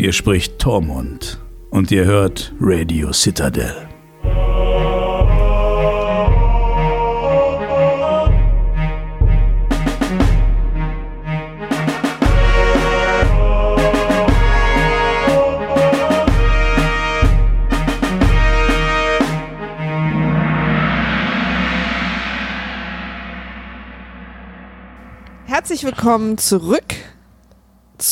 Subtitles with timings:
[0.00, 3.86] Hier spricht Tormund und ihr hört Radio Citadel.
[25.44, 26.99] Herzlich willkommen zurück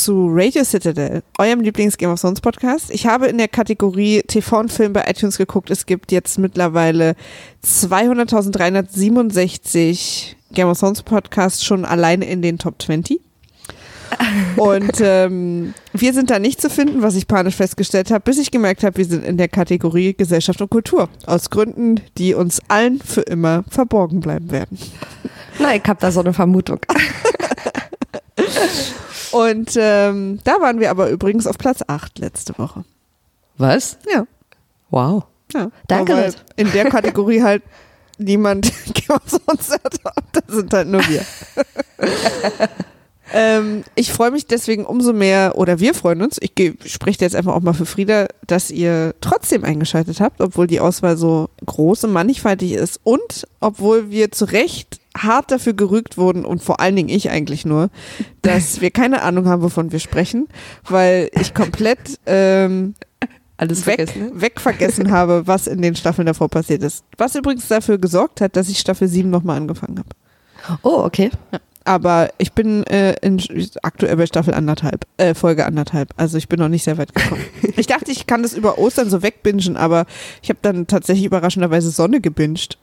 [0.09, 2.91] zu Radio Citadel, eurem Lieblings-Game of Thrones Podcast.
[2.91, 5.71] Ich habe in der Kategorie TV und Film bei iTunes geguckt.
[5.71, 7.15] Es gibt jetzt mittlerweile
[7.63, 13.21] 200.367 Game of Thrones Podcasts schon alleine in den Top 20.
[14.57, 18.51] Und ähm, wir sind da nicht zu finden, was ich panisch festgestellt habe, bis ich
[18.51, 21.11] gemerkt habe, wir sind in der Kategorie Gesellschaft und Kultur.
[21.27, 24.79] Aus Gründen, die uns allen für immer verborgen bleiben werden.
[25.59, 26.81] Na, ich habe da so eine Vermutung.
[29.33, 32.85] Und ähm, da waren wir aber übrigens auf Platz 8 letzte Woche.
[33.57, 33.99] Was?
[34.13, 34.27] Ja.
[34.91, 35.25] Wow.
[35.53, 35.71] ja.
[35.87, 37.63] Danke, weil in der Kategorie halt
[38.19, 40.01] niemand Thrones hat.
[40.33, 41.25] Das sind halt nur wir.
[43.33, 46.53] ähm, ich freue mich deswegen umso mehr, oder wir freuen uns, ich
[46.87, 51.17] spreche jetzt einfach auch mal für Frieda, dass ihr trotzdem eingeschaltet habt, obwohl die Auswahl
[51.17, 56.63] so groß und mannigfaltig ist und obwohl wir zu Recht hart dafür gerügt wurden und
[56.63, 57.91] vor allen Dingen ich eigentlich nur,
[58.43, 60.49] dass wir keine Ahnung haben, wovon wir sprechen,
[60.89, 62.95] weil ich komplett ähm,
[63.57, 64.35] Alles weg, vergessen.
[64.35, 64.41] ne?
[64.41, 67.05] weg vergessen habe, was in den Staffeln davor passiert ist.
[67.17, 70.79] Was übrigens dafür gesorgt hat, dass ich Staffel 7 nochmal angefangen habe.
[70.83, 71.31] Oh, okay.
[71.85, 73.41] Aber ich bin äh, in,
[73.83, 76.11] aktuell bei Staffel anderthalb, äh, Folge anderthalb.
[76.19, 77.41] Also ich bin noch nicht sehr weit gekommen.
[77.77, 80.05] ich dachte, ich kann das über Ostern so wegbingen, aber
[80.43, 82.77] ich habe dann tatsächlich überraschenderweise Sonne gebinged.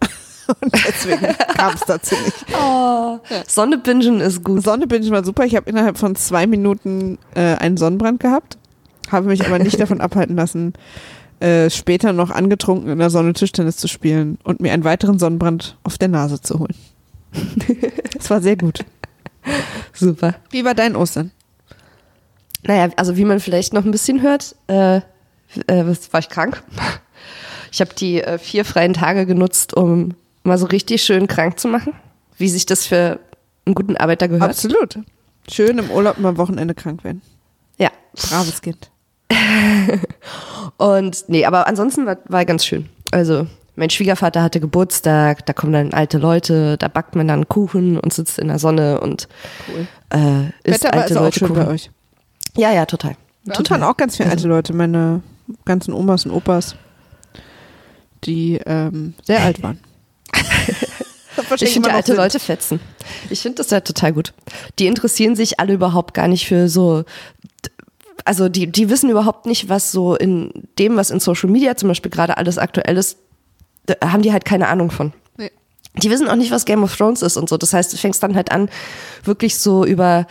[0.62, 2.46] Und deswegen kam es dazu nicht.
[2.58, 4.64] Oh, Sonne bingen ist gut.
[4.64, 5.46] Sonne bingen war super.
[5.46, 8.58] Ich habe innerhalb von zwei Minuten äh, einen Sonnenbrand gehabt,
[9.12, 10.74] habe mich aber nicht davon abhalten lassen,
[11.40, 15.78] äh, später noch angetrunken in der Sonne Tischtennis zu spielen und mir einen weiteren Sonnenbrand
[15.84, 16.76] auf der Nase zu holen.
[18.18, 18.86] Es war sehr gut.
[19.94, 20.36] Super.
[20.52, 21.32] Wie war dein Ostern?
[22.64, 24.98] Naja, also wie man vielleicht noch ein bisschen hört, äh,
[25.68, 26.64] äh, war ich krank.
[27.72, 30.16] Ich habe die äh, vier freien Tage genutzt, um
[30.46, 31.94] mal so richtig schön krank zu machen,
[32.38, 33.20] wie sich das für
[33.66, 34.52] einen guten Arbeiter gehört.
[34.52, 35.00] Absolut.
[35.52, 37.22] Schön im Urlaub mal am Wochenende krank werden.
[37.78, 37.90] Ja.
[38.16, 38.90] Braves Kind.
[40.78, 42.90] Und nee, aber ansonsten war, war ganz schön.
[43.12, 48.00] Also mein Schwiegervater hatte Geburtstag, da kommen dann alte Leute, da backt man dann Kuchen
[48.00, 49.28] und sitzt in der Sonne und
[49.68, 49.88] Cool.
[50.12, 51.66] äh, isst Wetter alte also auch Leute schön Kuchen.
[51.66, 51.92] bei euch.
[52.56, 53.16] Ja, ja, total.
[53.58, 55.22] Uns waren auch ganz viele alte Leute, meine
[55.66, 56.76] ganzen Omas und Opas,
[58.24, 59.80] die ähm, sehr alt waren.
[61.60, 62.80] Ich finde alte Leute fetzen.
[63.30, 64.34] Ich finde das ja total gut.
[64.80, 67.04] Die interessieren sich alle überhaupt gar nicht für so,
[68.24, 71.90] also die, die wissen überhaupt nicht, was so in dem, was in Social Media zum
[71.90, 73.18] Beispiel gerade alles aktuell ist,
[74.04, 75.14] haben die halt keine Ahnung von.
[75.38, 75.52] Nee.
[76.02, 77.58] Die wissen auch nicht, was Game of Thrones ist und so.
[77.58, 78.70] Das heißt, du fängst dann halt an,
[79.24, 80.28] wirklich so über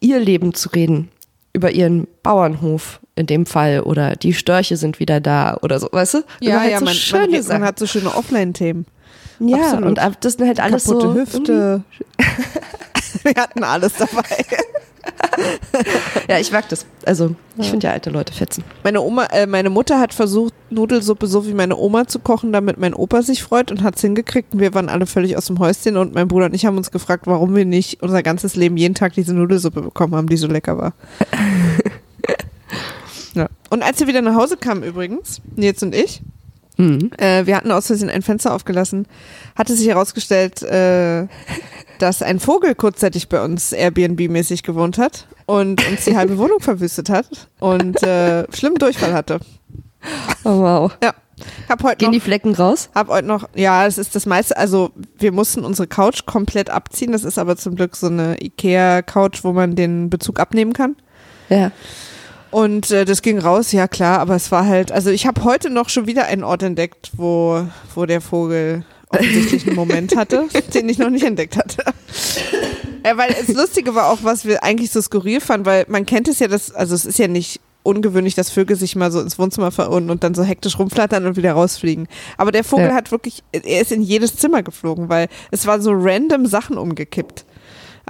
[0.00, 1.10] ihr Leben zu reden.
[1.52, 6.14] Über ihren Bauernhof in dem Fall oder die Störche sind wieder da oder so, weißt
[6.14, 6.18] du?
[6.40, 8.86] Ja, halt ja, so man, man, man hat so schöne Offline-Themen.
[9.40, 9.88] Ja, absolut.
[9.88, 11.84] und das sind halt alles Kaputte so Hüfte.
[13.22, 14.44] Wir hatten alles dabei.
[16.28, 16.86] Ja, ich mag das.
[17.04, 18.64] Also, ich finde ja alte Leute fetzen.
[18.84, 22.78] Meine Oma, äh, meine Mutter hat versucht, Nudelsuppe so wie meine Oma zu kochen, damit
[22.78, 24.54] mein Opa sich freut und hat es hingekriegt.
[24.54, 26.90] Und wir waren alle völlig aus dem Häuschen und mein Bruder und ich haben uns
[26.90, 30.46] gefragt, warum wir nicht unser ganzes Leben jeden Tag diese Nudelsuppe bekommen haben, die so
[30.46, 30.92] lecker war.
[33.34, 33.48] ja.
[33.70, 36.22] Und als wir wieder nach Hause kamen übrigens, Nils und ich,
[36.80, 37.10] Mhm.
[37.18, 39.06] äh, wir hatten aus Versehen ein Fenster aufgelassen,
[39.56, 41.26] hatte sich herausgestellt, äh,
[41.98, 47.10] dass ein Vogel kurzzeitig bei uns Airbnb-mäßig gewohnt hat und uns die halbe Wohnung verwüstet
[47.10, 49.40] hat und äh, schlimmen Durchfall hatte.
[50.44, 50.92] Oh, wow.
[51.02, 51.14] Ja.
[51.68, 52.90] Hab heute Gehen noch, die Flecken raus?
[52.94, 57.12] hab heute noch, ja, es ist das meiste, also wir mussten unsere Couch komplett abziehen.
[57.12, 60.96] Das ist aber zum Glück so eine Ikea-Couch, wo man den Bezug abnehmen kann.
[61.48, 61.72] Ja.
[62.50, 65.70] Und äh, das ging raus, ja klar, aber es war halt, also ich habe heute
[65.70, 67.64] noch schon wieder einen Ort entdeckt, wo,
[67.94, 71.84] wo der Vogel offensichtlich einen Moment hatte, den ich noch nicht entdeckt hatte.
[73.04, 76.28] Ja, weil das Lustige war auch, was wir eigentlich so skurril fanden, weil man kennt
[76.28, 79.38] es ja, das, also es ist ja nicht ungewöhnlich, dass Vögel sich mal so ins
[79.38, 82.08] Wohnzimmer verirren und dann so hektisch rumflattern und wieder rausfliegen.
[82.36, 82.94] Aber der Vogel Ja.
[82.94, 87.46] hat wirklich, er ist in jedes Zimmer geflogen, weil es war so random Sachen umgekippt.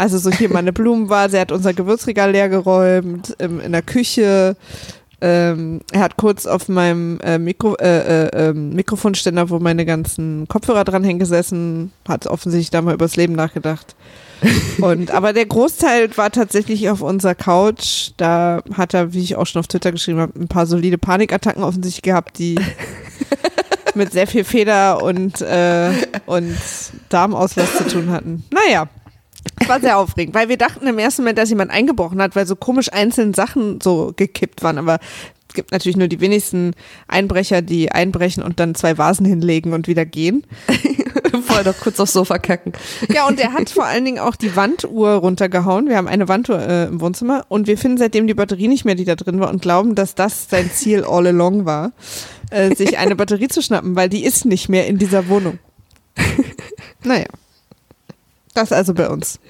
[0.01, 4.57] Also so hier meine Blumenvase, er hat unser Gewürzregal leer geräumt, im, in der Küche.
[5.21, 10.49] Ähm, er hat kurz auf meinem äh, Mikro, äh, äh, ähm, Mikrofonständer, wo meine ganzen
[10.49, 13.95] Kopfhörer dran hängen gesessen, hat offensichtlich da mal übers Leben nachgedacht.
[14.81, 18.13] Und, aber der Großteil war tatsächlich auf unserer Couch.
[18.17, 21.63] Da hat er, wie ich auch schon auf Twitter geschrieben habe, ein paar solide Panikattacken
[21.63, 22.55] offensichtlich gehabt, die
[23.95, 25.91] mit sehr viel Feder und, äh,
[26.25, 26.57] und
[27.11, 28.45] Darmauslass zu tun hatten.
[28.51, 28.89] Naja.
[29.61, 32.47] Es war sehr aufregend, weil wir dachten im ersten Moment, dass jemand eingebrochen hat, weil
[32.47, 34.79] so komisch einzelne Sachen so gekippt waren.
[34.79, 34.99] Aber
[35.51, 36.75] es gibt natürlich nur die wenigsten
[37.09, 40.47] Einbrecher, die einbrechen und dann zwei Vasen hinlegen und wieder gehen.
[41.43, 42.73] Vorher noch kurz aufs Sofa kacken.
[43.13, 45.89] Ja, und der hat vor allen Dingen auch die Wanduhr runtergehauen.
[45.89, 48.95] Wir haben eine Wanduhr äh, im Wohnzimmer und wir finden seitdem die Batterie nicht mehr,
[48.95, 51.93] die da drin war und glauben, dass das sein Ziel all along war,
[52.51, 55.59] äh, sich eine Batterie zu schnappen, weil die ist nicht mehr in dieser Wohnung.
[57.03, 57.27] Naja.
[58.61, 59.41] Das also bei uns.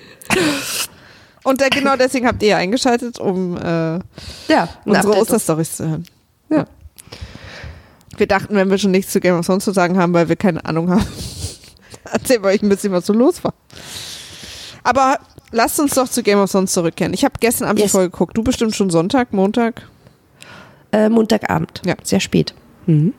[1.42, 3.98] Und äh, genau deswegen habt ihr eingeschaltet, um äh,
[4.48, 6.04] ja, unsere Osterstories zu hören.
[6.48, 6.66] Ja.
[8.16, 10.36] Wir dachten, wenn wir schon nichts zu Game of Thrones zu sagen haben, weil wir
[10.36, 11.04] keine Ahnung haben,
[12.12, 13.54] erzählen wir euch ein bisschen, was so los war.
[14.84, 15.18] Aber
[15.50, 17.12] lasst uns doch zu Game of Thrones zurückkehren.
[17.12, 17.90] Ich habe gestern Abend yes.
[17.90, 18.36] die Folge geguckt.
[18.36, 19.82] Du bestimmt schon Sonntag, Montag?
[20.92, 21.82] Äh, Montagabend.
[21.84, 21.94] Ja.
[22.04, 22.54] Sehr spät.
[22.86, 23.14] Mhm.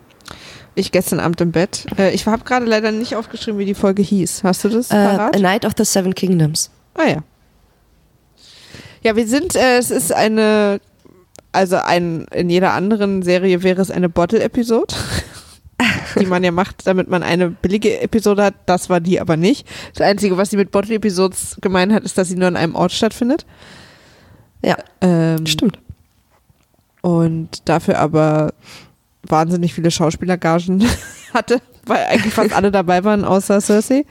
[0.76, 1.86] Ich gestern Abend im Bett.
[1.98, 4.44] Äh, ich habe gerade leider nicht aufgeschrieben, wie die Folge hieß.
[4.44, 4.92] Hast du das?
[4.92, 6.72] Äh, A Night of the Seven Kingdoms.
[6.94, 7.24] Ah ja.
[9.04, 10.80] Ja, wir sind, äh, es ist eine,
[11.52, 14.96] also ein, in jeder anderen Serie wäre es eine Bottle-Episode,
[16.20, 18.54] die man ja macht, damit man eine billige Episode hat.
[18.68, 19.68] Das war die aber nicht.
[19.94, 22.92] Das Einzige, was sie mit Bottle-Episodes gemeint hat, ist, dass sie nur an einem Ort
[22.92, 23.46] stattfindet.
[24.64, 25.80] Ja, ähm, stimmt.
[27.02, 28.54] Und dafür aber
[29.32, 30.84] wahnsinnig viele Schauspielergagen
[31.34, 34.06] hatte, weil eigentlich fast alle dabei waren, außer Cersei.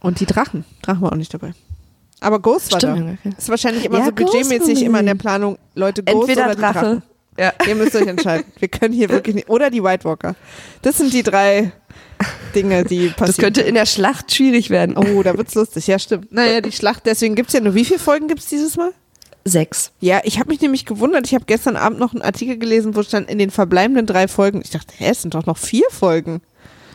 [0.00, 0.64] Und die Drachen.
[0.82, 1.52] Drachen war auch nicht dabei.
[2.20, 3.30] Aber Ghost war Stimmt, da.
[3.36, 6.72] Ist wahrscheinlich immer ja, so budgetmäßig immer in der Planung, Leute, Ghost Entweder oder Drache.
[6.72, 7.02] Drachen.
[7.38, 7.52] Ja.
[7.68, 8.46] Ihr müsst euch entscheiden.
[8.58, 9.48] Wir können hier wirklich nicht.
[9.48, 10.34] Oder die White Walker.
[10.82, 11.72] Das sind die drei
[12.54, 13.26] Dinge, die passieren.
[13.26, 14.96] Das könnte in der Schlacht schwierig werden.
[14.96, 15.86] Oh, da wird's lustig.
[15.86, 16.32] Ja, stimmt.
[16.32, 18.90] Naja, die Schlacht, deswegen gibt's ja nur, wie viele Folgen gibt's dieses Mal?
[19.48, 19.92] Sechs.
[20.00, 21.26] Ja, ich habe mich nämlich gewundert.
[21.26, 24.60] Ich habe gestern Abend noch einen Artikel gelesen, wo stand in den verbleibenden drei Folgen.
[24.62, 26.40] Ich dachte, hä, es sind doch noch vier Folgen.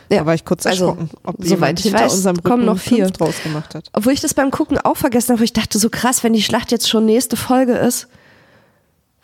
[0.10, 2.78] Ja, da war ich kurz also, erschrocken, ob soweit ich weiß, unserem Rücken kommen noch
[2.78, 3.90] vier draus gemacht hat.
[3.94, 6.44] Obwohl ich das beim Gucken auch vergessen habe, wo ich dachte, so krass, wenn die
[6.44, 8.08] Schlacht jetzt schon nächste Folge ist,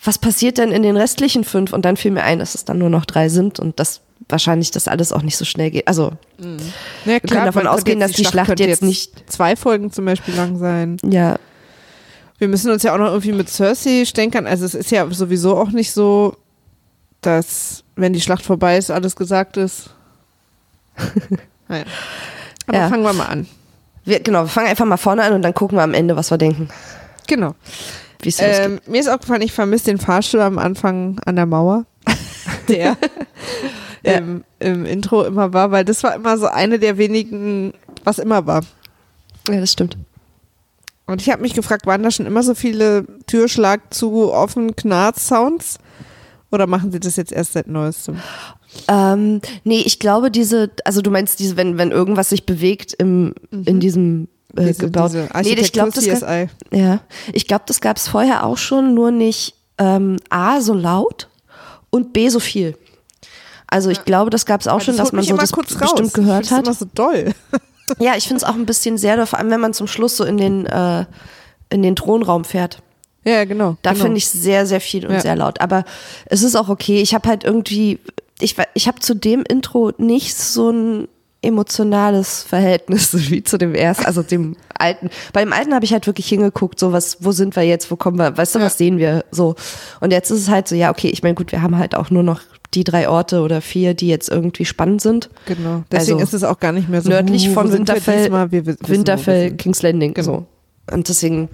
[0.03, 1.73] was passiert denn in den restlichen fünf?
[1.73, 4.71] Und dann fiel mir ein, dass es dann nur noch drei sind und dass wahrscheinlich
[4.71, 5.87] das alles auch nicht so schnell geht.
[5.87, 6.57] Also mhm.
[7.05, 10.05] ja, wir können davon ausgehen, dass die Schlacht, Schlacht jetzt, jetzt nicht zwei Folgen zum
[10.05, 10.97] Beispiel lang sein.
[11.03, 11.37] Ja,
[12.39, 14.47] wir müssen uns ja auch noch irgendwie mit Cersei stänkern.
[14.47, 16.36] Also es ist ja sowieso auch nicht so,
[17.21, 19.91] dass, wenn die Schlacht vorbei ist, alles gesagt ist.
[21.68, 21.83] naja.
[22.68, 22.89] Aber ja.
[22.89, 23.47] fangen wir mal an.
[24.06, 26.31] Wir, genau, wir fangen einfach mal vorne an und dann gucken wir am Ende, was
[26.31, 26.69] wir denken.
[27.27, 27.56] Genau.
[28.38, 31.85] Ähm, mir ist aufgefallen, ich vermisse den Fahrstuhl am Anfang an der Mauer,
[32.68, 32.97] der
[34.03, 34.13] ja.
[34.13, 38.45] im, im Intro immer war, weil das war immer so eine der wenigen, was immer
[38.45, 38.62] war.
[39.50, 39.97] Ja, das stimmt.
[41.09, 45.79] Und ich habe mich gefragt, waren da schon immer so viele Türschlag zu offen Knarz-Sounds?
[46.51, 48.17] Oder machen sie das jetzt erst seit neuestem?
[48.88, 53.33] Ähm, nee, ich glaube, diese, also du meinst diese, wenn, wenn irgendwas sich bewegt im,
[53.51, 53.63] mhm.
[53.65, 55.11] in diesem äh, diese, gebaut.
[55.13, 57.01] Diese nee, ich glaube, das, gab, ja,
[57.33, 61.29] ich glaub, das gab es vorher auch schon, nur nicht ähm, A, so laut
[61.89, 62.75] und B, so viel.
[63.67, 66.13] Also ich glaube, das gab es auch ja, schon, dass man so das bestimmt raus.
[66.13, 66.51] gehört.
[66.51, 67.33] Das ist immer so doll.
[68.00, 70.24] Ja, ich finde es auch ein bisschen sehr, vor allem wenn man zum Schluss so
[70.24, 71.06] in den, äh,
[71.69, 72.81] in den Thronraum fährt.
[73.23, 73.78] Ja, genau.
[73.81, 74.06] Da genau.
[74.06, 75.19] finde ich sehr, sehr viel und ja.
[75.19, 75.61] sehr laut.
[75.61, 75.83] Aber
[76.25, 77.02] es ist auch okay.
[77.02, 77.99] Ich habe halt irgendwie,
[78.40, 81.07] ich, ich habe zu dem Intro nicht so ein
[81.41, 85.09] emotionales Verhältnis wie zu dem ersten, also dem alten.
[85.33, 87.95] Bei dem alten habe ich halt wirklich hingeguckt, so was, wo sind wir jetzt, wo
[87.95, 88.65] kommen wir, weißt du, ja.
[88.65, 89.55] was sehen wir so.
[89.99, 92.09] Und jetzt ist es halt so, ja, okay, ich meine, gut, wir haben halt auch
[92.09, 92.41] nur noch
[92.73, 95.29] die drei Orte oder vier, die jetzt irgendwie spannend sind.
[95.45, 95.83] Genau.
[95.91, 99.51] Deswegen also ist es auch gar nicht mehr so nördlich von Winterfell, wir wir Winterfell,
[99.55, 100.13] Kings Landing.
[100.13, 100.45] Genau.
[100.87, 100.93] So.
[100.93, 101.49] Und deswegen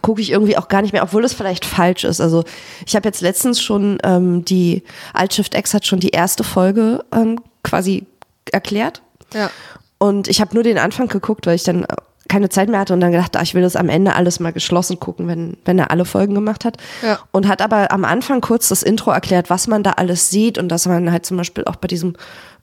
[0.00, 2.20] gucke ich irgendwie auch gar nicht mehr, obwohl das vielleicht falsch ist.
[2.20, 2.44] Also
[2.86, 7.38] ich habe jetzt letztens schon ähm, die Altshift X hat schon die erste Folge ähm,
[7.62, 8.06] quasi
[8.50, 9.02] erklärt.
[9.34, 9.50] Ja.
[9.98, 11.86] Und ich habe nur den Anfang geguckt, weil ich dann
[12.28, 14.52] keine Zeit mehr hatte und dann gedacht, ach, ich will das am Ende alles mal
[14.52, 16.78] geschlossen gucken, wenn, wenn er alle Folgen gemacht hat.
[17.02, 17.18] Ja.
[17.30, 20.68] Und hat aber am Anfang kurz das Intro erklärt, was man da alles sieht und
[20.70, 22.14] dass man halt zum Beispiel auch bei diesem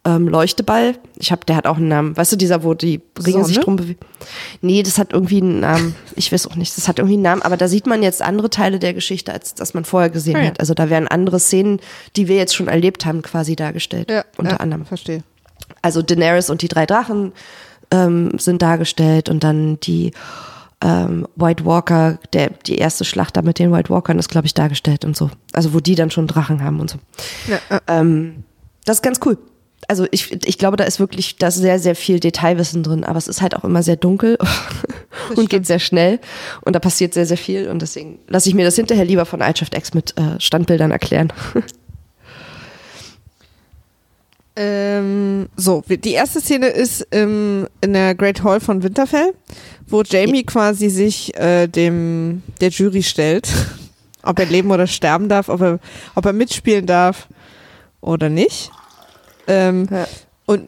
[0.06, 3.34] ähm, Leuchteball, ich habe, der hat auch einen Namen, weißt du, dieser, wo die Ringe
[3.34, 3.46] Sonne?
[3.46, 4.00] sich drum bewegen.
[4.62, 7.42] Nee, das hat irgendwie einen Namen, ich weiß auch nicht, das hat irgendwie einen Namen,
[7.42, 10.48] aber da sieht man jetzt andere Teile der Geschichte, als das man vorher gesehen ja.
[10.48, 10.60] hat.
[10.60, 11.80] Also da werden andere Szenen,
[12.16, 14.10] die wir jetzt schon erlebt haben, quasi dargestellt.
[14.10, 14.86] Ja, unter ja, anderem.
[14.86, 15.24] Verstehe.
[15.82, 17.34] Also Daenerys und die drei Drachen
[17.92, 20.12] ähm, sind dargestellt und dann die
[20.82, 24.54] ähm, White Walker, der, die erste Schlacht da mit den White Walkern ist, glaube ich,
[24.54, 25.30] dargestellt und so.
[25.52, 27.00] Also wo die dann schon Drachen haben und so.
[27.48, 27.80] Ja, äh.
[27.88, 28.44] ähm,
[28.86, 29.38] das ist ganz cool.
[29.88, 33.18] also ich, ich glaube, da ist wirklich da ist sehr, sehr viel Detailwissen drin, aber
[33.18, 34.38] es ist halt auch immer sehr dunkel
[35.36, 36.20] und geht sehr schnell
[36.62, 39.42] und da passiert sehr, sehr viel und deswegen lasse ich mir das hinterher lieber von
[39.42, 41.34] Altschrift X mit äh, Standbildern erklären.
[44.62, 49.34] Ähm, so, die erste Szene ist ähm, in der Great Hall von Winterfell,
[49.88, 53.48] wo Jamie quasi sich äh, dem der Jury stellt,
[54.24, 55.80] ob er leben oder sterben darf, ob er,
[56.14, 57.30] ob er mitspielen darf
[58.02, 58.70] oder nicht.
[59.48, 60.06] Ähm, ja.
[60.46, 60.68] Und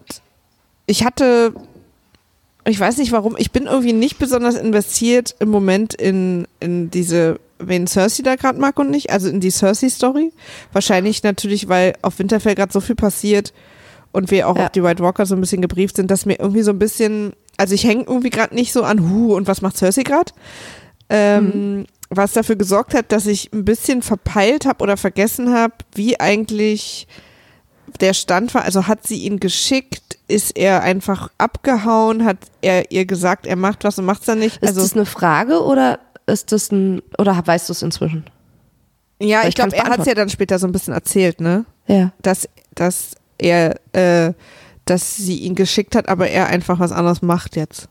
[0.85, 1.53] ich hatte,
[2.63, 7.41] ich weiß nicht warum, ich bin irgendwie nicht besonders investiert im Moment in, in diese
[7.59, 10.31] wen Cersei da gerade mag und nicht, also in die Cersei-Story.
[10.71, 13.51] Wahrscheinlich natürlich, weil auf Winterfell gerade so viel passiert,
[14.11, 14.65] und wir auch ja.
[14.65, 17.33] auf die White Walker so ein bisschen gebrieft sind, dass mir irgendwie so ein bisschen,
[17.57, 20.31] also ich hänge irgendwie gerade nicht so an Hu und was macht Cersei gerade.
[21.09, 21.45] Ähm,
[21.79, 21.85] mhm.
[22.09, 27.07] Was dafür gesorgt hat, dass ich ein bisschen verpeilt habe oder vergessen habe, wie eigentlich
[27.99, 28.63] der Stand war.
[28.63, 30.17] Also hat sie ihn geschickt?
[30.27, 32.25] Ist er einfach abgehauen?
[32.25, 34.61] Hat er ihr gesagt, er macht was und macht es dann nicht?
[34.61, 38.25] Also, ist das eine Frage oder ist das ein, oder weißt du es inzwischen?
[39.21, 41.65] Ja, Weil ich glaube, er hat es ja dann später so ein bisschen erzählt, ne?
[41.87, 42.11] Ja.
[42.21, 44.33] Dass, dass er, äh,
[44.85, 47.87] dass sie ihn geschickt hat, aber er einfach was anderes macht jetzt.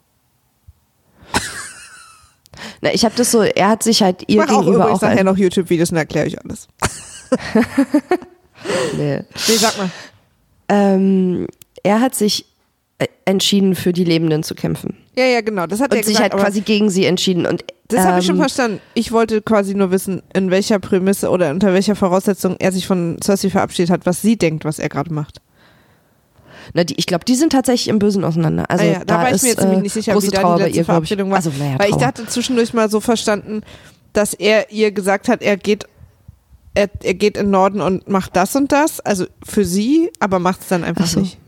[2.80, 4.96] Na, ich habe das so, er hat sich halt ihr ich gegenüber auch.
[4.96, 6.68] Ich nachher noch YouTube-Videos und erkläre ich alles.
[8.96, 9.18] nee.
[9.18, 9.90] nee, sag mal.
[10.68, 11.46] Ähm,
[11.82, 12.46] er hat sich
[12.98, 14.96] äh, entschieden, für die Lebenden zu kämpfen.
[15.16, 15.66] Ja, ja, genau.
[15.66, 17.46] Das hat und er sich gesagt, halt quasi gegen sie entschieden.
[17.46, 18.80] Und, das habe ich schon ähm, verstanden.
[18.94, 23.18] Ich wollte quasi nur wissen, in welcher Prämisse oder unter welcher Voraussetzung er sich von
[23.22, 25.40] Cersei verabschiedet hat, was sie denkt, was er gerade macht.
[26.74, 28.70] Na, die, ich glaube, die sind tatsächlich im Bösen auseinander.
[28.70, 30.62] Also ah ja, da, da war ich mir jetzt nämlich nicht sicher, wie da die
[30.62, 31.36] letzte ihr, Verabschiedung war.
[31.36, 33.62] Also, naja, weil ich dachte zwischendurch mal so verstanden,
[34.12, 35.86] dass er ihr gesagt hat, er geht
[36.74, 40.60] er, er geht in Norden und macht das und das, also für sie, aber macht
[40.60, 41.20] es dann einfach so.
[41.20, 41.38] nicht.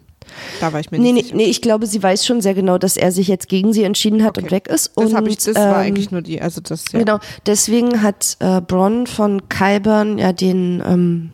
[0.60, 2.78] Da war ich mir nee, nicht nee, Nee, ich glaube, sie weiß schon sehr genau,
[2.78, 4.44] dass er sich jetzt gegen sie entschieden hat okay.
[4.44, 4.92] und weg ist.
[4.96, 7.00] Das, und, ich, das ähm, war eigentlich nur die, also das, ja.
[7.00, 11.30] Genau, deswegen hat äh, Bronn von Kybern ja den, ähm,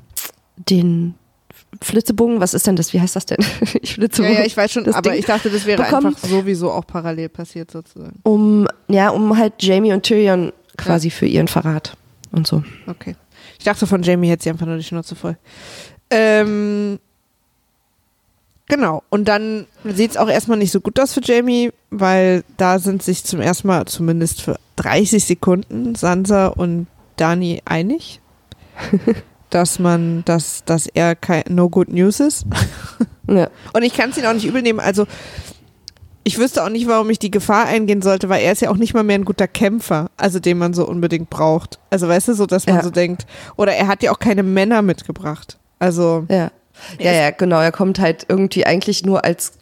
[0.56, 1.14] den
[1.82, 2.92] Flitzebogen, was ist denn das?
[2.92, 3.38] Wie heißt das denn?
[3.82, 4.32] ich Flitzebogen.
[4.32, 6.86] Ja, ja, ich weiß schon, aber Ding ich dachte, das wäre bekommen, einfach sowieso auch
[6.86, 8.18] parallel passiert sozusagen.
[8.22, 11.14] Um, ja, um halt Jamie und Tyrion quasi ja.
[11.14, 11.96] für ihren Verrat
[12.32, 12.62] und so.
[12.86, 13.16] Okay.
[13.58, 15.36] Ich dachte, von Jamie hätte sie einfach nur die Schnauze voll.
[16.10, 16.98] Ähm,
[18.68, 19.02] genau.
[19.10, 23.02] Und dann sieht es auch erstmal nicht so gut aus für Jamie, weil da sind
[23.02, 28.20] sich zum ersten Mal, zumindest für 30 Sekunden, Sansa und Dani einig.
[29.50, 32.46] dass man, dass, dass er kein No Good News ist.
[33.30, 33.50] Ja.
[33.74, 34.80] Und ich kann es ihn auch nicht übel nehmen.
[34.80, 35.06] Also
[36.24, 38.78] ich wüsste auch nicht, warum ich die Gefahr eingehen sollte, weil er ist ja auch
[38.78, 41.78] nicht mal mehr ein guter Kämpfer, also den man so unbedingt braucht.
[41.90, 42.82] Also weißt du, so dass man ja.
[42.82, 45.58] so denkt, oder er hat ja auch keine Männer mitgebracht.
[45.78, 46.50] Also ja,
[46.98, 47.60] ja, ja, genau.
[47.60, 49.52] Er kommt halt irgendwie eigentlich nur als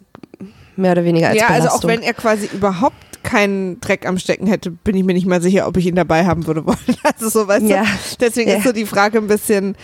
[0.75, 1.71] mehr oder weniger als Ja, Belastung.
[1.71, 5.27] also auch wenn er quasi überhaupt keinen Dreck am Stecken hätte, bin ich mir nicht
[5.27, 6.77] mal sicher, ob ich ihn dabei haben würde wollen.
[7.03, 7.83] Also so, weißt ja.
[7.83, 7.87] du,
[8.19, 8.57] deswegen ja.
[8.57, 9.75] ist so die Frage ein bisschen,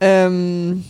[0.00, 0.84] ähm,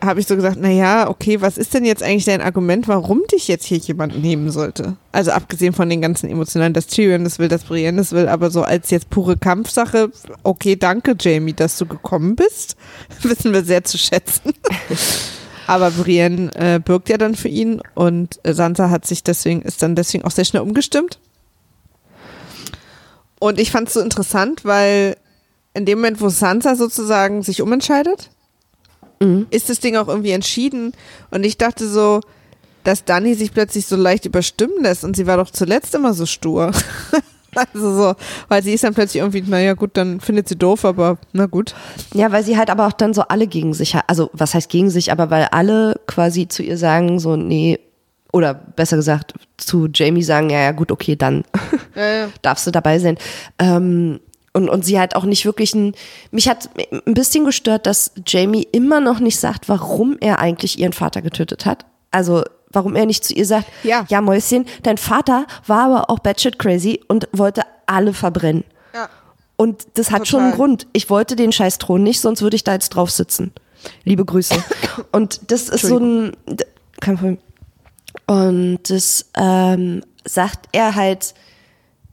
[0.00, 3.48] habe ich so gesagt, naja, okay, was ist denn jetzt eigentlich dein Argument, warum dich
[3.48, 4.96] jetzt hier jemand nehmen sollte?
[5.10, 8.50] Also abgesehen von den ganzen emotionalen, dass Tyrion das will, dass Brienne das will, aber
[8.50, 10.10] so als jetzt pure Kampfsache,
[10.44, 12.76] okay, danke Jamie, dass du gekommen bist,
[13.22, 14.52] wissen wir sehr zu schätzen.
[15.66, 19.96] aber Brienne äh, birgt ja dann für ihn und Sansa hat sich deswegen, ist dann
[19.96, 21.18] deswegen auch sehr schnell umgestimmt.
[23.40, 25.16] Und ich fand es so interessant, weil
[25.74, 28.30] in dem Moment, wo Sansa sozusagen sich umentscheidet,
[29.20, 29.46] mhm.
[29.50, 30.92] ist das Ding auch irgendwie entschieden.
[31.30, 32.20] Und ich dachte so,
[32.84, 36.26] dass Dani sich plötzlich so leicht überstimmen lässt und sie war doch zuletzt immer so
[36.26, 36.72] stur.
[37.54, 38.14] also so,
[38.48, 41.74] weil sie ist dann plötzlich irgendwie, naja gut, dann findet sie doof, aber na gut.
[42.14, 44.70] Ja, weil sie halt aber auch dann so alle gegen sich hat, also was heißt
[44.70, 47.78] gegen sich, aber weil alle quasi zu ihr sagen, so, nee,
[48.32, 51.44] oder besser gesagt zu Jamie sagen, ja, ja gut, okay, dann
[51.94, 52.28] ja, ja.
[52.42, 53.18] darfst du dabei sein.
[53.58, 54.20] Ähm,
[54.58, 55.94] und, und sie hat auch nicht wirklich ein,
[56.32, 60.92] mich hat ein bisschen gestört, dass Jamie immer noch nicht sagt, warum er eigentlich ihren
[60.92, 61.86] Vater getötet hat.
[62.10, 66.18] Also, warum er nicht zu ihr sagt, ja, ja Mäuschen, dein Vater war aber auch
[66.18, 68.64] batshit crazy und wollte alle verbrennen.
[68.92, 69.08] Ja.
[69.54, 70.26] Und das hat Total.
[70.26, 70.86] schon einen Grund.
[70.92, 73.52] Ich wollte den scheiß Thron nicht, sonst würde ich da jetzt drauf sitzen.
[74.02, 74.60] Liebe Grüße.
[75.12, 76.36] Und das ist so ein,
[77.00, 77.38] kein Problem.
[78.26, 81.34] Und das ähm, sagt er halt,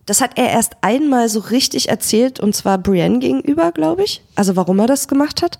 [0.06, 4.22] das hat er erst einmal so richtig erzählt und zwar Brienne gegenüber, glaube ich.
[4.36, 5.58] Also warum er das gemacht hat.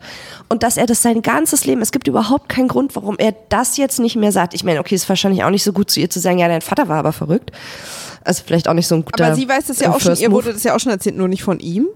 [0.50, 3.78] Und dass er das sein ganzes Leben, es gibt überhaupt keinen Grund, warum er das
[3.78, 4.54] jetzt nicht mehr sagt.
[4.54, 6.62] Ich meine, okay, ist wahrscheinlich auch nicht so gut zu ihr zu sagen, ja, dein
[6.62, 7.52] Vater war aber verrückt.
[8.24, 10.32] Also vielleicht auch nicht so ein guter Aber sie weiß das ja auch schon, ihr
[10.32, 11.88] wurde das ja auch schon erzählt, nur nicht von ihm.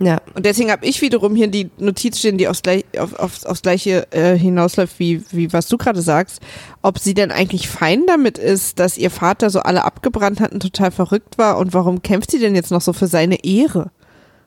[0.00, 0.20] Ja.
[0.34, 3.62] Und deswegen habe ich wiederum hier die Notiz stehen, die aufs, gleich, auf, auf, aufs
[3.62, 6.40] Gleiche äh, hinausläuft, wie, wie was du gerade sagst.
[6.82, 10.60] Ob sie denn eigentlich fein damit ist, dass ihr Vater so alle abgebrannt hat und
[10.60, 13.90] total verrückt war und warum kämpft sie denn jetzt noch so für seine Ehre?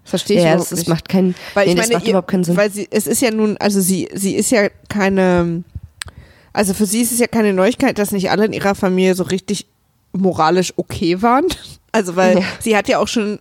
[0.04, 0.88] Verstehe ich ja, überhaupt das, nicht.
[0.90, 2.58] macht keinen, Weil nee, ich das meine, macht ihr, überhaupt keinen Sinn.
[2.58, 5.64] Weil sie, es ist ja nun, also sie, sie ist ja keine,
[6.54, 9.24] also für sie ist es ja keine Neuigkeit, dass nicht alle in ihrer Familie so
[9.24, 9.68] richtig
[10.14, 11.46] moralisch okay waren.
[11.94, 12.44] Also weil Ja.
[12.62, 13.40] sie hat ja auch schon,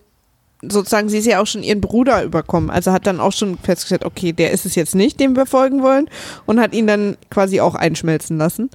[0.63, 2.71] sozusagen, sie ist ja auch schon ihren Bruder überkommen.
[2.71, 5.83] Also hat dann auch schon festgestellt, okay, der ist es jetzt nicht, dem wir folgen
[5.83, 6.09] wollen
[6.47, 8.71] und hat ihn dann quasi auch einschmelzen lassen.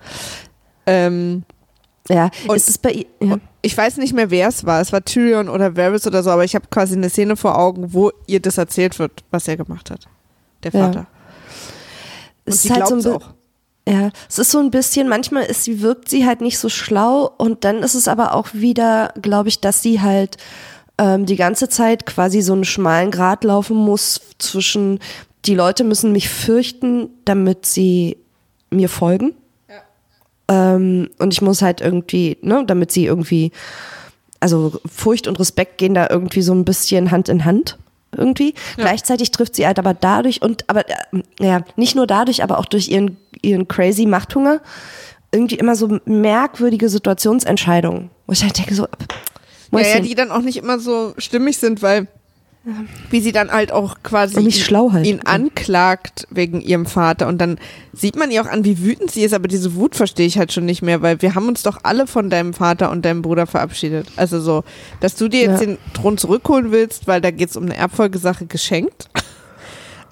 [0.87, 1.43] Ähm,
[2.09, 3.37] ja, Und- ist es bei ihr, ja.
[3.61, 4.81] ich weiß nicht mehr, wer es war.
[4.81, 7.93] Es war Tyrion oder Varys oder so, aber ich habe quasi eine Szene vor Augen,
[7.93, 10.07] wo ihr das erzählt wird, was er gemacht hat.
[10.63, 10.85] Der Ja.
[10.85, 11.07] Vater.
[12.45, 13.29] Und es sie ist halt so ein auch.
[13.87, 17.29] Ja, es ist so ein bisschen, manchmal ist sie, wirkt sie halt nicht so schlau
[17.37, 20.37] und dann ist es aber auch wieder, glaube ich, dass sie halt
[20.97, 24.99] ähm, die ganze Zeit quasi so einen schmalen Grat laufen muss zwischen,
[25.45, 28.17] die Leute müssen mich fürchten, damit sie
[28.69, 29.33] mir folgen.
[30.47, 33.51] Ähm, und ich muss halt irgendwie, ne, damit sie irgendwie,
[34.39, 37.77] also Furcht und Respekt gehen da irgendwie so ein bisschen Hand in Hand
[38.15, 38.53] irgendwie.
[38.77, 40.93] Gleichzeitig trifft sie halt aber dadurch und aber äh,
[41.39, 44.61] ja, nicht nur dadurch, aber auch durch ihren ihren crazy Machthunger
[45.31, 48.87] irgendwie immer so merkwürdige Situationsentscheidungen, wo ich halt denke so
[49.71, 52.07] Ja, ja, Mäuschen, die dann auch nicht immer so stimmig sind, weil
[53.11, 54.33] wie sie dann halt auch quasi
[54.91, 55.05] halt.
[55.05, 57.59] ihn anklagt wegen ihrem Vater und dann
[57.93, 60.51] sieht man ihr auch an, wie wütend sie ist, aber diese Wut verstehe ich halt
[60.51, 63.45] schon nicht mehr, weil wir haben uns doch alle von deinem Vater und deinem Bruder
[63.45, 64.07] verabschiedet.
[64.15, 64.63] Also so,
[64.99, 65.67] dass du dir jetzt Ja.
[65.67, 69.09] den Thron zurückholen willst, weil da geht es um eine Erbfolgesache geschenkt.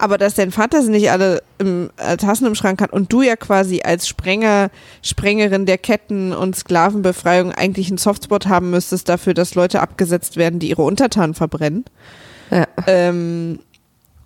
[0.04, 3.22] Aber dass dein Vater sie nicht alle im, äh, Tassen im Schrank hat und du
[3.22, 4.70] ja quasi als Sprenger,
[5.00, 10.58] Sprengerin der Ketten und Sklavenbefreiung eigentlich einen Softspot haben müsstest dafür, dass Leute abgesetzt werden,
[10.58, 11.86] die ihre Untertanen verbrennen.
[12.50, 12.66] ja.
[12.86, 13.60] Ähm,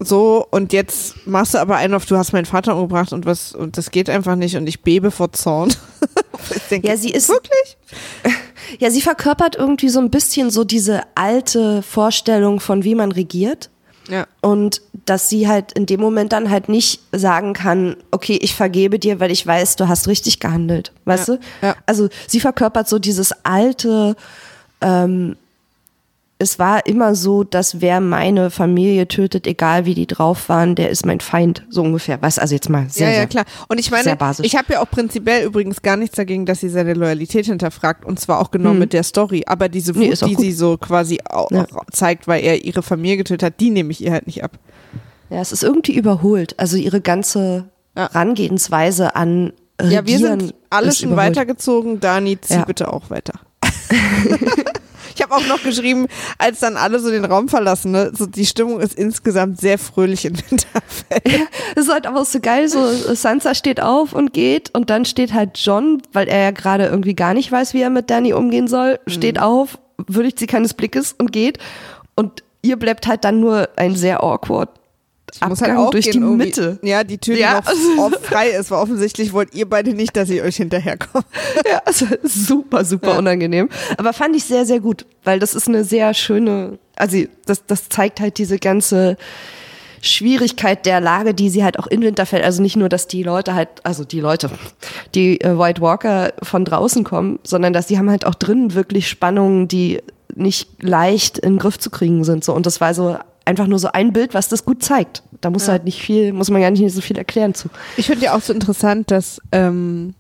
[0.00, 3.52] so, und jetzt machst du aber einen auf, du hast meinen Vater umgebracht und was,
[3.52, 5.72] und das geht einfach nicht und ich bebe vor Zorn.
[6.72, 7.76] denke, Ja, sie ist wirklich?
[8.80, 13.70] Ja, sie verkörpert irgendwie so ein bisschen so diese alte Vorstellung von wie man regiert.
[14.08, 14.26] Ja.
[14.40, 18.98] Und dass sie halt in dem Moment dann halt nicht sagen kann, okay, ich vergebe
[18.98, 20.92] dir, weil ich weiß, du hast richtig gehandelt.
[21.04, 21.40] Weißt Ja, du?
[21.66, 21.76] ja.
[21.86, 24.16] Also sie verkörpert so dieses alte,
[24.80, 25.36] ähm,
[26.40, 30.88] es war immer so, dass wer meine Familie tötet, egal wie die drauf waren, der
[30.90, 32.22] ist mein Feind, so ungefähr.
[32.22, 33.44] Was, also jetzt mal sehr, ja, ja, klar.
[33.68, 36.94] Und ich meine, ich habe ja auch prinzipiell übrigens gar nichts dagegen, dass sie seine
[36.94, 39.42] Loyalität hinterfragt und zwar auch genau mit der Story.
[39.46, 40.00] Aber diese Hm.
[40.00, 40.44] Nee, Wut, auch die gut.
[40.44, 41.64] sie so quasi auch, Ja.
[41.74, 44.52] auch zeigt, weil er ihre Familie getötet hat, die nehme ich ihr halt nicht ab.
[45.30, 46.54] Ja, es ist irgendwie überholt.
[46.58, 47.64] Also ihre ganze
[47.96, 48.10] Ja.
[48.12, 51.36] Herangehensweise an Regieren Ja, wir sind alle schon überholt.
[51.36, 52.00] weitergezogen.
[52.00, 52.64] Dani, zieh Ja.
[52.64, 53.34] bitte auch weiter.
[55.18, 56.06] ich habe auch noch geschrieben,
[56.38, 60.24] als dann alle so den Raum verlassen, ne, so die Stimmung ist insgesamt sehr fröhlich
[60.24, 61.48] in Winterfell.
[61.74, 65.32] Das ist halt aber so geil, so Sansa steht auf und geht und dann steht
[65.34, 68.68] halt John, weil er ja gerade irgendwie gar nicht weiß, wie er mit Danny umgehen
[68.68, 69.10] soll, Mhm.
[69.10, 71.58] steht auf, würdigt sie keines Blickes und geht
[72.14, 74.68] und ihr bleibt halt dann nur ein sehr awkward
[75.48, 76.36] Muss Abgang halt auch durch gehen die.
[76.36, 76.78] Mitte.
[76.82, 77.60] Ja, die Tür, die Ja.
[77.96, 81.24] noch frei ist, weil offensichtlich wollt ihr beide nicht, dass ich euch hinterherkomme.
[81.70, 83.18] Ja, also super, super Ja.
[83.18, 83.68] unangenehm.
[83.96, 87.88] Aber fand ich sehr, sehr gut, weil das ist eine sehr schöne, also das, das
[87.88, 89.16] zeigt halt diese ganze
[90.00, 93.54] Schwierigkeit der Lage, die sie halt auch in Winterfell, also nicht nur, dass die Leute
[93.54, 94.50] halt, also die Leute,
[95.14, 99.08] die äh, White Walker von draußen kommen, sondern dass die haben halt auch drinnen wirklich
[99.08, 100.00] Spannungen, die
[100.34, 102.44] nicht leicht in den Griff zu kriegen sind.
[102.44, 102.54] So.
[102.54, 103.16] Und das war so
[103.48, 105.22] einfach nur so ein Bild, was das gut zeigt.
[105.40, 107.68] Da muss halt nicht viel, muss man gar nicht so viel erklären zu.
[107.96, 110.14] Ich finde ja auch so interessant, dass ähm,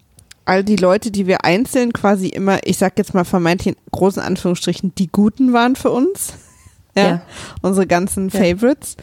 [0.46, 4.22] all die Leute, die wir einzeln quasi immer, ich sag jetzt mal vermeintlich in großen
[4.22, 6.32] Anführungsstrichen, die Guten waren für uns.
[6.96, 7.06] Ja.
[7.06, 7.22] Ja.
[7.62, 8.40] Unsere ganzen Ja.
[8.40, 8.96] Favorites.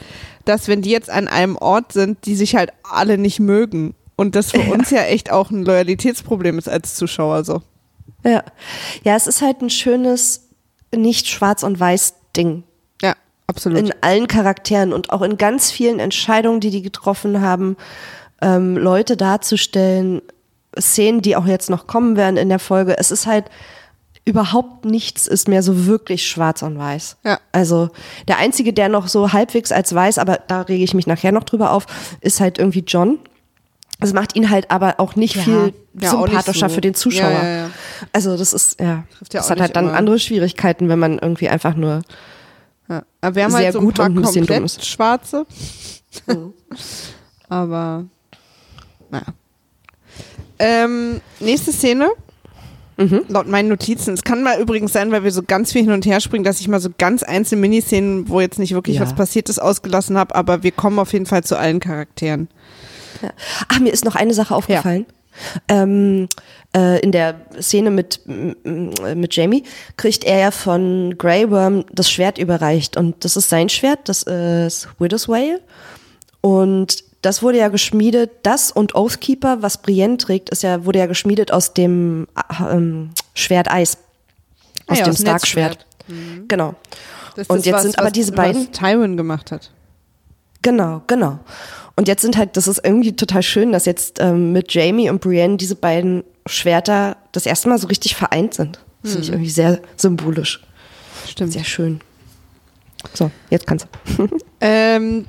[0.44, 3.96] Dass wenn die jetzt an einem Ort sind, die sich halt alle nicht mögen.
[4.18, 7.62] Und das für uns ja echt auch ein Loyalitätsproblem ist als Zuschauer so.
[8.26, 8.44] Ja.
[9.04, 10.50] Ja, es ist halt ein schönes,
[10.94, 12.64] nicht schwarz und weiß Ding.
[13.48, 13.78] Absolut.
[13.80, 17.78] In allen Charakteren und auch in ganz vielen Entscheidungen, die die getroffen haben,
[18.42, 20.22] ähm, Leute darzustellen,
[20.80, 22.98] Szenen, die auch jetzt noch kommen werden in der Folge.
[22.98, 23.46] Es ist halt
[24.28, 27.18] überhaupt nichts ist mehr so wirklich schwarz und weiß.
[27.24, 27.40] Ja.
[27.52, 27.90] Also
[28.28, 31.44] der einzige, der noch so halbwegs als weiß, aber da rege ich mich nachher noch
[31.44, 31.86] drüber auf,
[32.22, 33.20] ist halt irgendwie John.
[34.00, 35.44] Das macht ihn halt aber auch nicht Ja.
[35.44, 36.76] viel Ja, sympathischer so.
[36.76, 37.30] für den Zuschauer.
[37.30, 37.70] Ja, ja, ja.
[38.12, 39.96] Also das ist, ja, das hat halt dann immer.
[39.98, 42.02] andere Schwierigkeiten, wenn man irgendwie einfach nur
[42.88, 43.04] Ja.
[43.22, 44.86] Aber wir haben Sehr halt so ein gut paar und ein bisschen dumm komplett ist.
[44.86, 45.46] schwarze.
[47.50, 48.06] Aber
[49.10, 49.26] naja.
[50.60, 52.10] Ähm, nächste Szene.
[52.98, 53.26] Mhm.
[53.28, 54.14] Laut meinen Notizen.
[54.14, 56.62] Es kann mal übrigens sein, weil wir so ganz viel hin und her springen, dass
[56.62, 59.02] ich mal so ganz einzelne Miniszenen, wo jetzt nicht wirklich ja.
[59.02, 62.48] was passiert ist, ausgelassen habe, aber wir kommen auf jeden Fall zu allen Charakteren.
[63.22, 63.32] Ja.
[63.68, 65.06] Ach, mir ist noch eine Sache aufgefallen.
[65.10, 65.14] Ja.
[65.68, 66.28] Ähm,
[66.76, 69.64] äh, in der Szene mit, mit Jamie
[69.98, 74.24] kriegt er ja von Grey Worm das Schwert überreicht und das ist sein Schwert, das
[74.24, 75.62] ist Widow's Whale
[76.42, 81.08] und das wurde ja geschmiedet, das und Oathkeeper, was Brienne trägt, ist ja, wurde ja
[81.08, 82.28] geschmiedet aus dem
[82.60, 83.98] ähm, Schwert Eis.
[84.86, 85.88] Aus ja, dem Stark-Schwert.
[86.08, 86.48] Mhm.
[86.48, 86.76] Genau.
[87.48, 88.68] und jetzt was, sind aber diese beiden.
[88.68, 89.72] Was Tywin gemacht hat.
[90.62, 91.40] Genau, genau.
[91.96, 95.22] Und jetzt sind halt, das ist irgendwie total schön, dass jetzt ähm, mit Jamie und
[95.22, 98.80] Brienne diese beiden Schwerter das erste Mal so richtig vereint sind.
[99.02, 99.14] Das mhm.
[99.14, 100.62] finde ich irgendwie sehr symbolisch.
[101.28, 101.54] Stimmt.
[101.54, 102.02] Sehr schön.
[103.14, 104.28] So, jetzt kannst du.
[104.62, 105.26] ähm,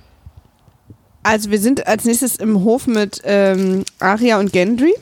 [1.22, 4.94] also wir sind als nächstes im Hof mit ähm, Aria und Gendry.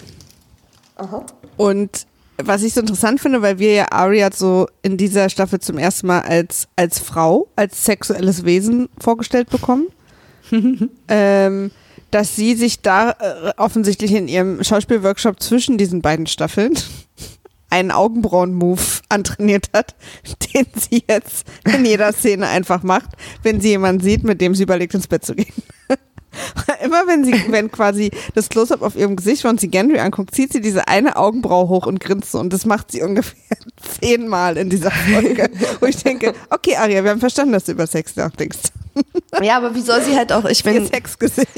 [0.97, 1.25] Aha.
[1.57, 5.79] Und was ich so interessant finde, weil wir ja Aria so in dieser Staffel zum
[5.79, 9.87] ersten Mal als, als Frau, als sexuelles Wesen vorgestellt bekommen.
[11.09, 11.71] ähm,
[12.11, 16.75] dass sie sich da äh, offensichtlich in ihrem Schauspielworkshop zwischen diesen beiden Staffeln
[17.71, 19.95] einen Augenbrauen-Move antrainiert hat,
[20.55, 23.11] den sie jetzt in jeder Szene einfach macht,
[23.43, 25.53] wenn sie jemanden sieht, mit dem sie überlegt, ins Bett zu gehen.
[26.85, 30.53] Immer wenn sie, wenn quasi das Close-Up auf ihrem Gesicht, wenn sie Gendry anguckt, zieht
[30.53, 32.39] sie diese eine Augenbraue hoch und grinst so.
[32.39, 33.57] Und das macht sie ungefähr
[34.01, 35.51] zehnmal in dieser Folge.
[35.81, 38.59] Wo ich denke, okay, Aria, wir haben verstanden, dass du über Sex nachdenkst.
[39.43, 40.75] Ja, aber wie soll sie halt auch, ich bin.
[40.75, 41.49] Ihr Sexgesicht.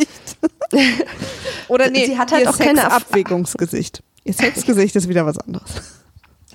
[1.68, 4.02] Oder nee, sie hat halt auch keine Abwägungsgesicht.
[4.24, 5.70] Ihr Sexgesicht ist wieder was anderes.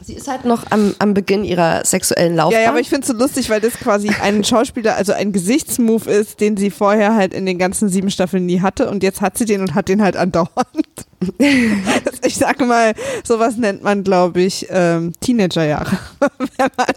[0.03, 2.59] Sie ist halt noch am, am Beginn ihrer sexuellen Laufbahn.
[2.59, 5.31] Ja, ja aber ich finde es so lustig, weil das quasi ein Schauspieler, also ein
[5.31, 9.21] Gesichtsmove ist, den sie vorher halt in den ganzen sieben Staffeln nie hatte und jetzt
[9.21, 11.05] hat sie den und hat den halt andauernd.
[12.25, 15.99] ich sage mal, sowas nennt man, glaube ich, ähm, Teenagerjahre,
[16.57, 16.87] wenn man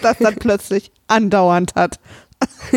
[0.00, 2.00] das dann plötzlich andauernd hat.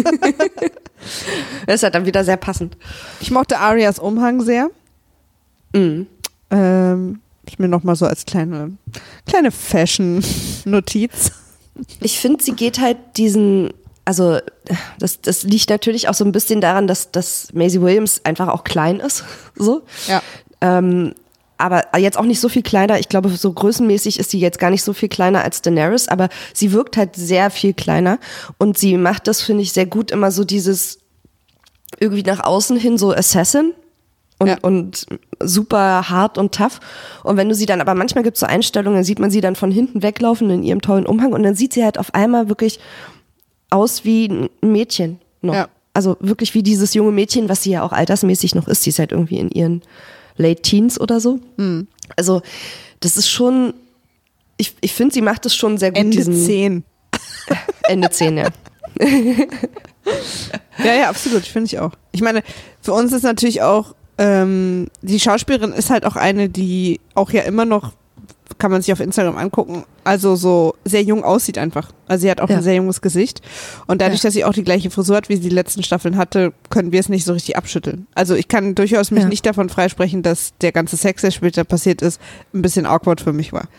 [1.65, 2.75] das ist halt dann wieder sehr passend.
[3.21, 4.69] Ich mochte Arias Umhang sehr.
[5.73, 6.07] Mhm.
[6.51, 8.77] Ähm, ich mir nochmal so als kleine,
[9.27, 11.31] kleine Fashion-Notiz.
[12.01, 13.71] Ich finde, sie geht halt diesen,
[14.05, 14.39] also
[14.99, 18.63] das, das liegt natürlich auch so ein bisschen daran, dass, dass Maisie Williams einfach auch
[18.63, 19.23] klein ist.
[19.61, 19.81] So.
[20.07, 20.21] Ja.
[20.61, 21.13] Ähm,
[21.57, 22.99] aber jetzt auch nicht so viel kleiner.
[22.99, 26.29] Ich glaube, so größenmäßig ist sie jetzt gar nicht so viel kleiner als Daenerys, aber
[26.53, 28.17] sie wirkt halt sehr viel kleiner
[28.57, 30.99] und sie macht das, finde ich, sehr gut immer so dieses
[31.99, 33.73] irgendwie nach außen hin so Assassin
[34.39, 34.57] und, ja.
[34.61, 35.05] und
[35.39, 36.79] super hart und tough.
[37.23, 39.41] Und wenn du sie dann, aber manchmal gibt es so Einstellungen, dann sieht man sie
[39.41, 42.49] dann von hinten weglaufen in ihrem tollen Umhang und dann sieht sie halt auf einmal
[42.49, 42.79] wirklich
[43.69, 45.53] aus wie ein Mädchen noch.
[45.53, 45.67] Ja.
[45.93, 48.83] Also wirklich wie dieses junge Mädchen, was sie ja auch altersmäßig noch ist.
[48.83, 49.81] Sie ist halt irgendwie in ihren
[50.37, 51.39] Late Teens oder so.
[51.57, 51.87] Mhm.
[52.15, 52.41] Also
[53.01, 53.73] das ist schon,
[54.57, 55.99] ich, ich finde, sie macht es schon sehr gut.
[55.99, 56.83] Ende diesen, 10.
[57.87, 58.47] Ende 10, ja.
[60.83, 61.91] ja, ja, absolut, finde ich auch.
[62.11, 62.43] Ich meine,
[62.81, 67.43] für uns ist natürlich auch ähm, die Schauspielerin ist halt auch eine, die auch ja
[67.43, 67.93] immer noch,
[68.57, 71.93] kann man sich auf Instagram angucken, also so sehr jung aussieht einfach.
[72.07, 72.57] Also sie hat auch ja.
[72.57, 73.41] ein sehr junges Gesicht.
[73.87, 74.27] Und dadurch, ja.
[74.27, 76.99] dass sie auch die gleiche Frisur hat, wie sie die letzten Staffeln hatte, können wir
[76.99, 78.07] es nicht so richtig abschütteln.
[78.13, 79.29] Also ich kann durchaus mich ja.
[79.29, 82.19] nicht davon freisprechen, dass der ganze Sex, der später passiert ist,
[82.53, 83.69] ein bisschen awkward für mich war.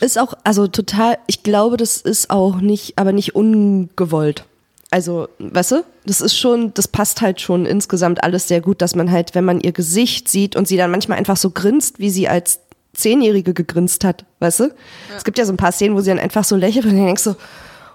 [0.00, 4.44] Ist auch, also total, ich glaube, das ist auch nicht, aber nicht ungewollt.
[4.90, 8.94] Also, weißt du, das ist schon, das passt halt schon insgesamt alles sehr gut, dass
[8.94, 12.10] man halt, wenn man ihr Gesicht sieht und sie dann manchmal einfach so grinst, wie
[12.10, 12.60] sie als
[12.94, 14.64] Zehnjährige gegrinst hat, weißt du?
[14.64, 15.16] Ja.
[15.16, 17.06] Es gibt ja so ein paar Szenen, wo sie dann einfach so lächelt und dann
[17.06, 17.36] denkst so,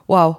[0.08, 0.38] wow,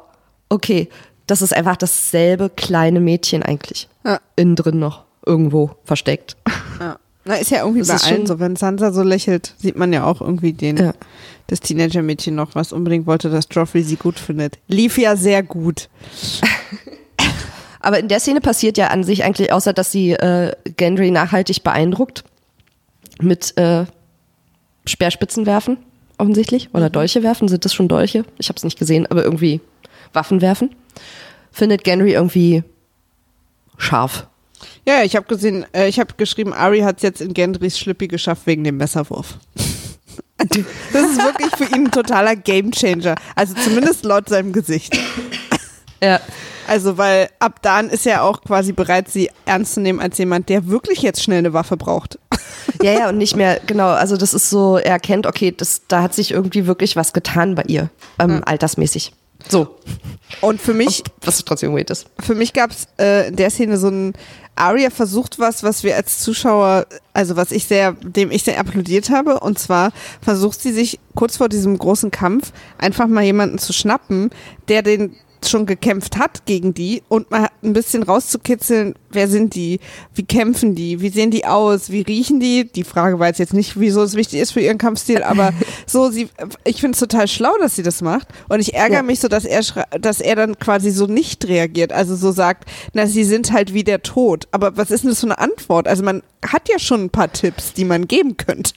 [0.49, 0.88] okay,
[1.27, 3.88] das ist einfach dasselbe kleine Mädchen eigentlich.
[4.05, 4.21] Ja.
[4.37, 6.37] Innen drin noch irgendwo versteckt.
[6.79, 6.99] Ja.
[7.25, 8.41] Na, ist ja irgendwie das bei allen so.
[8.41, 10.93] Wenn Sansa so lächelt, sieht man ja auch irgendwie den, ja.
[11.46, 14.59] Das Teenager-Mädchen noch, was unbedingt wollte, dass Joffrey sie gut findet.
[14.68, 15.88] Lief ja sehr gut.
[17.81, 21.64] Aber in der Szene passiert ja an sich eigentlich, außer dass sie äh, Gendry nachhaltig
[21.64, 22.24] beeindruckt
[23.20, 23.85] mit äh,
[24.87, 25.78] Speerspitzen werfen,
[26.16, 26.70] offensichtlich.
[26.72, 26.92] Oder mhm.
[26.92, 27.48] Dolche werfen.
[27.48, 28.24] Sind das schon Dolche?
[28.38, 29.61] Ich habe es nicht gesehen, aber irgendwie
[30.12, 30.74] Waffen werfen.
[31.50, 32.62] Findet Gendry irgendwie
[33.76, 34.28] scharf.
[34.87, 38.09] Ja, ich habe gesehen, äh, ich habe geschrieben, Ari hat es jetzt in Gendrys Schlippi
[38.09, 39.38] geschafft wegen dem Messerwurf.
[40.92, 43.14] das ist wirklich für ihn ein totaler Gamechanger.
[43.35, 44.98] Also zumindest laut seinem Gesicht.
[46.02, 46.20] Ja.
[46.68, 50.48] Also, weil ab dann ist er auch quasi bereit, sie ernst zu nehmen als jemand,
[50.48, 52.18] der wirklich jetzt schnell eine Waffe braucht.
[52.83, 56.02] Ja, ja, und nicht mehr, genau, also das ist so, er erkennt, okay, das, da
[56.02, 58.40] hat sich irgendwie wirklich was getan bei ihr, ähm, ja.
[58.40, 59.12] altersmäßig.
[59.48, 59.78] So.
[60.40, 61.00] Und für mich.
[61.00, 62.07] Und, was trotzdem weird ist.
[62.20, 64.14] Für mich gab es äh, in der Szene so ein
[64.55, 69.11] Arya versucht was, was wir als Zuschauer, also was ich sehr, dem ich sehr applaudiert
[69.11, 69.40] habe.
[69.40, 74.31] Und zwar versucht sie sich kurz vor diesem großen Kampf einfach mal jemanden zu schnappen,
[74.68, 75.16] der den
[75.48, 79.81] schon gekämpft hat gegen die und mal ein bisschen rauszukitzeln, wer sind die,
[80.14, 82.64] wie kämpfen die, wie sehen die aus, wie riechen die.
[82.64, 85.52] Die Frage war jetzt nicht, wieso es wichtig ist für ihren Kampfstil, aber
[85.87, 86.28] so sie,
[86.64, 89.02] ich finde es total schlau, dass sie das macht und ich ärgere ja.
[89.02, 89.62] mich so, dass er,
[90.00, 93.85] dass er dann quasi so nicht reagiert, also so sagt, na sie sind halt wie
[93.85, 94.48] der Tod.
[94.50, 95.88] Aber was ist denn das für eine Antwort?
[95.88, 98.74] Also man hat ja schon ein paar Tipps, die man geben könnte.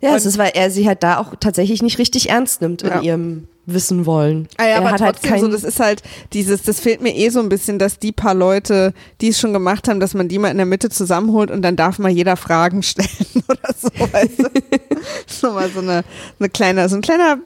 [0.00, 2.88] Ja, es ist, weil er sie halt da auch tatsächlich nicht richtig ernst nimmt in
[2.88, 3.00] ja.
[3.00, 4.48] ihrem wissen wollen.
[4.56, 6.02] Ah ja, er aber hat halt trotzdem halt so, das ist halt
[6.32, 9.52] dieses, das fehlt mir eh so ein bisschen, dass die paar Leute, die es schon
[9.52, 12.36] gemacht haben, dass man die mal in der Mitte zusammenholt und dann darf mal jeder
[12.36, 13.08] Fragen stellen
[13.48, 14.50] oder so, weißt du?
[15.26, 16.04] so mal so eine,
[16.38, 17.38] eine kleine, so ein kleiner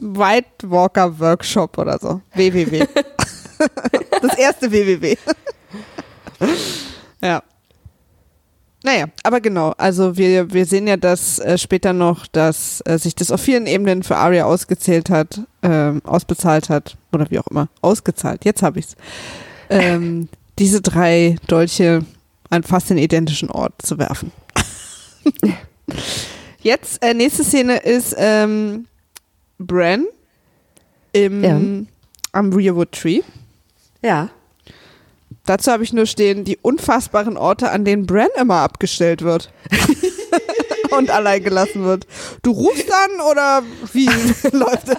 [0.00, 2.20] White Walker Workshop oder so.
[2.34, 2.86] WWW.
[4.22, 5.16] das erste WWW.
[7.22, 7.42] ja.
[8.86, 13.16] Naja, aber genau, also wir, wir sehen ja, dass äh, später noch, dass äh, sich
[13.16, 17.68] das auf vielen Ebenen für Aria ausgezählt hat, ähm, ausbezahlt hat, oder wie auch immer,
[17.82, 18.94] ausgezahlt, jetzt habe ich's.
[19.70, 20.28] Ähm,
[20.60, 22.04] diese drei Dolche
[22.48, 24.30] an fast den identischen Ort zu werfen.
[26.60, 28.86] jetzt, äh, nächste Szene ist ähm,
[29.58, 30.06] Bran
[31.12, 31.60] im, ja.
[32.30, 33.22] am Rearwood Tree.
[34.00, 34.30] Ja.
[35.46, 39.50] Dazu habe ich nur stehen, die unfassbaren Orte, an denen Bran immer abgestellt wird.
[40.90, 42.06] und allein gelassen wird.
[42.42, 44.06] Du rufst an oder wie
[44.52, 44.98] läuft das?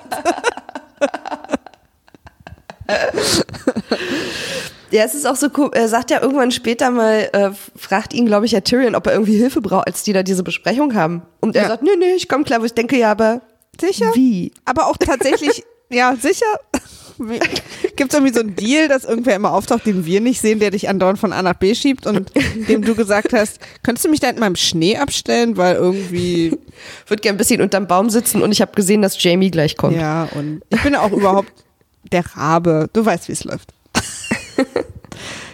[4.89, 5.69] Ja, es ist auch so cool.
[5.73, 9.13] Er sagt ja irgendwann später mal, äh, fragt ihn, glaube ich, ja Tyrion, ob er
[9.13, 11.23] irgendwie Hilfe braucht, als die da diese Besprechung haben.
[11.41, 11.67] Und er ja.
[11.69, 12.61] sagt, nee, nee, ich komme klar.
[12.61, 13.41] Wo ich denke, ja, aber
[13.79, 14.11] sicher?
[14.13, 14.53] Wie?
[14.63, 16.45] Aber auch tatsächlich, ja, sicher.
[17.17, 20.71] Gibt es irgendwie so einen Deal, dass irgendwer immer auftaucht, den wir nicht sehen, der
[20.71, 22.31] dich andauernd von A nach B schiebt und
[22.69, 26.57] dem du gesagt hast, könntest du mich da in meinem Schnee abstellen, weil irgendwie.
[27.07, 29.97] Würde gern ein bisschen unterm Baum sitzen und ich habe gesehen, dass Jamie gleich kommt.
[29.97, 31.51] Ja, und ich bin auch überhaupt
[32.11, 32.89] der Rabe.
[32.93, 33.73] Du weißt, wie es läuft.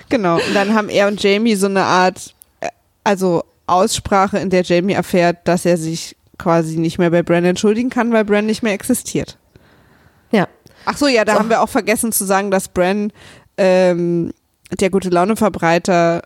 [0.10, 0.36] genau.
[0.36, 2.68] Und dann haben er und Jamie so eine Art, äh,
[3.04, 7.90] also Aussprache, in der Jamie erfährt, dass er sich quasi nicht mehr bei Bran entschuldigen
[7.90, 9.38] kann, weil Bran nicht mehr existiert.
[10.32, 10.48] Ja.
[10.86, 11.40] Ach so, ja, da so.
[11.40, 13.12] haben wir auch vergessen zu sagen, dass Bran
[13.58, 14.34] ähm,
[14.80, 16.24] der gute Laune-Verbreiter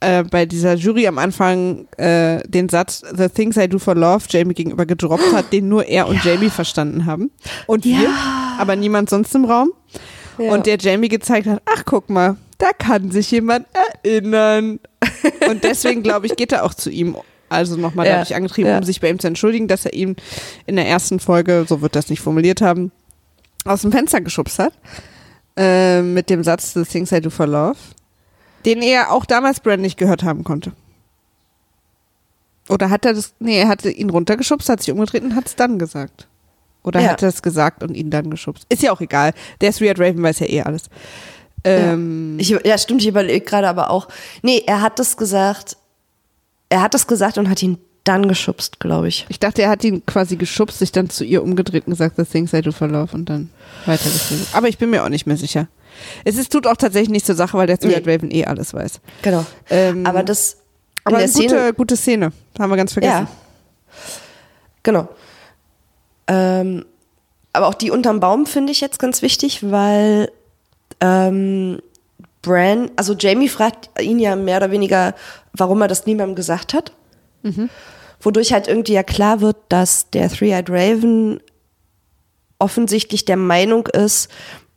[0.00, 4.24] äh, bei dieser Jury am Anfang äh, den Satz The Things I Do for Love
[4.28, 6.32] Jamie gegenüber gedroppt hat, den nur er und ja.
[6.32, 7.30] Jamie verstanden haben.
[7.66, 8.00] Und ja.
[8.00, 8.10] wir,
[8.58, 9.72] aber niemand sonst im Raum.
[10.38, 10.52] Ja.
[10.52, 13.66] Und der Jamie gezeigt hat, ach guck mal, da kann sich jemand
[14.02, 14.80] erinnern.
[15.48, 17.16] und deswegen, glaube ich, geht er auch zu ihm
[17.48, 20.16] also nochmal ja, dadurch angetrieben, um sich bei ihm zu entschuldigen, dass er ihn
[20.66, 22.92] in der ersten Folge, so wird das nicht formuliert haben,
[23.64, 24.72] aus dem Fenster geschubst hat.
[25.56, 27.76] Äh, mit dem Satz The Things I Do for Love.
[28.64, 30.72] Den er auch damals Brand nicht gehört haben konnte.
[32.68, 35.56] Oder hat er das, nee, er hatte ihn runtergeschubst, hat sich umgedreht und hat es
[35.56, 36.28] dann gesagt.
[36.84, 37.10] Oder ja.
[37.10, 38.66] hat er es gesagt und ihn dann geschubst.
[38.68, 39.32] Ist ja auch egal.
[39.60, 40.84] Der Sweet Raven weiß ja eh alles.
[41.64, 42.58] Ähm, ja.
[42.58, 44.08] Ich, ja, stimmt, ich überlege gerade aber auch.
[44.42, 45.76] Nee, er hat das gesagt,
[46.68, 49.26] er hat das gesagt und hat ihn dann geschubst, glaube ich.
[49.28, 52.24] Ich dachte, er hat ihn quasi geschubst, sich dann zu ihr umgedreht und gesagt, the
[52.24, 53.50] things I do for love und dann
[53.86, 54.48] weitergeführt.
[54.52, 55.68] Aber ich bin mir auch nicht mehr sicher.
[56.24, 58.14] Es ist, tut auch tatsächlich nicht zur Sache, weil der Stuart nee.
[58.14, 59.00] Raven eh alles weiß.
[59.22, 59.44] Genau.
[59.70, 60.58] Ähm, aber das.
[61.04, 62.32] Aber eine Szene, gute, gute Szene.
[62.58, 63.26] Haben wir ganz vergessen.
[63.26, 63.28] Ja.
[64.82, 65.08] Genau.
[66.26, 66.84] Ähm,
[67.52, 70.30] aber auch die unterm Baum finde ich jetzt ganz wichtig, weil
[71.00, 71.80] ähm,
[72.40, 75.14] Bran, also Jamie fragt ihn ja mehr oder weniger,
[75.52, 76.92] warum er das niemandem gesagt hat.
[77.42, 77.68] Mhm.
[78.20, 81.40] Wodurch halt irgendwie ja klar wird, dass der Three-Eyed Raven
[82.58, 84.28] offensichtlich der Meinung ist,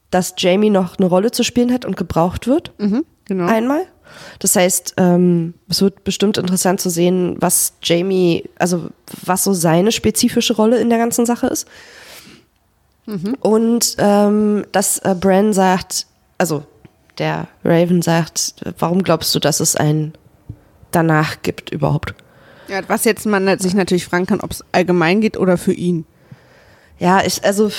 [0.09, 2.71] dass Jamie noch eine Rolle zu spielen hat und gebraucht wird.
[2.79, 3.45] Mhm, genau.
[3.45, 3.85] Einmal.
[4.39, 8.89] Das heißt, ähm, es wird bestimmt interessant zu sehen, was Jamie, also
[9.23, 11.67] was so seine spezifische Rolle in der ganzen Sache ist.
[13.05, 13.35] Mhm.
[13.39, 16.63] Und ähm, dass äh, Bran sagt, also
[17.17, 20.13] der Raven sagt, warum glaubst du, dass es ein
[20.91, 22.15] danach gibt überhaupt?
[22.67, 26.05] Ja, was jetzt man sich natürlich fragen kann, ob es allgemein geht oder für ihn.
[26.99, 27.71] Ja, ich, also,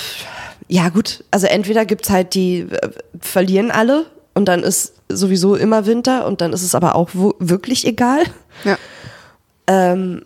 [0.67, 5.85] ja gut, also entweder gibt's halt die, äh, verlieren alle und dann ist sowieso immer
[5.85, 8.23] Winter und dann ist es aber auch wirklich egal.
[8.63, 8.77] Ja.
[9.67, 10.23] Ähm,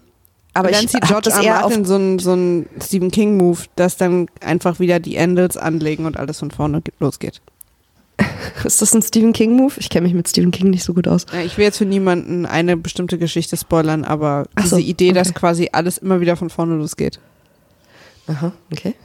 [0.54, 3.10] aber und dann ich zieht George das eher Martin auf so ein, so ein Stephen
[3.12, 7.42] King Move, dass dann einfach wieder die Endels anlegen und alles von vorne losgeht.
[8.64, 9.74] Ist das ein Stephen King-Move?
[9.78, 11.26] Ich kenne mich mit Stephen King nicht so gut aus.
[11.46, 15.14] Ich will jetzt für niemanden eine bestimmte Geschichte spoilern, aber Ach diese so, Idee, okay.
[15.14, 17.20] dass quasi alles immer wieder von vorne losgeht.
[18.28, 18.96] Aha, okay.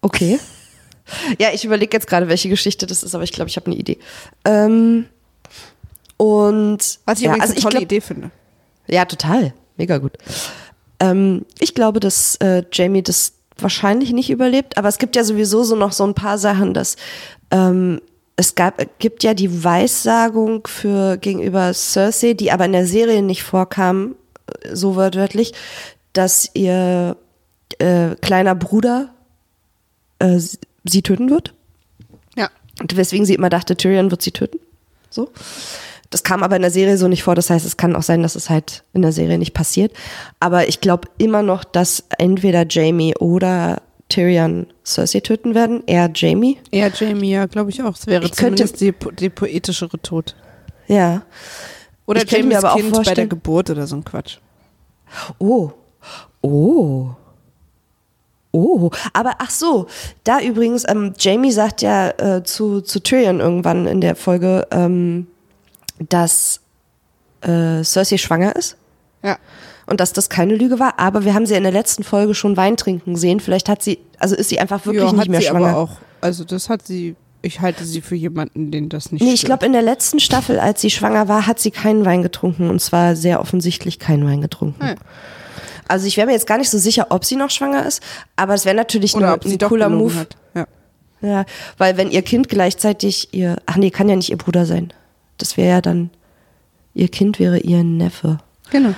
[0.00, 0.38] Okay.
[1.38, 3.76] Ja, ich überlege jetzt gerade, welche Geschichte das ist, aber ich glaube, ich habe eine
[3.76, 3.98] Idee.
[4.44, 5.06] Ähm,
[6.16, 8.30] und was ich ja, übrigens also eine tolle glaub, Idee finde.
[8.88, 9.54] Ja, total.
[9.76, 10.18] Mega gut.
[10.98, 15.62] Ähm, ich glaube, dass äh, Jamie das wahrscheinlich nicht überlebt, aber es gibt ja sowieso
[15.62, 16.96] so noch so ein paar Sachen, dass
[17.50, 18.00] ähm,
[18.36, 23.42] es gab, gibt ja die Weissagung für gegenüber Cersei, die aber in der Serie nicht
[23.42, 24.14] vorkam,
[24.62, 25.54] äh, so wörtlich,
[26.12, 27.16] dass ihr
[27.78, 29.10] äh, kleiner Bruder
[30.18, 30.38] äh,
[30.84, 31.54] sie töten wird.
[32.36, 32.50] Ja.
[32.80, 34.58] Und weswegen sie immer dachte, Tyrion wird sie töten.
[35.10, 35.30] So.
[36.10, 37.34] Das kam aber in der Serie so nicht vor.
[37.34, 39.92] Das heißt, es kann auch sein, dass es halt in der Serie nicht passiert.
[40.40, 45.82] Aber ich glaube immer noch, dass entweder Jamie oder Tyrion Cersei töten werden.
[45.86, 46.58] Eher Jamie.
[46.70, 47.94] Eher Jamie, ja, glaube ich auch.
[47.96, 50.36] Es wäre Ich könnte- zumindest die, po- die poetischere Tod.
[50.86, 51.22] Ja.
[52.06, 54.04] Oder Ich könnte mir Jamies aber auch Kind bei der vorstellen- Geburt oder so ein
[54.04, 54.38] Quatsch.
[55.38, 55.70] Oh.
[56.40, 57.08] Oh.
[58.52, 59.86] Oh, aber ach so,
[60.24, 65.26] da übrigens, ähm, Jamie sagt ja äh, zu, zu Tyrion irgendwann in der Folge, ähm,
[66.08, 66.60] dass
[67.42, 68.76] äh, Cersei schwanger ist
[69.22, 69.38] Ja.
[69.86, 72.56] und dass das keine Lüge war, aber wir haben sie in der letzten Folge schon
[72.56, 73.40] Wein trinken sehen.
[73.40, 75.68] Vielleicht hat sie, also ist sie einfach wirklich ja, nicht mehr schwanger.
[75.68, 75.90] aber auch.
[76.20, 79.66] Also das hat sie, ich halte sie für jemanden, den das nicht Nee, ich glaube,
[79.66, 83.14] in der letzten Staffel, als sie schwanger war, hat sie keinen Wein getrunken und zwar
[83.16, 84.84] sehr offensichtlich keinen Wein getrunken.
[84.84, 84.94] Ja.
[85.88, 88.02] Also ich wäre mir jetzt gar nicht so sicher, ob sie noch schwanger ist,
[88.34, 90.26] aber es wäre natürlich Oder ein doch cooler Move.
[90.54, 90.66] Ja.
[91.22, 91.44] Ja,
[91.78, 94.92] weil wenn ihr Kind gleichzeitig ihr, ach nee, kann ja nicht ihr Bruder sein.
[95.38, 96.10] Das wäre ja dann,
[96.94, 98.38] ihr Kind wäre ihr Neffe.
[98.70, 98.94] Genau.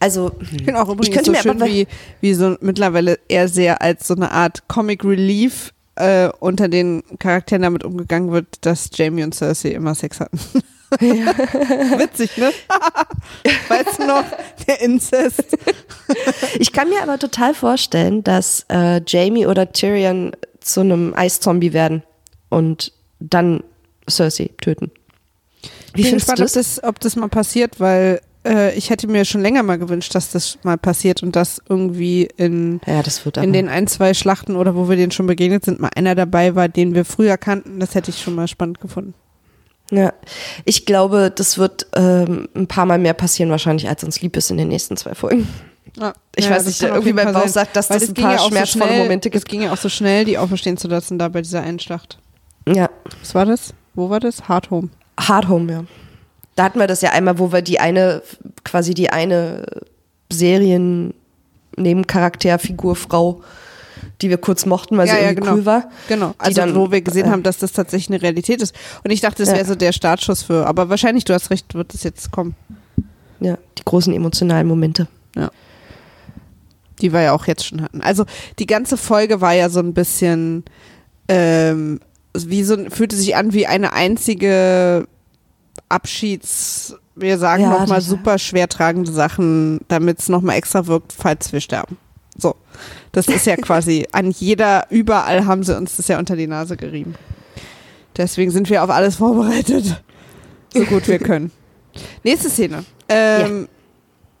[0.00, 1.86] Also, Ich finde auch übrigens könnte so mir schön, aber- wie,
[2.20, 7.62] wie so mittlerweile eher sehr als so eine Art Comic Relief äh, unter den Charakteren
[7.62, 10.38] damit umgegangen wird, dass Jamie und Cersei immer Sex hatten.
[11.00, 12.50] Witzig, ne?
[13.68, 14.24] weißt du noch?
[14.66, 15.58] Der Inzest.
[16.58, 22.02] ich kann mir aber total vorstellen, dass äh, Jamie oder Tyrion zu einem Eiszombie werden
[22.48, 23.64] und dann
[24.10, 24.90] Cersei töten.
[25.94, 26.84] Wie Ich bin gespannt, ob das?
[26.84, 30.58] ob das mal passiert, weil äh, ich hätte mir schon länger mal gewünscht, dass das
[30.62, 34.88] mal passiert und dass irgendwie in, Ja, das in den ein, zwei Schlachten oder wo
[34.88, 37.80] wir denen schon begegnet sind, mal einer dabei war, den wir früher kannten.
[37.80, 39.14] Das hätte ich schon mal spannend gefunden.
[39.90, 40.12] ja,
[40.64, 44.50] ich glaube, das wird ähm, ein paar Mal mehr passieren wahrscheinlich, als uns lieb ist
[44.50, 45.48] in den nächsten zwei Folgen.
[45.98, 48.34] Ja, Ich ja, weiß nicht, irgendwie mein Bauch sagt, dass Weil das ein ging paar
[48.34, 49.44] ja auch schmerzvolle schnell, Momente gibt.
[49.44, 52.18] Es ging ja auch so schnell, die auferstehen zu lassen, da bei dieser einen Schlacht.
[52.68, 52.90] Ja,
[53.20, 53.72] Was war das?
[53.98, 54.48] Wo war das?
[54.48, 54.90] Hard Home.
[55.18, 55.82] Hard Home, ja.
[56.54, 58.22] Da hatten wir das ja einmal, wo wir die eine,
[58.62, 59.66] quasi die eine
[60.32, 63.40] Serien-Nebencharakterfigur Frau,
[64.22, 65.90] die wir kurz mochten, weil sie irgendwie cool war.
[66.06, 66.32] Genau.
[66.38, 68.72] Also dann, wo wir gesehen äh, haben, dass das tatsächlich eine Realität ist.
[69.02, 69.56] Und ich dachte, das Ja.
[69.56, 70.64] wäre so der Startschuss für.
[70.64, 72.54] Aber wahrscheinlich, du hast recht, wird es jetzt kommen.
[73.40, 75.08] Ja, die großen emotionalen Momente.
[77.00, 78.00] Die wir ja auch jetzt schon hatten.
[78.00, 78.26] Also
[78.60, 80.62] die ganze Folge war ja so ein bisschen
[81.28, 81.98] ähm,
[82.46, 85.06] wie so fühlte sich an wie eine einzige
[85.88, 91.52] Abschieds, wir sagen Ja, nochmal super schwer tragende Sachen, damit es nochmal extra wirkt, falls
[91.52, 91.96] wir sterben.
[92.36, 92.54] So.
[93.12, 96.76] Das ist ja quasi an jeder, überall haben sie uns das ja unter die Nase
[96.76, 97.14] gerieben.
[98.16, 100.02] Deswegen sind wir auf alles vorbereitet.
[100.74, 101.50] So gut wir können.
[102.24, 102.84] Nächste Szene.
[103.08, 103.68] Ähm,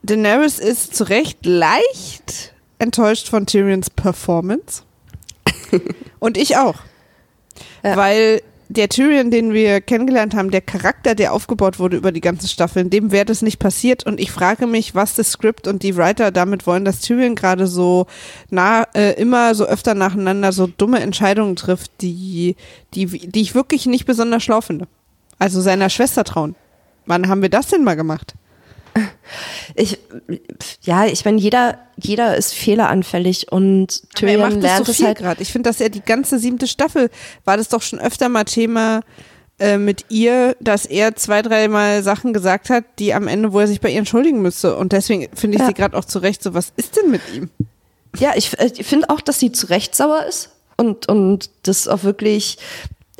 [0.02, 4.82] Daenerys ist zu Recht leicht enttäuscht von Tyrions Performance.
[6.18, 6.76] Und ich auch.
[7.82, 7.96] Ja.
[7.96, 12.48] Weil der Tyrion, den wir kennengelernt haben, der Charakter, der aufgebaut wurde über die ganze
[12.48, 14.04] Staffel, dem wäre das nicht passiert.
[14.04, 17.66] Und ich frage mich, was das Skript und die Writer damit wollen, dass Tyrion gerade
[17.66, 18.06] so
[18.50, 22.56] nah, äh, immer so öfter nacheinander so dumme Entscheidungen trifft, die,
[22.94, 24.86] die, die ich wirklich nicht besonders schlau finde.
[25.38, 26.54] Also seiner Schwester trauen.
[27.06, 28.34] Wann haben wir das denn mal gemacht?
[29.74, 29.98] Ich,
[30.82, 34.96] ja, ich meine, jeder, jeder ist fehleranfällig und Aber er Tyrion macht lernt so es
[34.98, 35.18] viel halt.
[35.18, 35.42] gerade.
[35.42, 37.10] Ich finde, dass er die ganze siebte Staffel
[37.44, 39.00] war das doch schon öfter mal Thema
[39.58, 43.66] äh, mit ihr, dass er zwei, dreimal Sachen gesagt hat, die am Ende, wo er
[43.66, 44.76] sich bei ihr entschuldigen müsste.
[44.76, 45.66] Und deswegen finde ich Ja.
[45.68, 47.50] sie gerade auch zurecht so, was ist denn mit ihm?
[48.18, 52.04] Ja, ich, ich finde auch, dass sie zu Recht sauer ist und, und das auch
[52.04, 52.56] wirklich,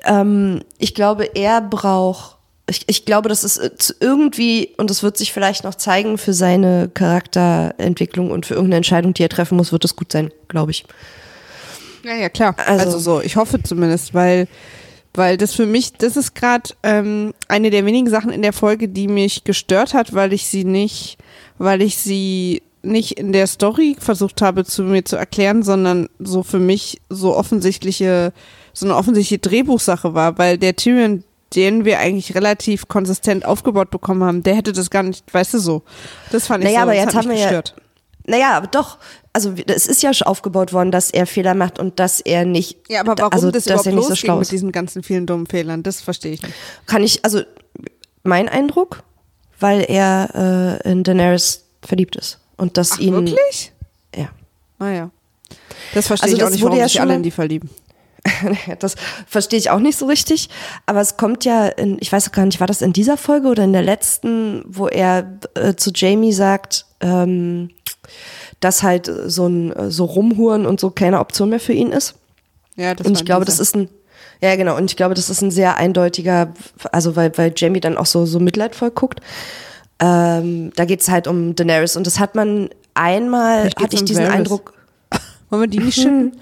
[0.04, 2.37] ähm, ich glaube, er braucht,
[2.68, 6.32] ich, ich glaube, das ist äh, irgendwie, und das wird sich vielleicht noch zeigen, für
[6.34, 10.70] seine Charakterentwicklung und für irgendeine Entscheidung, die er treffen muss, wird es gut sein, glaube
[10.70, 10.84] ich.
[12.04, 12.54] Ja, ja, klar.
[12.66, 14.48] Also- Also, so, ich hoffe zumindest, weil,
[15.14, 18.88] weil das für mich, das ist gerade ähm, eine der wenigen Sachen in der Folge,
[18.88, 21.18] die mich gestört hat, weil ich sie nicht,
[21.58, 26.42] weil ich sie nicht in der Story versucht habe zu mir zu erklären, sondern so
[26.44, 28.32] für mich so offensichtliche,
[28.72, 34.22] so eine offensichtliche Drehbuchsache war, weil der Tyrion, den wir eigentlich relativ konsistent aufgebaut bekommen
[34.24, 35.82] haben, der hätte das gar nicht, weißt du so.
[36.30, 37.74] Das fand ich Naja, so, aber jetzt haben wir ja- gestört.
[38.26, 38.98] naja, aber doch.
[39.32, 42.78] Also es ist ja schon aufgebaut worden, dass er Fehler macht und dass er nicht.
[42.88, 44.52] Ja, aber warum also, das dass überhaupt er nicht so schlau mit ist.
[44.52, 46.54] diesen ganzen vielen dummen Fehlern, das verstehe ich nicht.
[46.86, 47.42] Kann ich, also
[48.24, 49.04] mein Eindruck,
[49.60, 52.40] weil er äh, in Daenerys verliebt ist.
[52.56, 53.14] Und dass Ach, ihn.
[53.14, 53.72] wirklich?
[54.16, 54.28] Ja.
[54.80, 55.10] Ah ja.
[55.94, 57.70] Das verstehe Also ich auch das nicht, warum ja sich alle in die verlieben.
[58.78, 58.94] das
[59.26, 60.48] verstehe ich auch nicht so richtig.
[60.86, 63.64] Aber es kommt ja, in, ich weiß gar nicht, war das in dieser Folge oder
[63.64, 67.70] in der letzten, wo er äh, zu Jamie sagt, ähm,
[68.60, 72.14] dass halt so ein so rumhuren und so keine Option mehr für ihn ist.
[72.76, 73.88] Ja, das und ich glaube, das ist ein,
[74.40, 76.52] ja genau, und ich glaube, das ist ein sehr eindeutiger,
[76.92, 79.20] also weil, weil Jamie dann auch so, so mitleidvoll guckt.
[80.00, 84.24] Ähm, da geht's halt um Daenerys und das hat man einmal, hatte ich um diesen
[84.24, 84.36] Varys.
[84.36, 84.74] Eindruck,
[85.50, 86.32] Wollen wir die nicht schicken?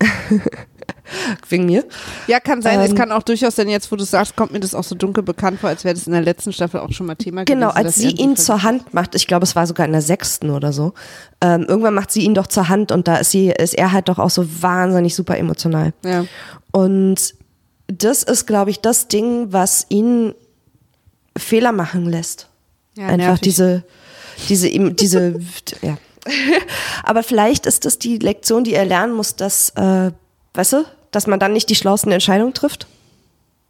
[1.48, 1.84] wegen mir.
[2.26, 2.80] Ja, kann sein.
[2.80, 4.94] es Ähm, kann auch durchaus, denn jetzt, wo du sagst, kommt mir das auch so
[4.94, 7.68] dunkel bekannt vor, als wäre das in der letzten Staffel auch schon mal Thema Genau,
[7.70, 7.84] gewesen.
[7.84, 10.50] dass als sie ihn zur Hand macht, ich glaube, es war sogar in der sechsten
[10.50, 10.94] oder so,
[11.40, 14.08] ähm, irgendwann macht sie ihn doch zur Hand und da ist sie, ist er halt
[14.08, 15.92] doch auch so wahnsinnig super emotional.
[16.04, 16.24] Ja.
[16.70, 17.34] Und
[17.88, 20.34] das ist, glaube ich, das Ding, was ihn
[21.36, 22.48] Fehler machen lässt.
[22.96, 23.40] Ja, Einfach nervig.
[23.42, 23.84] diese,
[24.48, 25.40] diese, diese,
[25.82, 25.96] ja.
[27.02, 30.10] Aber vielleicht ist das die Lektion, die er lernen muss, dass, äh,
[30.54, 32.88] weißt du, dass man dann nicht die schlauesten Entscheidungen trifft.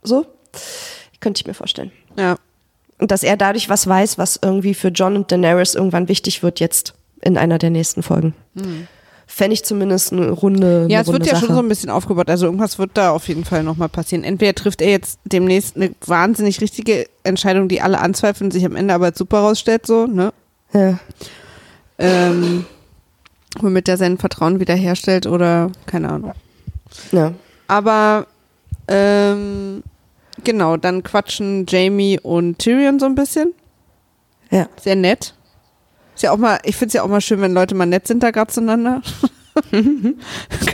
[0.02, 0.26] So.
[1.20, 1.92] Könnte ich mir vorstellen.
[2.18, 2.36] Ja.
[2.98, 6.60] Und dass er dadurch was weiß, was irgendwie für John und Daenerys irgendwann wichtig wird
[6.60, 8.34] jetzt in einer der nächsten Folgen.
[9.26, 11.46] Fände ich zumindest eine runde Ja, eine es wird runde ja Sache.
[11.46, 12.28] schon so ein bisschen aufgebaut.
[12.28, 14.24] Also irgendwas wird da auf jeden Fall nochmal passieren.
[14.24, 18.94] Entweder trifft er jetzt demnächst eine wahnsinnig richtige Entscheidung, die alle anzweifeln, sich am Ende
[18.94, 20.32] aber als super rausstellt, so, ne?
[20.72, 20.98] ja.
[21.98, 22.66] Ähm,
[23.60, 26.32] womit er sein Vertrauen wiederherstellt oder keine Ahnung.
[27.12, 27.32] Ja.
[27.68, 28.26] Aber
[28.88, 29.82] ähm,
[30.44, 33.54] genau, dann quatschen Jamie und Tyrion so ein bisschen.
[34.50, 34.68] Ja.
[34.80, 35.34] Sehr nett.
[36.14, 38.06] Ist ja auch mal, ich finde es ja auch mal schön, wenn Leute mal nett
[38.06, 39.02] sind da gerade zueinander.
[39.70, 40.16] Kann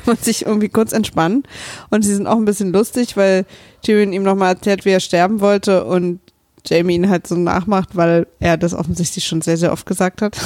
[0.06, 1.44] man sich irgendwie kurz entspannen.
[1.90, 3.44] Und sie sind auch ein bisschen lustig, weil
[3.82, 6.20] Tyrion ihm nochmal erzählt, wie er sterben wollte und
[6.66, 10.36] Jamie ihn halt so nachmacht, weil er das offensichtlich schon sehr, sehr oft gesagt hat.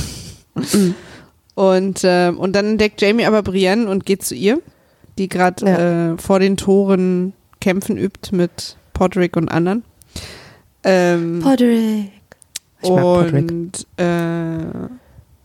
[1.54, 4.60] Und, ähm, und dann entdeckt Jamie aber Brienne und geht zu ihr,
[5.18, 6.12] die gerade Ja.
[6.12, 9.84] äh, vor den Toren kämpfen übt mit Podrick und anderen.
[10.84, 12.10] Ähm, Podrick.
[12.82, 13.50] Ich mag Podrick.
[13.50, 14.58] und äh,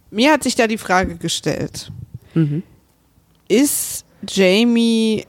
[0.10, 1.92] mir hat sich da die Frage gestellt,
[2.34, 2.64] Mhm.
[3.48, 5.26] ist Jamie,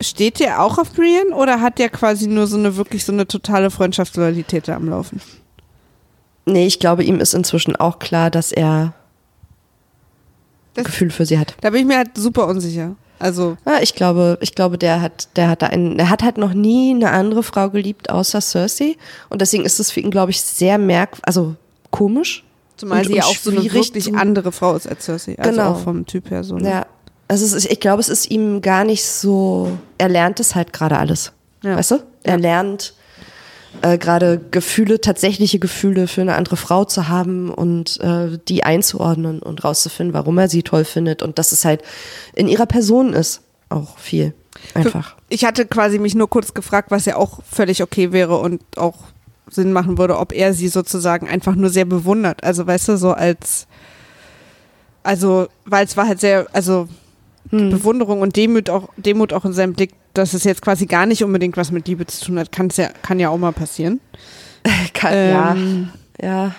[0.00, 3.26] steht der auch auf Brienne oder hat der quasi nur so eine wirklich so eine
[3.26, 5.20] totale Freundschaftsloyalität da am Laufen?
[6.44, 8.92] Nee, ich glaube, ihm ist inzwischen auch klar, dass er
[10.74, 11.56] Das- Gefühl für sie hat.
[11.62, 12.94] Da bin ich mir halt super unsicher.
[13.18, 16.38] Also, Ja, ich glaube, ich glaube, der hat, der hat da einen, er hat halt
[16.38, 18.96] noch nie eine andere Frau geliebt außer Cersei
[19.28, 21.54] und deswegen ist es für ihn, glaube ich, sehr merk, also
[21.90, 22.44] komisch.
[22.76, 25.36] zumal Und- sie ja auch so eine wirklich andere Frau ist als Cersei.
[25.38, 25.72] Also Genau.
[25.72, 26.54] auch vom Typ her so.
[26.56, 26.68] ne?
[26.70, 26.86] Ja,
[27.26, 30.96] also ist, ich glaube, es ist ihm gar nicht so, er lernt es halt gerade
[30.96, 31.32] alles.
[31.64, 31.76] Ja.
[31.76, 31.96] Weißt du?
[32.22, 32.40] Er Ja.
[32.40, 32.94] lernt
[33.82, 39.40] äh, gerade Gefühle, tatsächliche Gefühle für eine andere Frau zu haben und äh, die einzuordnen
[39.40, 41.82] und rauszufinden, warum er sie toll findet und dass es halt
[42.34, 43.42] in ihrer Person ist.
[43.68, 44.34] Auch viel.
[44.74, 45.16] Einfach.
[45.28, 48.96] Ich hatte quasi mich nur kurz gefragt, was ja auch völlig okay wäre und auch
[49.50, 52.44] Sinn machen würde, ob er sie sozusagen einfach nur sehr bewundert.
[52.44, 53.66] Also weißt du, so als
[55.02, 56.88] also, weil es war halt sehr, also
[57.50, 57.70] Hm.
[57.70, 61.24] Bewunderung und Demut auch, Demut auch in seinem Blick, dass es jetzt quasi gar nicht
[61.24, 64.00] unbedingt was mit Liebe zu tun hat, kann's ja, kann ja auch mal passieren.
[64.94, 65.88] Kann, Ähm,
[66.20, 66.54] ja, ja.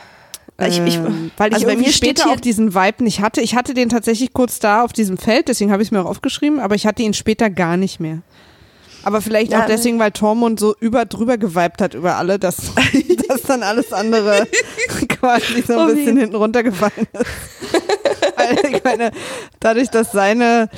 [0.68, 3.40] Ich, ich, ähm, weil ich also bei irgendwie später auch diesen Vibe nicht hatte.
[3.40, 6.10] Ich hatte den tatsächlich kurz da auf diesem Feld, deswegen habe ich es mir auch
[6.10, 8.20] aufgeschrieben, aber ich hatte ihn später gar nicht mehr.
[9.04, 12.58] Aber vielleicht Ja, auch deswegen, weil Tormund so über drüber geweibt hat über alle, dass,
[13.30, 14.46] dass dann alles andere
[15.08, 17.26] quasi so ein Oh, bisschen hinten runtergefallen ist.
[18.40, 19.12] Weil ich meine,
[19.60, 20.70] dadurch, dass seine,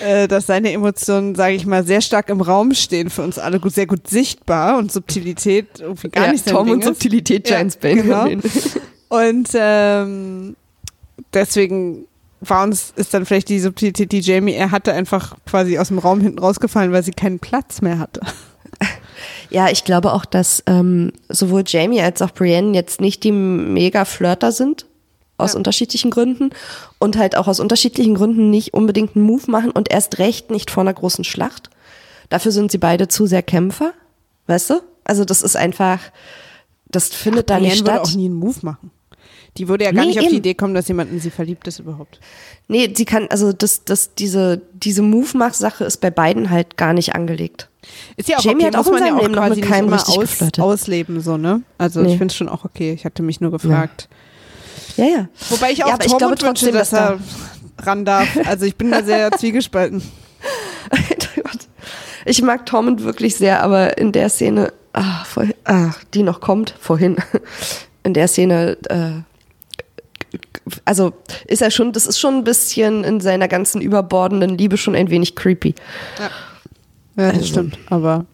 [0.00, 3.60] äh, dass seine Emotionen, sage ich mal, sehr stark im Raum stehen für uns alle,
[3.60, 6.86] gut, sehr gut sichtbar und Subtilität irgendwie gar ja, nicht Tom und ist.
[6.86, 8.02] Subtilität Ja, Giants Bane.
[8.02, 8.28] genau.
[9.08, 10.56] Und ähm,
[11.32, 12.06] deswegen
[12.40, 15.98] war uns, ist dann vielleicht die Subtilität, die Jamie er hatte, einfach quasi aus dem
[15.98, 18.20] Raum hinten rausgefallen, weil sie keinen Platz mehr hatte.
[19.48, 24.04] Ja, ich glaube auch, dass ähm, sowohl Jamie als auch Brienne jetzt nicht die mega
[24.04, 24.86] Flirter sind.
[25.38, 25.58] Aus Ja.
[25.58, 26.50] unterschiedlichen Gründen.
[26.98, 30.70] Und halt auch aus unterschiedlichen Gründen nicht unbedingt einen Move machen und erst recht nicht
[30.70, 31.70] vor einer großen Schlacht.
[32.28, 33.92] Dafür sind sie beide zu sehr Kämpfer.
[34.46, 34.80] Weißt du?
[35.04, 36.00] Also das ist einfach,
[36.88, 38.08] das findet da nicht Brienne würde statt.
[38.08, 38.90] auch nie einen Move machen.
[39.56, 40.38] Die würde ja gar Nee, nicht auf die eben.
[40.38, 42.20] Idee kommen, dass jemand in sie verliebt ist überhaupt.
[42.68, 47.14] Nee, sie kann, also das, das, diese, diese Move-Mach-Sache ist bei beiden halt gar nicht
[47.14, 47.68] angelegt.
[48.16, 49.88] Ist ja auch Jamie okay, hat auch in ja seinem auch Leben noch mit keinem
[49.92, 50.60] richtig aus, geflirtet.
[50.62, 51.62] ausleben, so, ne?
[51.78, 52.12] Also Nee.
[52.12, 52.92] ich finde es schon auch okay.
[52.92, 54.08] Ich hatte mich nur gefragt.
[54.96, 55.28] Ja, ja.
[55.50, 57.18] Wobei ich auch ja, Tormund ich glaube wünsche, dass er
[57.78, 58.28] ran darf.
[58.46, 60.02] Also ich bin da sehr zwiegespalten.
[62.24, 66.74] ich mag Tormund wirklich sehr, aber in der Szene, ach, vorhin, ach, die noch kommt,
[66.80, 67.16] vorhin,
[68.02, 69.22] in der Szene, äh,
[70.84, 71.12] also
[71.46, 75.10] ist er schon, das ist schon ein bisschen in seiner ganzen überbordenden Liebe schon ein
[75.10, 75.74] wenig creepy.
[76.18, 76.24] Ja,
[77.16, 78.26] ja das also, stimmt, aber,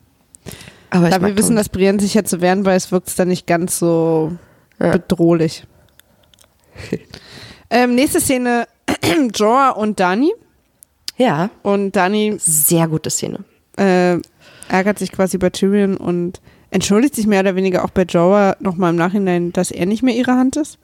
[0.91, 3.47] aber da wir wissen, dass Brienne sich ja zu wehren weiß, wirkt es dann nicht
[3.47, 4.33] ganz so
[4.79, 4.93] ja.
[4.93, 5.65] bedrohlich.
[7.71, 8.67] Ähm, nächste Szene,
[9.35, 10.33] Jorah und Dani.
[11.17, 11.51] Ja.
[11.63, 12.37] Und Dani.
[12.39, 13.41] Sehr gute Szene.
[13.77, 14.19] Äh,
[14.69, 18.91] ärgert sich quasi bei Tyrion und entschuldigt sich mehr oder weniger auch bei Jorah nochmal
[18.91, 20.79] im Nachhinein, dass er nicht mehr ihre Hand ist.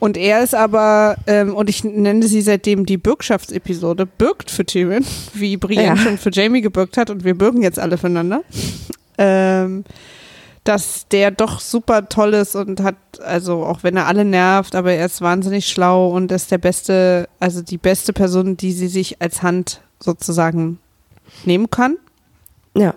[0.00, 5.04] Und er ist aber, ähm, und ich nenne sie seitdem die Bürgschaftsepisode, bürgt für Tyrion,
[5.34, 5.96] wie Brienne ja.
[5.96, 8.42] schon für Jamie gebürgt hat und wir bürgen jetzt alle füreinander.
[9.18, 9.84] Ähm,
[10.64, 14.92] dass der doch super toll ist und hat, also auch wenn er alle nervt, aber
[14.92, 19.22] er ist wahnsinnig schlau und ist der beste, also die beste Person, die sie sich
[19.22, 20.78] als Hand sozusagen
[21.44, 21.96] nehmen kann.
[22.74, 22.94] Ja.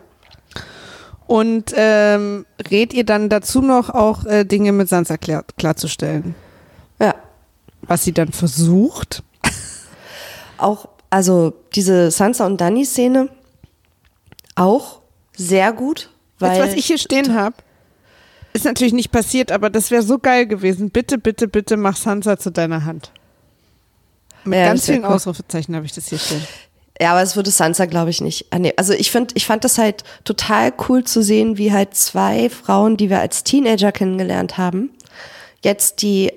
[1.26, 6.36] Und ähm, rät ihr dann dazu noch auch äh, Dinge mit Sansa klar, klarzustellen.
[7.00, 7.16] Ja.
[7.84, 9.24] Was sie dann versucht.
[10.58, 13.30] Auch, also diese Sansa und Dani-Szene
[14.56, 15.00] auch
[15.36, 16.10] sehr gut.
[16.40, 17.56] Weil Jetzt, was ich hier stehen habe,
[18.54, 20.92] ist natürlich nicht passiert, aber das wäre so geil gewesen.
[20.92, 23.12] Bitte, bitte, bitte mach Sansa zu deiner Hand.
[24.44, 25.14] Mit ja, ganz vielen cool.
[25.14, 26.46] Ausrufezeichen habe ich das hier stehen.
[27.02, 28.48] Ja, aber es würde Sansa, glaube ich, nicht.
[28.78, 32.98] Also ich finde, ich fand das halt total cool zu sehen, wie halt zwei Frauen,
[32.98, 34.92] die wir als Teenager kennengelernt haben,
[35.64, 36.32] jetzt die,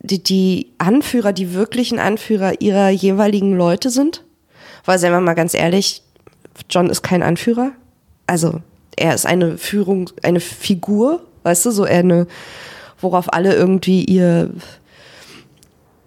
[0.00, 4.24] die, die Anführer, die wirklichen Anführer ihrer jeweiligen Leute sind.
[4.84, 6.02] Weil, sagen wir mal ganz ehrlich,
[6.68, 7.70] John ist kein Anführer.
[8.26, 8.60] Also
[8.96, 12.26] er ist eine Führung, eine Figur, weißt du, so eine,
[13.00, 14.50] worauf alle irgendwie ihr,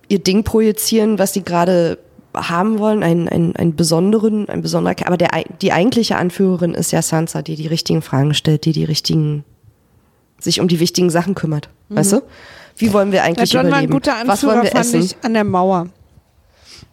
[0.08, 2.00] ihr Ding projizieren, was sie gerade
[2.36, 5.30] haben wollen, einen, einen, einen besonderen, ein besonderer, aber der,
[5.62, 9.44] die eigentliche Anführerin ist ja Sansa, die die richtigen Fragen stellt, die die richtigen,
[10.40, 11.96] sich um die wichtigen Sachen kümmert, mhm.
[11.98, 12.22] weißt du?
[12.78, 13.92] Wie wollen wir eigentlich ja, John überleben?
[13.92, 15.16] War ein guter Anführer, was wollen wir essen?
[15.22, 15.90] an der Mauer.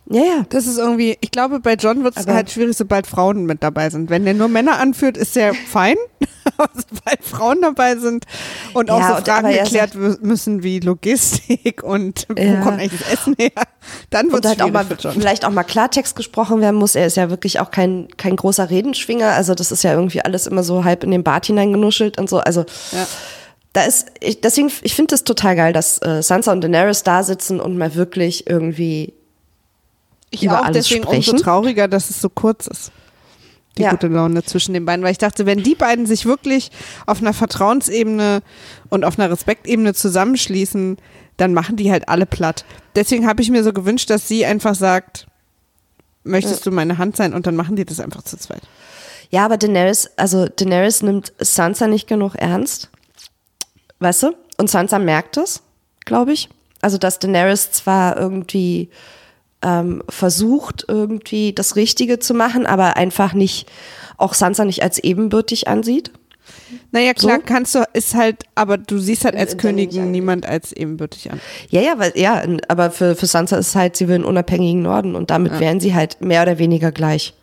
[0.09, 0.47] Ja, ja.
[0.49, 3.91] Das ist irgendwie, ich glaube, bei John wird es halt schwierig, sobald Frauen mit dabei
[3.91, 4.09] sind.
[4.09, 5.97] Wenn der nur Männer anführt, ist der fein.
[6.57, 8.25] Aber sobald Frauen dabei sind
[8.73, 12.59] und auch ja, so Fragen geklärt müssen wie Logistik und ja.
[12.59, 13.51] wo kommt eigentlich das Essen her,
[14.11, 16.95] dann wird es halt auch mal, vielleicht auch mal Klartext gesprochen werden muss.
[16.95, 19.31] Er ist ja wirklich auch kein, kein großer Redenschwinger.
[19.33, 22.39] Also das ist ja irgendwie alles immer so halb in den Bart hineingenuschelt und so.
[22.39, 23.07] Also ja.
[23.73, 27.25] da ist, ich, deswegen, ich finde es total geil, dass äh, Sansa und Daenerys da
[27.25, 29.15] sitzen und mal wirklich irgendwie
[30.31, 31.33] ich über auch, alles deswegen sprechen.
[31.33, 32.93] umso trauriger, dass es so kurz ist.
[33.79, 33.91] Die ja.
[33.91, 36.71] gute Laune zwischen den beiden, weil ich dachte, wenn die beiden sich wirklich
[37.05, 38.43] auf einer Vertrauensebene
[38.89, 40.97] und auf einer Respektebene zusammenschließen,
[41.37, 42.65] dann machen die halt alle platt.
[42.95, 45.27] Deswegen habe ich mir so gewünscht, dass sie einfach sagt,
[46.25, 46.71] möchtest ja.
[46.71, 48.63] du meine Hand sein und dann machen die das einfach zu zweit.
[49.31, 52.91] Ja, aber Daenerys, also Daenerys nimmt Sansa nicht genug ernst.
[53.99, 54.37] Weißt du?
[54.57, 55.63] Und Sansa merkt es,
[56.05, 56.49] glaube ich.
[56.81, 58.91] Also, dass Daenerys zwar irgendwie
[59.67, 63.69] ähm, versucht, irgendwie das Richtige zu machen, aber einfach nicht,
[64.17, 66.13] auch Sansa nicht als ebenbürtig ansieht.
[66.93, 67.43] Naja, klar, so?
[67.45, 71.41] kannst du, ist halt, aber du siehst halt als Königin niemand als ebenbürtig an.
[71.69, 75.17] Ja, ja, weil, ja, aber für, für Sansa ist halt, sie will einen unabhängigen Norden
[75.17, 75.61] und damit ja.
[75.61, 77.35] wären sie halt mehr oder weniger gleich.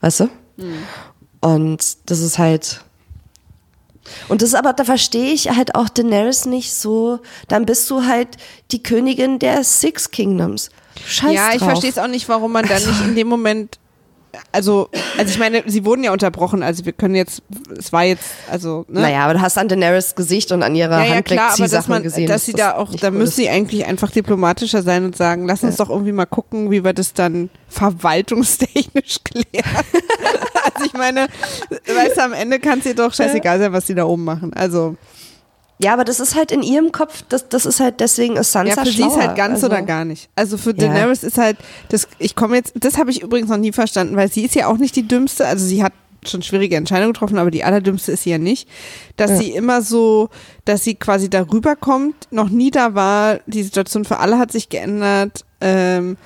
[0.00, 0.24] Weißt du?
[0.56, 0.78] Mhm.
[1.40, 2.80] Und das ist halt,
[4.28, 8.04] und das ist aber, da verstehe ich halt auch Daenerys nicht so, dann bist du
[8.04, 8.28] halt
[8.70, 10.70] die Königin der Six Kingdoms.
[11.04, 13.78] Scheiß Ja, ich verstehe es auch nicht, warum man dann nicht in dem Moment
[14.52, 14.88] also,
[15.18, 17.42] also ich meine, sie wurden ja unterbrochen, also wir können jetzt,
[17.76, 19.00] es war jetzt, also, ne?
[19.00, 21.88] Naja, aber du hast an Daenerys Gesicht und an ihrer ja, ja, klar, aber dass
[21.88, 22.26] man, gesehen.
[22.26, 25.78] Dass sie da auch, da müssen sie eigentlich einfach diplomatischer sein und sagen, lass uns
[25.78, 25.84] ja.
[25.84, 29.64] doch irgendwie mal gucken, wie wir das dann verwaltungstechnisch klären.
[30.64, 31.28] also ich meine,
[31.70, 34.52] weißt du, am Ende kann es dir doch scheißegal sein, was sie da oben machen,
[34.54, 34.96] also.
[35.78, 38.76] Ja, aber das ist halt in ihrem Kopf, das, das ist halt, deswegen ist Sansa
[38.76, 39.10] Ja, für schlauer.
[39.10, 40.30] sie ist halt ganz also, oder gar nicht.
[40.34, 41.28] Also für Daenerys ja.
[41.28, 41.58] ist halt,
[41.90, 44.68] das, ich komme jetzt, das habe ich übrigens noch nie verstanden, weil sie ist ja
[44.68, 45.92] auch nicht die dümmste, also sie hat
[46.24, 48.68] schon schwierige Entscheidungen getroffen, aber die allerdümmste ist sie ja nicht,
[49.16, 49.36] dass ja.
[49.36, 50.30] sie immer so,
[50.64, 54.68] dass sie quasi darüber kommt, noch nie da war, die Situation für alle hat sich
[54.68, 56.16] geändert ähm,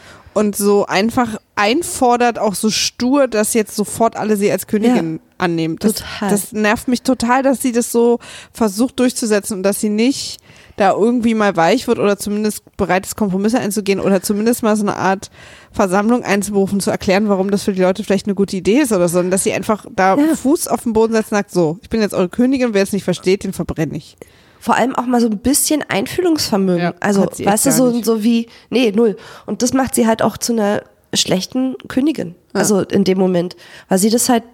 [0.41, 5.21] und so einfach einfordert, auch so stur, dass jetzt sofort alle sie als Königin ja,
[5.37, 5.77] annehmen.
[5.79, 6.31] Das, total.
[6.31, 8.19] das nervt mich total, dass sie das so
[8.51, 10.39] versucht durchzusetzen und dass sie nicht
[10.79, 14.83] da irgendwie mal weich wird oder zumindest bereit ist, Kompromisse einzugehen oder zumindest mal so
[14.83, 15.31] eine Art
[15.73, 19.11] Versammlung einzuberufen, zu erklären, warum das für die Leute vielleicht eine gute Idee ist oder
[19.11, 20.35] so, und dass sie einfach da ja.
[20.37, 22.95] Fuß auf den Boden setzt und sagt, so, ich bin jetzt eure Königin, wer es
[22.95, 24.17] nicht versteht, den verbrenne ich.
[24.61, 26.83] Vor allem auch mal so ein bisschen Einfühlungsvermögen.
[26.83, 29.17] Ja, also, weißt du, so, so wie, nee, null.
[29.47, 30.83] Und das macht sie halt auch zu einer
[31.15, 32.35] schlechten Königin.
[32.55, 32.61] Ja.
[32.61, 33.57] Also in dem Moment.
[33.89, 34.45] Weil sie das halt,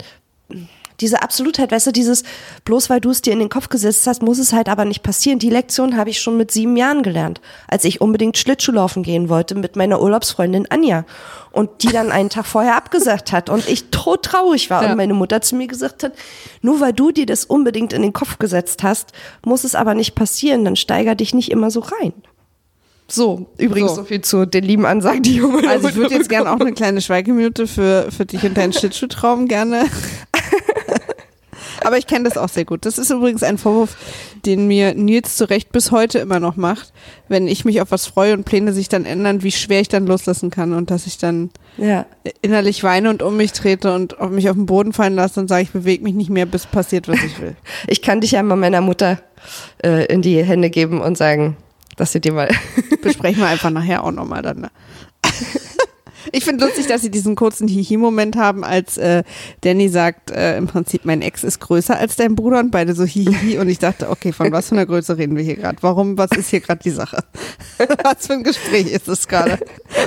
[1.01, 2.25] diese Absolutheit, weißt du, dieses,
[2.65, 5.03] bloß weil du es dir in den Kopf gesetzt hast, muss es halt aber nicht
[5.03, 5.39] passieren.
[5.39, 9.55] Die Lektion habe ich schon mit sieben Jahren gelernt, als ich unbedingt Schlittschuhlaufen gehen wollte
[9.55, 11.05] mit meiner Urlaubsfreundin Anja.
[11.53, 14.91] Und die dann einen Tag vorher abgesagt hat und ich tot traurig war ja.
[14.91, 16.13] und meine Mutter zu mir gesagt hat,
[16.61, 19.13] nur weil du dir das unbedingt in den Kopf gesetzt hast,
[19.45, 22.13] muss es aber nicht passieren, dann steiger dich nicht immer so rein.
[23.09, 25.69] So, übrigens so, so viel zu den lieben Ansagen, die Junge.
[25.69, 29.47] Also ich würde jetzt gerne auch eine kleine Schweigeminute für, für dich und deinen Schlittschuhtraum
[29.47, 29.85] gerne
[31.87, 32.85] aber ich kenne das auch sehr gut.
[32.85, 33.97] Das ist übrigens ein Vorwurf,
[34.45, 36.93] den mir Nils zu Recht bis heute immer noch macht,
[37.29, 40.05] wenn ich mich auf was freue und Pläne sich dann ändern, wie schwer ich dann
[40.05, 42.05] loslassen kann und dass ich dann ja.
[42.43, 45.63] innerlich weine und um mich trete und mich auf den Boden fallen lasse und sage,
[45.63, 47.55] ich bewege mich nicht mehr, bis passiert, was ich will.
[47.87, 49.21] Ich kann dich ja mal meiner Mutter
[49.85, 51.57] äh, in die Hände geben und sagen,
[51.97, 52.49] dass sie dir mal.
[53.01, 54.63] Besprechen wir einfach nachher auch nochmal dann.
[54.63, 54.71] Ne?
[56.33, 59.23] Ich finde lustig, dass sie diesen kurzen Hihi-Moment haben, als äh,
[59.61, 63.05] Danny sagt, äh, im Prinzip, mein Ex ist größer als dein Bruder und beide so
[63.05, 63.59] Hihi.
[63.59, 65.79] Und ich dachte, okay, von was für einer Größe reden wir hier gerade?
[65.83, 67.25] Warum, was ist hier gerade die Sache?
[67.79, 69.59] was für ein Gespräch ist es gerade?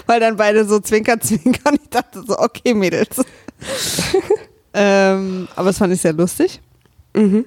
[0.06, 1.78] Weil dann beide so zwinker, zwinkern.
[1.82, 3.22] Ich dachte so, okay, Mädels.
[4.74, 6.62] ähm, aber das fand ich sehr lustig.
[7.14, 7.46] Mhm.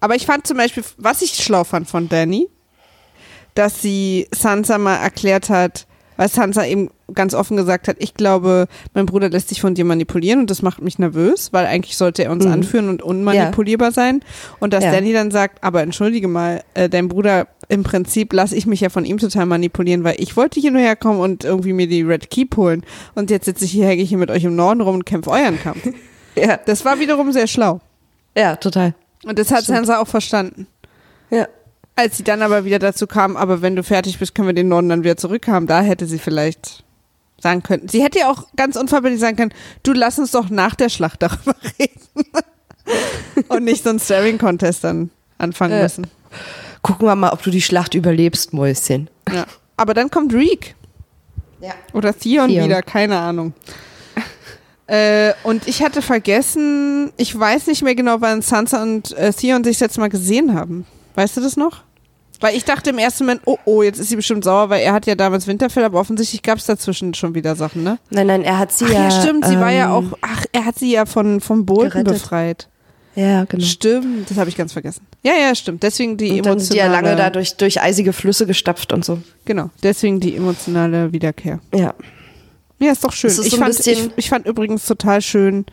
[0.00, 2.48] Aber ich fand zum Beispiel, was ich schlau fand von Danny,
[3.54, 5.86] dass sie Sansa mal erklärt hat,
[6.16, 9.84] weil Sansa eben ganz offen gesagt hat, ich glaube, mein Bruder lässt sich von dir
[9.84, 12.52] manipulieren und das macht mich nervös, weil eigentlich sollte er uns mhm.
[12.52, 13.92] anführen und unmanipulierbar ja.
[13.92, 14.20] sein.
[14.58, 14.92] Und dass ja.
[14.92, 18.88] Danny dann sagt, aber entschuldige mal, äh, dein Bruder, im Prinzip lasse ich mich ja
[18.88, 22.30] von ihm total manipulieren, weil ich wollte hier nur herkommen und irgendwie mir die Red
[22.30, 22.82] Keep holen.
[23.14, 25.30] Und jetzt sitze ich hier, hänge ich hier mit euch im Norden rum und kämpfe
[25.30, 25.88] euren Kampf.
[26.34, 26.58] ja.
[26.64, 27.80] Das war wiederum sehr schlau.
[28.36, 28.94] Ja, total.
[29.24, 29.78] Und das hat Stimmt.
[29.78, 30.66] Sansa auch verstanden.
[31.30, 31.48] Ja.
[31.96, 34.68] Als sie dann aber wieder dazu kam, aber wenn du fertig bist, können wir den
[34.68, 36.84] Norden dann wieder zurückhaben, da hätte sie vielleicht
[37.40, 37.88] sagen können.
[37.88, 41.22] Sie hätte ja auch ganz unverbindlich sagen können, du lass uns doch nach der Schlacht
[41.22, 42.30] darüber reden.
[43.48, 46.06] Und nicht so einen Staring-Contest dann anfangen äh, müssen.
[46.82, 49.10] Gucken wir mal, ob du die Schlacht überlebst, Mäuschen.
[49.32, 49.46] Ja.
[49.76, 50.74] Aber dann kommt Reek.
[51.60, 51.72] Ja.
[51.92, 52.64] Oder Theon, Theon.
[52.64, 53.54] wieder, keine Ahnung.
[54.86, 59.64] äh, und ich hatte vergessen, ich weiß nicht mehr genau, wann Sansa und äh, Theon
[59.64, 60.86] sich jetzt mal gesehen haben.
[61.16, 61.82] Weißt du das noch?
[62.40, 64.92] Weil ich dachte im ersten Moment, oh, oh, jetzt ist sie bestimmt sauer, weil er
[64.92, 67.98] hat ja damals Winterfell, aber offensichtlich gab es dazwischen schon wieder Sachen, ne?
[68.10, 69.04] Nein, nein, er hat sie ach, ja.
[69.04, 71.64] Ja, stimmt, sie ähm, war ja ähm, auch, ach, er hat sie ja von, vom
[71.64, 72.68] Boden befreit.
[73.14, 73.64] Ja, genau.
[73.64, 75.06] Stimmt, das habe ich ganz vergessen.
[75.22, 75.82] Ja, ja, stimmt.
[75.82, 76.54] Deswegen die und emotionale.
[76.54, 79.22] Dann sind die ja lange da durch, durch eisige Flüsse gestapft und so.
[79.46, 81.60] Genau, deswegen die emotionale Wiederkehr.
[81.74, 81.94] Ja.
[82.78, 83.30] Ja, ist doch schön.
[83.30, 85.64] Ist ich, so fand, ich, ich fand übrigens total schön,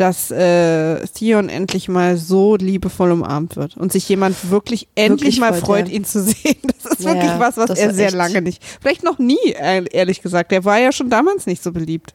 [0.00, 5.40] dass äh, Theon endlich mal so liebevoll umarmt wird und sich jemand wirklich endlich wirklich
[5.40, 5.94] mal freut, ja.
[5.94, 6.56] ihn zu sehen.
[6.62, 10.52] Das ist ja, wirklich was, was er sehr lange nicht, vielleicht noch nie, ehrlich gesagt.
[10.52, 12.14] Der war ja schon damals nicht so beliebt,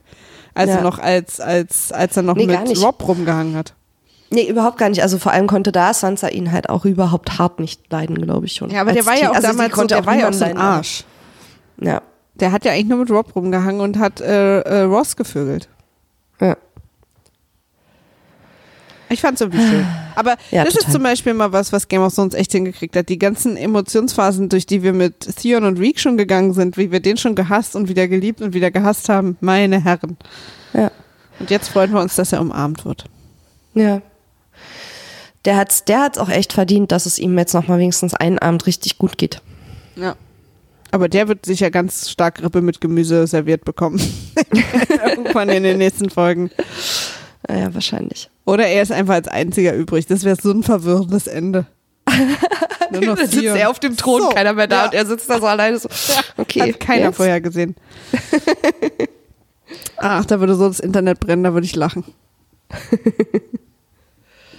[0.54, 0.78] als ja.
[0.78, 3.74] er noch als als als er noch nee, mit Rob rumgehangen hat.
[4.30, 5.04] Nee, überhaupt gar nicht.
[5.04, 8.54] Also vor allem konnte da Sansa ihn halt auch überhaupt hart nicht leiden, glaube ich
[8.54, 8.72] schon.
[8.72, 10.58] Ja, aber der war ja auch also damals so, der war ja auch so ein
[10.58, 11.04] Arsch.
[11.80, 12.02] Ja.
[12.36, 15.70] Der hat ja eigentlich nur mit Rob rumgehangen und hat äh, äh, Ross gevögelt.
[16.42, 16.58] Ja.
[19.14, 19.86] Ich fand es irgendwie schön.
[20.16, 20.88] Aber ja, das total.
[20.88, 23.10] ist zum Beispiel mal was, was Game of Thrones echt hingekriegt hat.
[23.10, 27.00] Die ganzen Emotionsphasen, durch die wir mit Theon und Reek schon gegangen sind, wie wir
[27.00, 29.38] den schon gehasst und wieder geliebt und wieder gehasst haben.
[29.40, 30.18] Meine Herren.
[30.74, 30.92] Ja.
[31.40, 33.06] Und jetzt freuen wir uns, dass er umarmt wird.
[33.76, 34.02] Ja.
[35.46, 38.66] Der hat's, der hat's auch echt verdient, dass es ihm jetzt nochmal wenigstens einen Abend
[38.66, 39.42] richtig gut geht.
[39.96, 40.16] Ja.
[40.90, 44.02] Aber der wird sicher ganz stark Rippe mit Gemüse serviert bekommen.
[45.08, 46.50] Irgendwann in den nächsten Folgen.
[47.50, 48.30] Ja, wahrscheinlich.
[48.46, 50.06] Oder er ist einfach als einziger übrig.
[50.08, 51.66] Das wäre so ein verwirrendes Ende.
[52.92, 54.86] Nur noch Dann sitzt er auf dem Thron, so, keiner mehr da ja.
[54.86, 55.90] und er sitzt da so alleine so.
[56.38, 56.74] Okay.
[56.74, 57.18] Hat keiner jetzt?
[57.18, 57.76] vorher gesehen.
[59.98, 62.04] Ach, da würde so das Internet brennen, da würde ich lachen.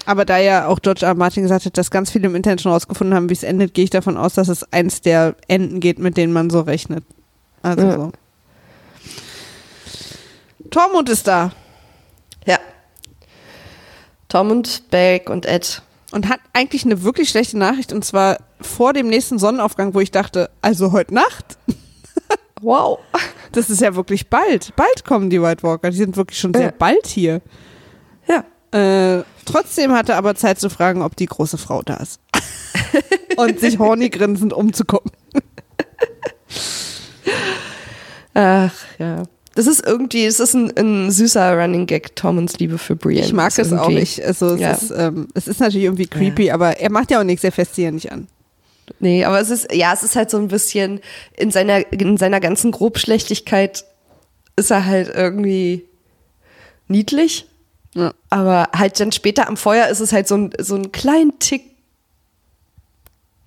[0.07, 1.14] Aber da ja auch George R.
[1.14, 3.85] Martin gesagt hat, dass ganz viele im Internet schon rausgefunden haben, wie es endet, gehe
[3.85, 7.05] ich davon aus, dass es eins der Enden geht, mit denen man so rechnet.
[7.62, 7.95] Also ja.
[7.97, 8.12] so.
[10.70, 11.53] Tormund ist da.
[12.47, 12.59] Ja.
[14.28, 15.82] Tom und Beck und Ed.
[16.12, 20.10] Und hat eigentlich eine wirklich schlechte Nachricht und zwar vor dem nächsten Sonnenaufgang, wo ich
[20.10, 21.58] dachte, also heute Nacht.
[22.60, 22.98] wow.
[23.52, 24.74] Das ist ja wirklich bald.
[24.76, 25.90] Bald kommen die White Walker.
[25.90, 26.74] Die sind wirklich schon sehr ja.
[26.76, 27.40] bald hier.
[28.28, 28.44] Ja.
[28.78, 32.20] Äh, trotzdem hatte er aber Zeit zu fragen, ob die große Frau da ist.
[33.36, 35.12] und sich horny grinsend umzugucken.
[38.34, 39.22] Ach ja.
[39.55, 43.24] Das ist irgendwie, es ist ein, ein süßer Running Gag, Tormunds Liebe für Brienne.
[43.24, 44.24] Ich mag es auch nicht.
[44.24, 44.72] Also es, ja.
[44.72, 46.55] ist, ähm, es ist natürlich irgendwie creepy, ja.
[46.55, 48.26] aber er macht ja auch nichts, er fässt sie ja nicht an.
[48.98, 51.00] Nee, aber es ist, ja, es ist halt so ein bisschen,
[51.36, 53.84] in seiner, in seiner ganzen Grobschlechtigkeit
[54.57, 55.84] ist er halt irgendwie
[56.88, 57.46] niedlich.
[57.94, 58.12] Ja.
[58.30, 61.62] Aber halt dann später am Feuer ist es halt so ein, so ein kleinen Tick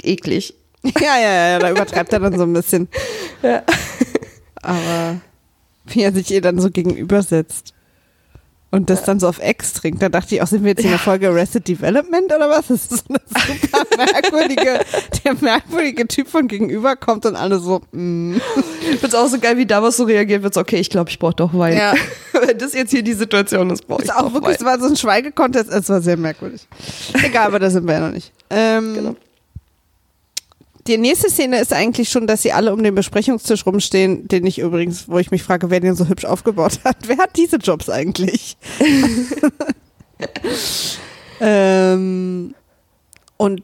[0.04, 0.54] eklig.
[1.02, 2.88] Ja, ja, ja, da übertreibt er dann so ein bisschen.
[3.44, 3.62] Ja.
[4.62, 5.22] Aber
[5.94, 7.74] wie er sich ihr dann so gegenübersetzt.
[8.70, 10.02] Und das dann so auf Ex trinkt.
[10.02, 12.68] Da dachte ich auch, sind wir jetzt in der Folge Arrested Development oder was?
[12.68, 14.82] Das ist so eine super merkwürdige,
[15.24, 18.36] der merkwürdige Typ von gegenüber kommt und alle so, mm.
[18.92, 20.54] Ich find's auch so geil, wie Davos so reagiert wird.
[20.54, 21.78] So, okay, ich glaube, ich brauche doch Wein.
[21.78, 21.94] Ja.
[22.34, 24.56] Wenn das jetzt hier die Situation ist, brauche ich auch wirklich, Wein.
[24.60, 26.68] Es war so ein Schweigekontest, es war sehr merkwürdig.
[27.24, 28.34] Egal, aber da sind wir ja noch nicht.
[28.50, 29.16] Ähm, genau
[30.88, 34.60] die nächste Szene ist eigentlich schon, dass sie alle um den Besprechungstisch rumstehen, den ich
[34.60, 36.98] übrigens, wo ich mich frage, wer den so hübsch aufgebaut hat.
[37.08, 38.58] Wer hat diese Jobs eigentlich?
[41.42, 42.56] ähm,
[43.38, 43.64] und,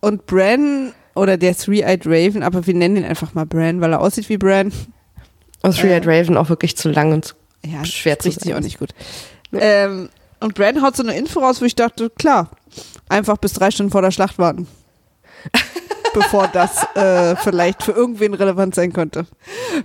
[0.00, 4.00] und Bran oder der Three-Eyed Raven, aber wir nennen ihn einfach mal Bran, weil er
[4.00, 4.72] aussieht wie Bran.
[5.62, 7.34] Und Three-Eyed äh, Raven auch wirklich zu lang und zu
[7.66, 8.90] ja, schwer zu sich auch nicht gut.
[9.52, 10.08] Ähm,
[10.40, 12.50] und Bran haut so eine Info raus, wo ich dachte, klar,
[13.08, 14.68] einfach bis drei Stunden vor der Schlacht warten
[16.14, 19.26] bevor das äh, vielleicht für irgendwen relevant sein könnte.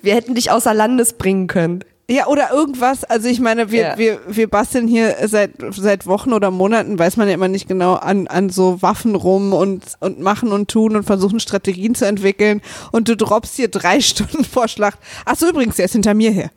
[0.01, 1.83] Wir hätten dich außer Landes bringen können.
[2.09, 3.05] Ja, oder irgendwas.
[3.05, 3.97] Also ich meine, wir, ja.
[3.97, 7.93] wir, wir basteln hier seit, seit Wochen oder Monaten, weiß man ja immer nicht genau,
[7.93, 12.61] an, an so Waffen rum und, und machen und tun und versuchen Strategien zu entwickeln.
[12.91, 14.99] Und du droppst hier drei Stunden vor Schlacht.
[15.25, 16.51] Achso, übrigens, der ist hinter mir her.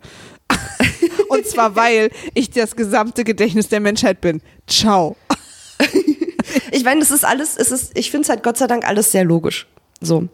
[1.28, 4.42] und zwar, weil ich das gesamte Gedächtnis der Menschheit bin.
[4.66, 5.16] Ciao
[6.70, 9.12] ich meine, das ist alles, es ist, ich finde es halt Gott sei Dank alles
[9.12, 9.66] sehr logisch.
[10.00, 10.28] So.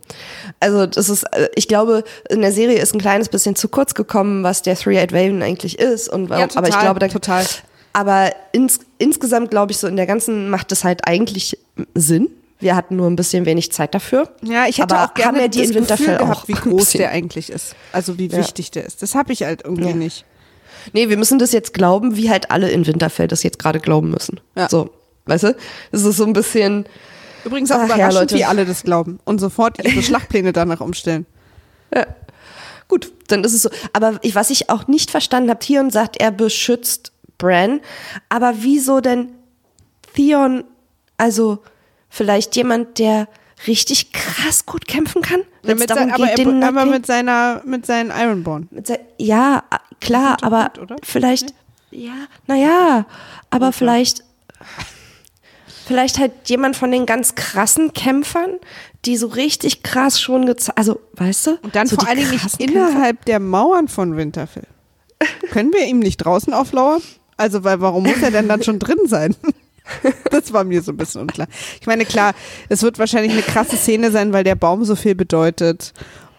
[0.60, 3.94] Also, das ist, äh, ich glaube, in der Serie ist ein kleines bisschen zu kurz
[3.94, 6.08] gekommen, was der Three-Eyed Raven eigentlich ist.
[6.08, 7.44] Und ja, total, aber ich glaube, da, total.
[7.92, 11.58] Aber ins, insgesamt glaube ich so in der ganzen macht das halt eigentlich
[11.94, 12.28] Sinn.
[12.58, 14.28] Wir hatten nur ein bisschen wenig Zeit dafür.
[14.40, 17.74] Ja, ich hätte aber auch gerne die das Gefühl gehabt, wie groß der eigentlich ist.
[17.90, 18.72] Also wie wichtig ja.
[18.74, 19.02] der ist.
[19.02, 19.96] Das habe ich halt irgendwie ja.
[19.96, 20.24] nicht.
[20.92, 24.10] Nee, wir müssen das jetzt glauben, wie halt alle in Winterfell das jetzt gerade glauben
[24.10, 24.40] müssen.
[24.56, 24.68] Ja.
[24.68, 24.90] So.
[25.26, 25.56] Weißt du?
[25.90, 26.86] Es ist so ein bisschen.
[27.44, 31.26] Übrigens auch Ach, überraschend, ja, wie alle das glauben und sofort ihre Schlachtpläne danach umstellen.
[31.94, 32.06] Ja.
[32.88, 33.70] Gut, dann ist es so.
[33.92, 37.80] Aber ich, was ich auch nicht verstanden habe, Theon sagt, er beschützt Bran.
[38.28, 39.32] Aber wieso denn
[40.14, 40.64] Theon,
[41.16, 41.58] also
[42.08, 43.28] vielleicht jemand, der
[43.66, 45.42] richtig krass gut kämpfen kann?
[45.64, 48.68] Ja, mit sein, aber, geht, er, aber mit seiner, mit seinen Ironborn.
[48.70, 49.64] Mit sein, ja,
[50.00, 51.54] klar, aber gut, vielleicht,
[51.90, 53.06] ja, naja,
[53.50, 53.76] aber okay.
[53.78, 54.24] vielleicht
[55.86, 58.58] vielleicht halt jemand von den ganz krassen Kämpfern,
[59.04, 61.58] die so richtig krass schon gezeigt, also weißt du?
[61.62, 63.24] Und dann so vor allen Dingen nicht innerhalb Kämpfer.
[63.26, 64.66] der Mauern von Winterfell.
[65.50, 67.02] Können wir ihm nicht draußen auflauern?
[67.36, 69.34] Also, weil warum muss er denn dann schon drin sein?
[70.30, 71.48] Das war mir so ein bisschen unklar.
[71.80, 72.34] Ich meine, klar,
[72.68, 75.92] es wird wahrscheinlich eine krasse Szene sein, weil der Baum so viel bedeutet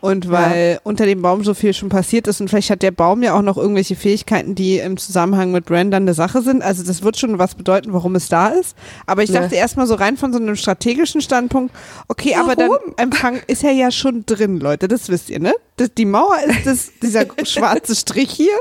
[0.03, 0.79] und weil ja.
[0.83, 3.41] unter dem Baum so viel schon passiert ist und vielleicht hat der Baum ja auch
[3.41, 6.61] noch irgendwelche Fähigkeiten, die im Zusammenhang mit Brand dann eine Sache sind.
[6.61, 8.75] Also das wird schon was bedeuten, warum es da ist.
[9.05, 9.39] Aber ich ja.
[9.39, 11.73] dachte erstmal so rein von so einem strategischen Standpunkt,
[12.09, 12.49] okay, warum?
[12.49, 15.53] aber dann Empfang ist er ja schon drin, Leute, das wisst ihr, ne?
[15.77, 18.57] Das, die Mauer ist das, dieser schwarze Strich hier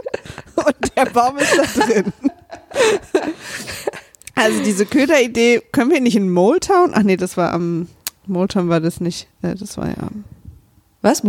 [0.54, 2.12] und der Baum ist da drin.
[4.36, 6.92] Also diese Köderidee, können wir nicht in Moletown?
[6.94, 7.88] Ach nee, das war am
[8.28, 9.26] Moletown war das nicht.
[9.42, 10.22] Äh, das war ja am
[11.02, 11.22] was?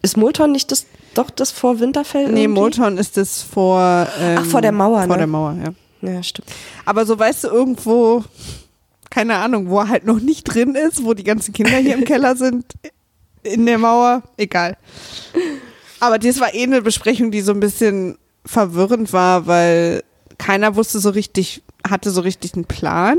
[0.00, 2.22] Ist Molton nicht das, doch das vor Winterfell?
[2.22, 2.42] Irgendwie?
[2.42, 4.06] Nee, Molton ist das vor.
[4.20, 5.18] Ähm, Ach, vor der Mauer, Vor ne?
[5.18, 5.72] der Mauer, ja.
[6.08, 6.48] Ja, stimmt.
[6.84, 8.22] Aber so weißt du, irgendwo,
[9.10, 12.04] keine Ahnung, wo er halt noch nicht drin ist, wo die ganzen Kinder hier im
[12.06, 12.64] Keller sind,
[13.42, 14.76] in der Mauer, egal.
[16.00, 20.04] Aber das war eh eine Besprechung, die so ein bisschen verwirrend war, weil
[20.38, 23.18] keiner wusste so richtig, hatte so richtig einen Plan.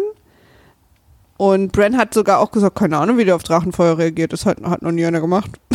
[1.39, 4.33] Und Bren hat sogar auch gesagt, keine Ahnung, wie der auf Drachenfeuer reagiert.
[4.33, 5.49] Das hat, hat noch nie einer gemacht.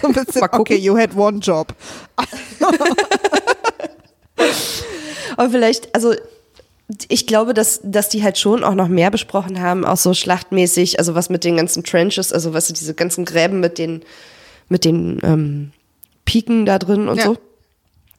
[0.00, 1.74] so ein bisschen, okay, you had one job.
[5.36, 6.14] Aber vielleicht, also
[7.08, 11.00] ich glaube, dass, dass die halt schon auch noch mehr besprochen haben, auch so schlachtmäßig,
[11.00, 14.04] also was mit den ganzen Trenches, also was diese ganzen Gräben mit den,
[14.68, 15.72] mit den ähm,
[16.26, 17.24] Piken da drin und ja.
[17.24, 17.36] so.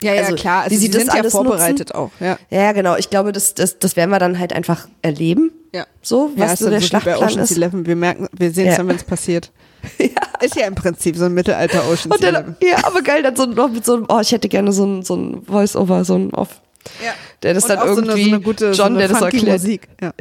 [0.02, 0.62] Ja, ja, also, klar.
[0.62, 1.96] Also wie sie das sind alles ja vorbereitet nutzen.
[1.96, 2.10] auch.
[2.20, 2.38] Ja.
[2.50, 2.96] ja, genau.
[2.96, 5.50] Ich glaube, das, das, das werden wir dann halt einfach erleben.
[5.72, 5.86] Ja.
[6.02, 7.56] So, was ja, so der so Schlachtplan bei Ocean's ist.
[7.56, 7.86] Eleven.
[7.86, 8.78] Wir merken, wir sehen es ja.
[8.78, 9.50] dann, wenn es passiert.
[9.98, 10.08] ja.
[10.40, 12.56] Ist ja im Prinzip so ein Mittelalter Ocean's dann, Eleven.
[12.62, 15.02] Ja, aber geil, dann so noch mit so einem, oh, ich hätte gerne so ein,
[15.02, 16.60] so ein Voice-Over, so ein Off.
[17.04, 17.12] Ja.
[17.42, 19.62] Der das und dann irgendwie, so eine, so eine gute, John, so der das erklärt.
[19.62, 19.88] Musik.
[20.00, 20.12] Ja.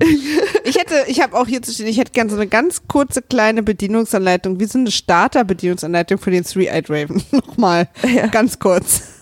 [0.63, 3.21] ich hätte, ich habe auch hier zu stehen, ich hätte gerne so eine ganz kurze
[3.21, 7.23] kleine Bedienungsanleitung, wie so eine Starter-Bedienungsanleitung für den Three-Eyed Raven.
[7.31, 8.27] Nochmal, ja.
[8.27, 9.16] ganz kurz.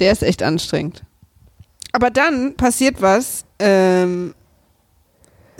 [0.00, 1.02] Der ist echt anstrengend.
[1.92, 4.34] Aber dann passiert was, ähm,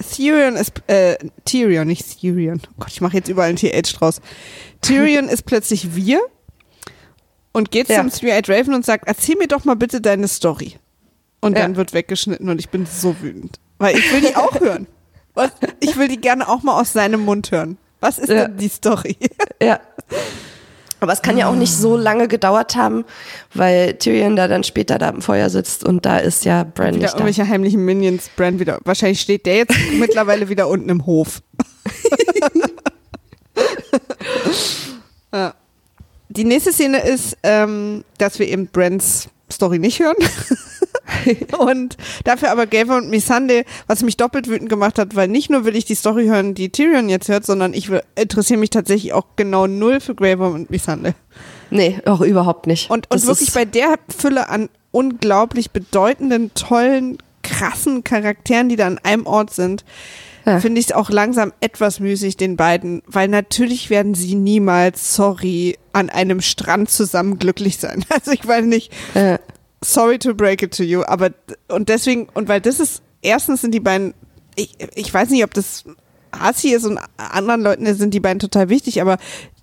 [0.00, 2.60] Tyrion ist, äh, Tyrion, nicht Tyrion.
[2.66, 4.20] Oh Gott, ich mache jetzt überall ein TH draus.
[4.80, 6.20] Tyrion ist plötzlich wir
[7.52, 8.00] und geht ja.
[8.00, 10.76] zum Three-Eyed Raven und sagt, erzähl mir doch mal bitte deine Story.
[11.40, 11.62] Und ja.
[11.62, 13.60] dann wird weggeschnitten und ich bin so wütend.
[13.78, 14.86] Weil ich will die auch hören.
[15.34, 15.50] Was?
[15.80, 17.78] Ich will die gerne auch mal aus seinem Mund hören.
[18.00, 18.46] Was ist ja.
[18.46, 19.16] denn die Story?
[19.62, 19.80] Ja.
[21.00, 23.04] Aber es kann ja auch nicht so lange gedauert haben,
[23.54, 27.04] weil Tyrion da dann später da im Feuer sitzt und da ist ja Bran wieder
[27.04, 28.78] nicht irgendwelche heimlichen Minions, Bran wieder.
[28.84, 31.42] Wahrscheinlich steht der jetzt mittlerweile wieder unten im Hof.
[35.32, 35.54] ja.
[36.28, 40.16] Die nächste Szene ist, ähm, dass wir eben Brans Story nicht hören.
[41.58, 45.64] und dafür aber Gaver und Missande, was mich doppelt wütend gemacht hat, weil nicht nur
[45.64, 49.26] will ich die Story hören, die Tyrion jetzt hört, sondern ich interessiere mich tatsächlich auch
[49.36, 51.14] genau null für Graver und Missande.
[51.70, 52.90] Nee, auch überhaupt nicht.
[52.90, 58.98] Und, und wirklich bei der Fülle an unglaublich bedeutenden, tollen, krassen Charakteren, die da an
[58.98, 59.84] einem Ort sind,
[60.50, 60.60] ja.
[60.60, 65.78] finde ich es auch langsam etwas müßig, den beiden, weil natürlich werden sie niemals, sorry,
[65.92, 68.04] an einem Strand zusammen glücklich sein.
[68.10, 69.38] Also ich weiß nicht, ja
[69.82, 71.30] sorry to break it to you, aber
[71.68, 74.14] und deswegen, und weil das ist, erstens sind die beiden,
[74.56, 75.84] ich, ich weiß nicht, ob das
[76.38, 79.18] Hasi ist und anderen Leuten sind die beiden total wichtig, aber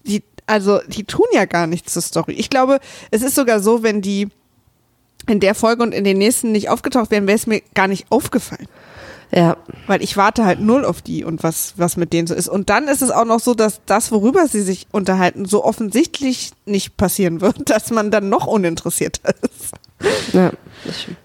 [0.06, 2.34] die, also die tun ja gar nichts zur Story.
[2.34, 2.80] Ich glaube,
[3.12, 4.30] es ist sogar so, wenn die
[5.28, 8.06] in der Folge und in den nächsten nicht aufgetaucht wären, wäre es mir gar nicht
[8.10, 8.68] aufgefallen.
[9.32, 9.58] Ja.
[9.88, 12.48] Weil ich warte halt null auf die und was, was mit denen so ist.
[12.48, 16.52] Und dann ist es auch noch so, dass das, worüber sie sich unterhalten, so offensichtlich
[16.66, 20.34] nicht passieren wird, dass man dann noch uninteressierter ist.
[20.34, 20.52] Ja,
[20.86, 21.18] das stimmt.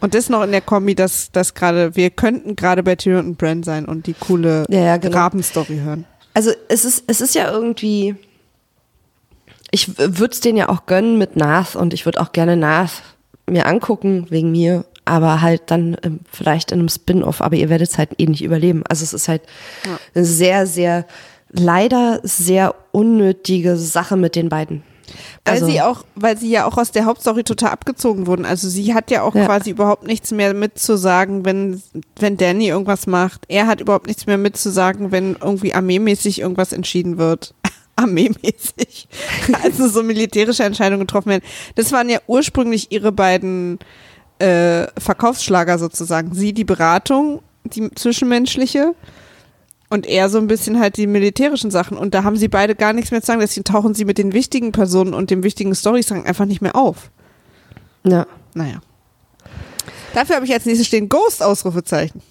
[0.00, 3.38] Und das noch in der Kombi, dass, dass gerade, wir könnten gerade bei Tyrion und
[3.38, 5.16] Bran sein und die coole ja, ja, genau.
[5.16, 6.06] Rabenstory hören.
[6.34, 8.16] Also es ist, es ist ja irgendwie,
[9.70, 13.02] ich würde es denen ja auch gönnen mit Nath und ich würde auch gerne Nath
[13.48, 17.90] mir angucken wegen mir, aber halt dann ähm, vielleicht in einem Spin-off, aber ihr werdet
[17.90, 18.84] es halt eh nicht überleben.
[18.88, 19.42] Also es ist halt
[19.84, 19.98] ja.
[20.14, 21.06] eine sehr, sehr,
[21.50, 24.84] leider sehr unnötige Sache mit den beiden.
[25.44, 28.44] Weil also, sie auch, weil sie ja auch aus der Hauptstory total abgezogen wurden.
[28.44, 29.46] Also sie hat ja auch ja.
[29.46, 31.82] quasi überhaupt nichts mehr mitzusagen, wenn,
[32.16, 33.42] wenn Danny irgendwas macht.
[33.48, 37.54] Er hat überhaupt nichts mehr mitzusagen, wenn irgendwie armeemäßig irgendwas entschieden wird.
[37.96, 39.08] armeemäßig.
[39.64, 41.44] also so militärische Entscheidungen getroffen werden.
[41.74, 43.80] Das waren ja ursprünglich ihre beiden
[44.40, 46.34] äh, Verkaufsschlager sozusagen.
[46.34, 48.94] Sie die Beratung, die zwischenmenschliche
[49.90, 51.98] und er so ein bisschen halt die militärischen Sachen.
[51.98, 53.40] Und da haben sie beide gar nichts mehr zu sagen.
[53.40, 57.10] Deswegen tauchen sie mit den wichtigen Personen und dem wichtigen Storystrang einfach nicht mehr auf.
[58.04, 58.26] Ja.
[58.54, 58.80] Naja.
[60.14, 62.22] Dafür habe ich als nächstes stehen Ghost Ausrufezeichen.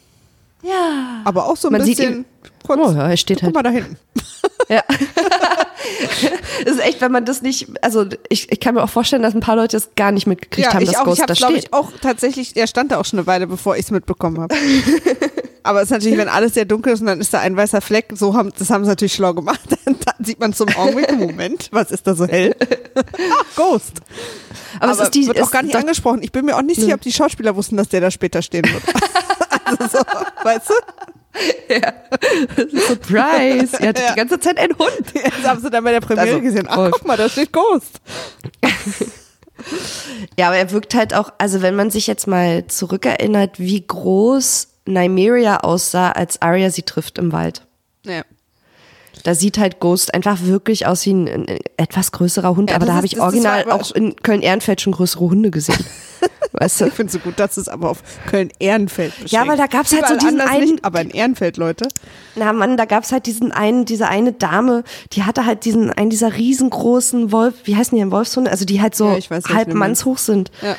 [0.64, 1.22] Ja.
[1.26, 2.26] Aber auch so ein Man bisschen.
[2.66, 3.54] Kurz, oh ja, er steht halt.
[3.54, 3.98] Guck mal da hinten.
[4.68, 4.84] Ja.
[6.66, 9.34] das ist echt, wenn man das nicht, also ich, ich kann mir auch vorstellen, dass
[9.34, 11.58] ein paar Leute das gar nicht mitgekriegt ja, haben, dass auch, Ghost ich da steht.
[11.58, 14.56] Ich auch tatsächlich, der stand da auch schon eine Weile, bevor ich es mitbekommen habe.
[15.64, 17.82] Aber es ist natürlich, wenn alles sehr dunkel ist und dann ist da ein weißer
[17.82, 19.60] Fleck, so haben, das haben sie natürlich schlau gemacht.
[19.86, 22.56] Dann, dann sieht man zum Augenblick, Moment, was ist da so hell?
[22.96, 24.02] Ach, Ghost.
[24.80, 26.22] Aber, Aber es ist die, wird auch gar nicht angesprochen.
[26.22, 28.66] Ich bin mir auch nicht sicher, ob die Schauspieler wussten, dass der da später stehen
[28.66, 28.84] wird.
[29.66, 30.04] also so,
[30.44, 30.74] weißt du?
[31.70, 31.94] Ja.
[32.88, 33.78] Surprise!
[33.80, 34.12] Ihr hattet ja.
[34.12, 35.14] die ganze Zeit einen Hund.
[35.14, 36.66] Jetzt haben sie dann bei der Premiere also, gesehen.
[36.68, 36.92] Ach, Ghost.
[36.94, 38.02] guck mal, da steht Ghost.
[40.38, 44.68] ja, aber er wirkt halt auch, also wenn man sich jetzt mal zurückerinnert, wie groß
[44.86, 47.68] Nymeria aussah, als Arya sie trifft im Wald.
[48.04, 48.24] Ja.
[49.24, 52.86] Da sieht halt Ghost einfach wirklich aus wie ein, ein etwas größerer Hund, ja, aber
[52.86, 55.84] da habe ich original auch in Köln-Ehrenfeld schon größere Hunde gesehen.
[56.52, 56.88] Weißt du?
[56.88, 59.32] Ich finde es so gut, dass es aber auf Köln-Ehrenfeld beschränkt.
[59.32, 60.72] Ja, weil da gab es halt so diesen einen.
[60.72, 61.88] Nicht, aber in Ehrenfeld, Leute.
[62.36, 64.84] Na Mann, da gab es halt diesen einen, diese eine Dame,
[65.14, 68.50] die hatte halt diesen, einen dieser riesengroßen Wolf, wie heißen die denn Wolfshunde?
[68.50, 70.52] Also die halt so ja, halb mannshoch sind.
[70.62, 70.76] Ja.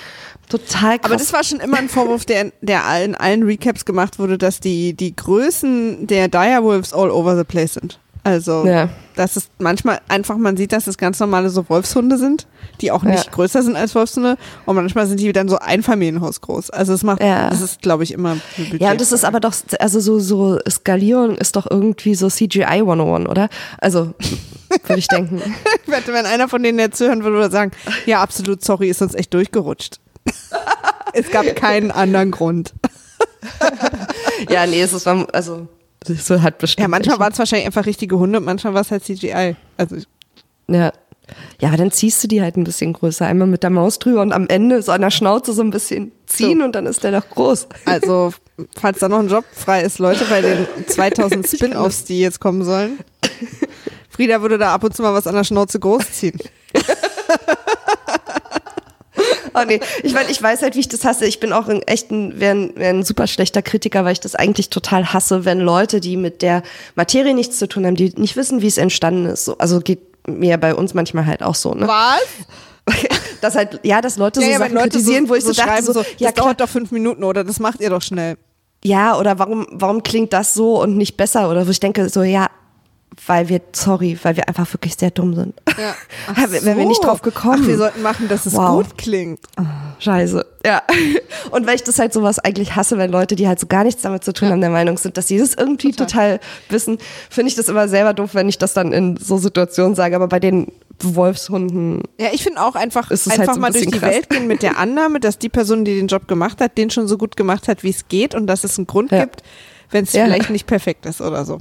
[0.48, 1.10] Total krass.
[1.10, 4.58] Aber das war schon immer ein Vorwurf, der, der in allen Recaps gemacht wurde, dass
[4.58, 8.00] die, die Größen der Direwolves all over the place sind.
[8.22, 8.90] Also, ja.
[9.16, 12.46] dass es manchmal einfach, man sieht, dass es ganz normale so Wolfshunde sind,
[12.80, 13.30] die auch nicht ja.
[13.30, 14.36] größer sind als Wolfshunde.
[14.66, 16.70] Und manchmal sind die dann so ein Familienhaus groß.
[16.70, 17.48] Also, es macht, ja.
[17.48, 18.36] das ist, glaube ich, immer.
[18.78, 22.64] Ja, und das ist aber doch, also so, so Skalierung ist doch irgendwie so CGI
[22.64, 23.48] 101, oder?
[23.78, 24.14] Also,
[24.86, 25.42] würde ich denken.
[25.82, 27.72] ich wette, wenn einer von denen jetzt zuhören würde, würde sagen,
[28.06, 30.00] ja, absolut, sorry, ist uns echt durchgerutscht.
[31.14, 32.74] es gab keinen anderen Grund.
[34.50, 35.68] ja, nee, es ist, also,
[36.06, 36.82] so hat bestimmt.
[36.82, 39.56] Ja, manchmal waren es wahrscheinlich einfach richtige Hunde, manchmal war es halt CGI.
[39.76, 39.96] Also
[40.68, 40.92] ja.
[41.60, 43.24] Ja, aber dann ziehst du die halt ein bisschen größer.
[43.24, 46.10] Einmal mit der Maus drüber und am Ende so an der Schnauze so ein bisschen
[46.26, 46.64] ziehen so.
[46.64, 47.68] und dann ist der doch groß.
[47.84, 48.32] Also,
[48.76, 52.64] falls da noch ein Job frei ist, Leute, bei den 2000 Spin-Offs, die jetzt kommen
[52.64, 52.98] sollen.
[54.08, 56.04] Frieda würde da ab und zu mal was an der Schnauze groß
[59.68, 59.80] ziehen.
[59.82, 61.26] oh, nee, ich meine, ich weiß halt, wie ich das hasse.
[61.26, 64.20] Ich bin auch ein echt ein, wär ein, wär ein super schlechter Kritiker, weil ich
[64.20, 66.62] das eigentlich total hasse, wenn Leute, die mit der
[66.94, 69.44] Materie nichts zu tun haben, die nicht wissen, wie es entstanden ist.
[69.44, 71.74] So, also geht mir bei uns manchmal halt auch so.
[71.74, 71.86] Ne?
[71.88, 72.20] Was?
[73.40, 75.52] dass halt, ja, dass Leute ja, so ja, Sachen Leute kritisieren, so, wo ich so,
[75.52, 78.36] so dachte, so, ja, das dauert doch fünf Minuten oder das macht ihr doch schnell.
[78.82, 81.50] Ja, oder warum, warum klingt das so und nicht besser?
[81.50, 82.48] Oder wo ich denke, so, ja,
[83.26, 85.54] weil wir, sorry, weil wir einfach wirklich sehr dumm sind.
[85.66, 85.94] Ja.
[86.34, 86.64] Ach so.
[86.64, 87.60] Wenn wir nicht drauf gekommen.
[87.62, 88.84] Ach, wir sollten machen, dass es wow.
[88.84, 89.40] gut klingt.
[89.58, 89.64] Oh,
[89.98, 90.46] scheiße.
[90.64, 90.82] Ja.
[91.50, 94.02] Und weil ich das halt sowas eigentlich hasse, wenn Leute, die halt so gar nichts
[94.02, 94.52] damit zu tun ja.
[94.52, 96.98] haben, der Meinung sind, dass sie das irgendwie total, total wissen,
[97.28, 100.16] finde ich das immer selber doof, wenn ich das dann in so Situationen sage.
[100.16, 102.02] Aber bei den Wolfshunden.
[102.18, 104.10] Ja, ich finde auch einfach, einfach halt so mal durch die krass.
[104.10, 107.08] Welt gehen mit der Annahme, dass die Person, die den Job gemacht hat, den schon
[107.08, 109.20] so gut gemacht hat, wie es geht und dass es einen Grund ja.
[109.24, 109.42] gibt,
[109.90, 110.24] wenn es ja.
[110.24, 111.58] vielleicht nicht perfekt ist oder so.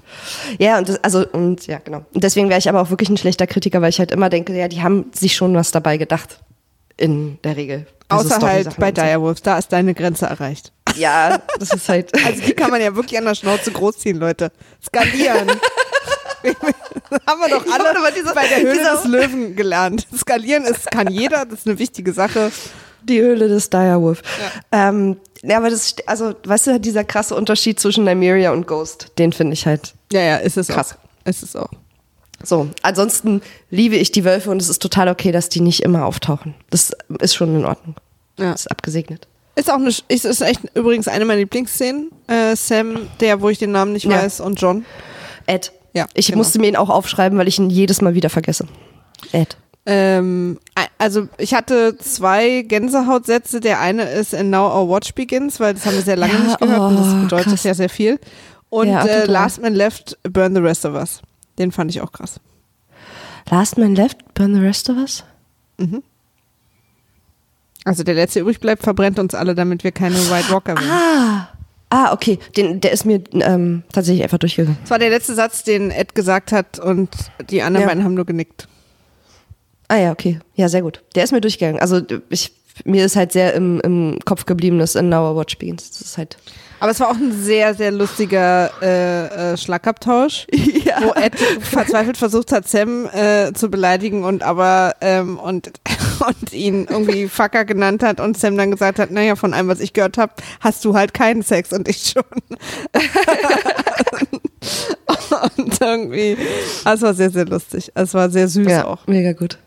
[0.57, 2.05] Ja, und das, also, und ja, genau.
[2.13, 4.55] Und deswegen wäre ich aber auch wirklich ein schlechter Kritiker, weil ich halt immer denke,
[4.55, 6.39] ja, die haben sich schon was dabei gedacht.
[6.97, 7.87] In der Regel.
[8.09, 10.73] Also Außer halt bei Direwolves, da ist deine Grenze erreicht.
[10.95, 12.11] Ja, das ist halt.
[12.25, 14.51] Also die kann man ja wirklich an der Schnauze großziehen, Leute.
[14.83, 15.49] Skalieren.
[17.27, 20.07] haben wir doch alle ja, diese, bei der Höhle des Löwen gelernt.
[20.15, 22.51] Skalieren ist, kann jeder, das ist eine wichtige Sache.
[23.03, 24.21] Die Höhle des Direwolf.
[24.71, 24.89] Ja.
[24.89, 29.31] Ähm, ja, aber das, also, weißt du, dieser krasse Unterschied zwischen Nymeria und Ghost, den
[29.31, 29.93] finde ich halt.
[30.11, 30.93] Ja, ja, ist es krass.
[30.93, 31.27] Auch.
[31.29, 31.69] Ist es auch.
[32.43, 36.05] So, ansonsten liebe ich die Wölfe und es ist total okay, dass die nicht immer
[36.05, 36.55] auftauchen.
[36.69, 37.95] Das ist schon in Ordnung.
[38.37, 38.51] Ja.
[38.51, 39.27] Das ist abgesegnet.
[39.55, 42.11] Ist auch eine, ist, ist echt übrigens eine meiner Lieblingsszenen.
[42.27, 44.11] Äh, Sam, der, wo ich den Namen nicht ja.
[44.11, 44.85] weiß, und John.
[45.47, 45.73] Ed.
[45.93, 46.07] Ja.
[46.13, 46.37] Ich genau.
[46.37, 48.67] musste mir ihn auch aufschreiben, weil ich ihn jedes Mal wieder vergesse.
[49.33, 49.57] Ed.
[49.85, 50.59] Ähm,
[50.97, 53.59] also ich hatte zwei Gänsehautsätze.
[53.59, 56.39] Der eine ist in Now Our Watch Begins, weil das haben wir sehr lange ja,
[56.39, 57.63] nicht gehört oh, und das oh, bedeutet krass.
[57.63, 58.19] ja sehr viel.
[58.69, 61.21] Und ja, äh, Last Man Left, Burn the Rest of Us.
[61.57, 62.39] Den fand ich auch krass.
[63.49, 65.23] Last Man Left, Burn the Rest of Us?
[65.77, 66.03] Mhm.
[67.85, 70.91] Also der letzte übrig bleibt, verbrennt uns alle, damit wir keine White Walker werden.
[70.91, 71.49] Ah.
[71.89, 72.37] Ah, okay.
[72.55, 74.77] Den, der ist mir ähm, tatsächlich einfach durchgegangen.
[74.81, 77.09] Das war der letzte Satz, den Ed gesagt hat und
[77.49, 77.87] die anderen ja.
[77.87, 78.67] beiden haben nur genickt.
[79.89, 80.39] Ah ja, okay.
[80.53, 81.01] Ja, sehr gut.
[81.15, 81.81] Der ist mir durchgegangen.
[81.81, 82.51] Also ich,
[82.85, 85.89] mir ist halt sehr im, im Kopf geblieben, das in Now Watch Begins.
[85.89, 86.37] Das ist halt.
[86.79, 90.47] Aber es war auch ein sehr, sehr lustiger äh, äh, Schlagabtausch,
[90.85, 91.01] ja.
[91.01, 95.71] wo Ed verzweifelt versucht hat, Sam äh, zu beleidigen und aber ähm, und,
[96.27, 99.81] und ihn irgendwie Fucker genannt hat und Sam dann gesagt hat, naja, von allem, was
[99.81, 100.31] ich gehört habe,
[100.61, 102.23] hast du halt keinen Sex und ich schon.
[105.57, 106.37] und irgendwie,
[106.85, 107.91] es war sehr, sehr lustig.
[107.95, 109.05] Es war sehr süß ja, auch.
[109.07, 109.57] Mega gut.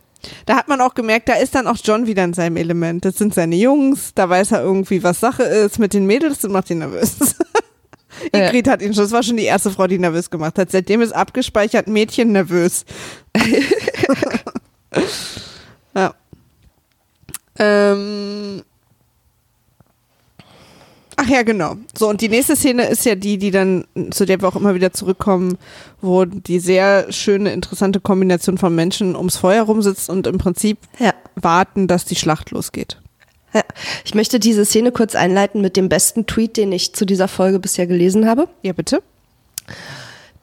[0.46, 3.04] Da hat man auch gemerkt, da ist dann auch John wieder in seinem Element.
[3.04, 6.52] Das sind seine Jungs, da weiß er irgendwie, was Sache ist mit den Mädels und
[6.52, 7.16] macht ihn nervös.
[8.32, 8.74] Ingrid ja.
[8.74, 10.70] hat ihn schon, das war schon die erste Frau, die nervös gemacht hat.
[10.70, 12.84] Seitdem ist abgespeichert, Mädchen nervös.
[15.94, 16.14] ja.
[17.58, 18.62] Ähm,
[21.22, 21.76] Ach ja, genau.
[21.96, 24.74] So, und die nächste Szene ist ja die, die dann, zu der wir auch immer
[24.74, 25.56] wieder zurückkommen,
[26.00, 31.14] wo die sehr schöne, interessante Kombination von Menschen ums Feuer rumsitzt und im Prinzip ja.
[31.36, 32.98] warten, dass die Schlacht losgeht.
[33.54, 33.62] Ja.
[34.04, 37.60] Ich möchte diese Szene kurz einleiten mit dem besten Tweet, den ich zu dieser Folge
[37.60, 38.48] bisher gelesen habe.
[38.62, 39.00] Ja, bitte.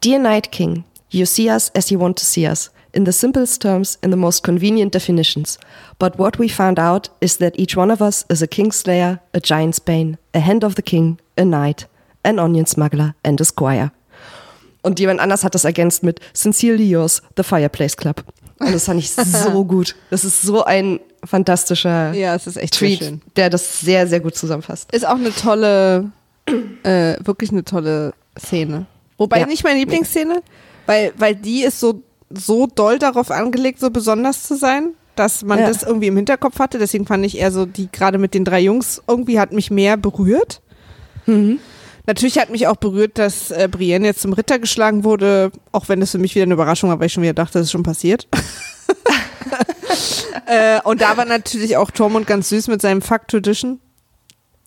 [0.03, 3.61] Dear Night King, you see us as you want to see us in the simplest
[3.61, 5.57] terms, in the most convenient definitions.
[5.99, 9.39] But what we found out is that each one of us is a kingslayer, a
[9.39, 11.85] giant's bane, a hand of the king, a knight,
[12.23, 13.91] an onion smuggler and a squire.
[14.81, 18.23] Und jemand anders hat das ergänzt mit Sincerely yours, the Fireplace Club.
[18.59, 19.95] Und das fand ich so gut.
[20.09, 24.35] Das ist so ein fantastischer ja, es ist echt Tweet, der das sehr, sehr gut
[24.35, 24.91] zusammenfasst.
[24.93, 26.11] Ist auch eine tolle,
[26.83, 28.85] äh, wirklich eine tolle Szene.
[29.17, 29.45] Wobei ja.
[29.45, 30.41] nicht meine Lieblingsszene,
[30.85, 35.59] weil, weil die ist so so doll darauf angelegt, so besonders zu sein, dass man
[35.59, 35.67] ja.
[35.67, 36.79] das irgendwie im Hinterkopf hatte.
[36.79, 39.97] Deswegen fand ich eher so, die gerade mit den drei Jungs irgendwie hat mich mehr
[39.97, 40.61] berührt.
[41.25, 41.59] Mhm.
[42.05, 45.99] Natürlich hat mich auch berührt, dass äh, Brienne jetzt zum Ritter geschlagen wurde, auch wenn
[45.99, 47.83] das für mich wieder eine Überraschung war, weil ich schon wieder dachte, das ist schon
[47.83, 48.27] passiert.
[50.47, 53.79] äh, und da war natürlich auch Tormund ganz süß mit seinem Fuck Tradition.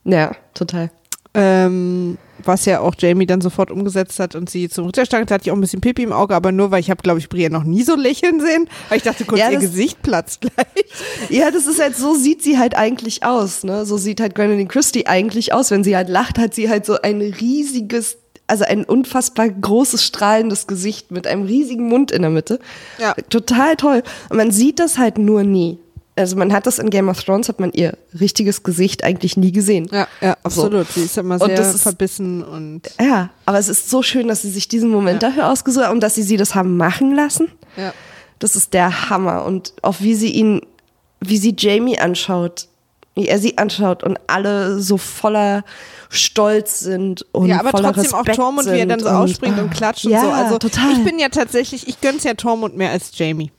[0.05, 0.91] Ja, total.
[1.35, 5.51] Ähm, was ja auch Jamie dann sofort umgesetzt hat und sie zum Ritterstand hatte ich
[5.51, 7.65] auch ein bisschen Pipi im Auge, aber nur weil ich habe, glaube ich, Brienne noch
[7.65, 11.31] nie so lächeln sehen, weil ich dachte kurz, ja, ihr Gesicht platzt gleich.
[11.31, 13.87] Ja, das ist halt, so sieht sie halt eigentlich aus, ne?
[13.87, 15.71] So sieht halt Gwendoline Christie eigentlich aus.
[15.71, 18.19] Wenn sie halt lacht, hat sie halt so ein riesiges
[18.49, 22.59] also ein unfassbar großes, strahlendes Gesicht mit einem riesigen Mund in der Mitte.
[22.99, 23.15] Ja.
[23.31, 24.03] Total toll.
[24.29, 25.79] Und man sieht das halt nur nie
[26.15, 29.53] also man hat das in Game of Thrones, hat man ihr richtiges Gesicht eigentlich nie
[29.53, 29.89] gesehen.
[29.91, 30.87] Ja, ja absolut.
[30.89, 31.01] So.
[31.01, 32.83] Sie ist immer sehr ist, verbissen und.
[33.01, 35.31] Ja, aber es ist so schön, dass sie sich diesen Moment ja.
[35.31, 37.49] dafür ausgesucht haben und dass sie sie das haben machen lassen.
[37.77, 37.95] Ja.
[38.39, 39.45] Das ist der Hammer.
[39.45, 40.61] Und auch wie sie ihn,
[41.21, 42.69] wie sie Jamie anschaut,
[43.15, 45.65] wie er sie anschaut und alle so voller
[46.11, 49.59] Stolz sind und ja, aber voller trotzdem Respekt auch Tormund, wie er dann so ausspringt
[49.59, 50.31] und klatscht und ja, so.
[50.31, 50.93] Also total.
[50.93, 53.51] ich bin ja tatsächlich, ich gönn's ja Tormund mehr als Jamie.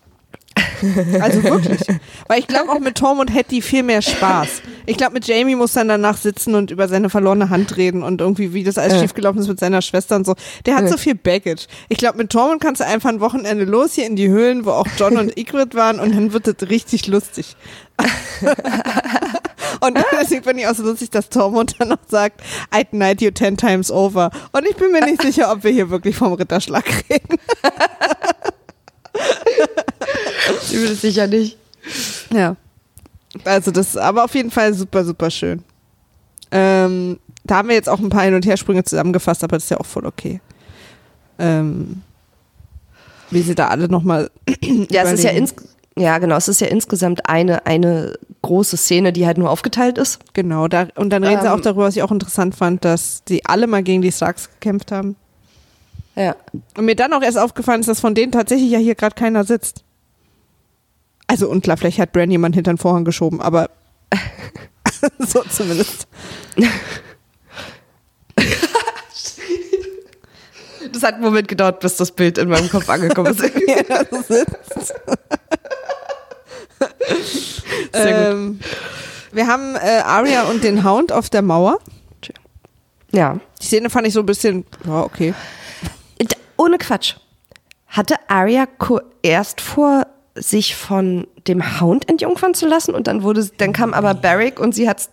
[1.21, 1.81] Also wirklich.
[2.27, 4.47] Weil ich glaube, auch mit Tormund hätte die viel mehr Spaß.
[4.85, 8.21] Ich glaube, mit Jamie muss dann danach sitzen und über seine verlorene Hand reden und
[8.21, 8.99] irgendwie, wie das alles Äh.
[9.01, 10.35] schiefgelaufen ist mit seiner Schwester und so.
[10.65, 10.87] Der hat Äh.
[10.89, 11.67] so viel Baggage.
[11.89, 14.71] Ich glaube, mit Tormund kannst du einfach ein Wochenende los hier in die Höhlen, wo
[14.71, 17.55] auch John und Ygritte waren und dann wird es richtig lustig.
[19.79, 23.31] Und deswegen finde ich auch so lustig, dass Tormund dann noch sagt, I'd knight you
[23.31, 24.29] ten times over.
[24.53, 27.37] Und ich bin mir nicht sicher, ob wir hier wirklich vom Ritterschlag reden.
[30.63, 31.57] Ich will es sicher nicht.
[32.33, 32.55] Ja.
[33.45, 35.63] Also das ist aber auf jeden Fall super, super schön.
[36.51, 39.69] Ähm, da haben wir jetzt auch ein paar Hin- und Hersprünge zusammengefasst, aber das ist
[39.69, 40.39] ja auch voll okay.
[41.39, 42.01] Ähm,
[43.31, 44.29] wie sie da alle nochmal.
[44.89, 45.55] Ja, es ist ja ins
[45.97, 50.19] ja, genau, es ist ja insgesamt eine, eine große Szene, die halt nur aufgeteilt ist.
[50.33, 51.53] Genau, da, und dann reden sie Ähm.
[51.53, 54.91] auch darüber, was ich auch interessant fand, dass die alle mal gegen die Starks gekämpft
[54.91, 55.15] haben.
[56.15, 56.35] Ja.
[56.77, 59.43] Und mir dann auch erst aufgefallen ist, dass von denen tatsächlich ja hier gerade keiner
[59.43, 59.83] sitzt.
[61.27, 63.69] Also unklar, vielleicht hat Bran jemand hinter den Vorhang geschoben, aber
[65.19, 66.07] so zumindest.
[70.91, 73.39] Das hat einen Moment gedauert, bis das Bild in meinem Kopf angekommen ist.
[77.93, 78.33] Sehr gut.
[78.33, 78.59] ähm,
[79.31, 81.79] wir haben äh, Arya und den Hound auf der Mauer.
[83.11, 83.39] Ja.
[83.61, 85.33] Die Szene fand ich so ein bisschen, ja, okay.
[86.21, 87.15] D- Ohne Quatsch.
[87.87, 93.47] Hatte Arya ko- erst vor, sich von dem Hound entjungfern zu lassen und dann wurde,
[93.57, 95.09] dann kam aber Barrick und sie hat's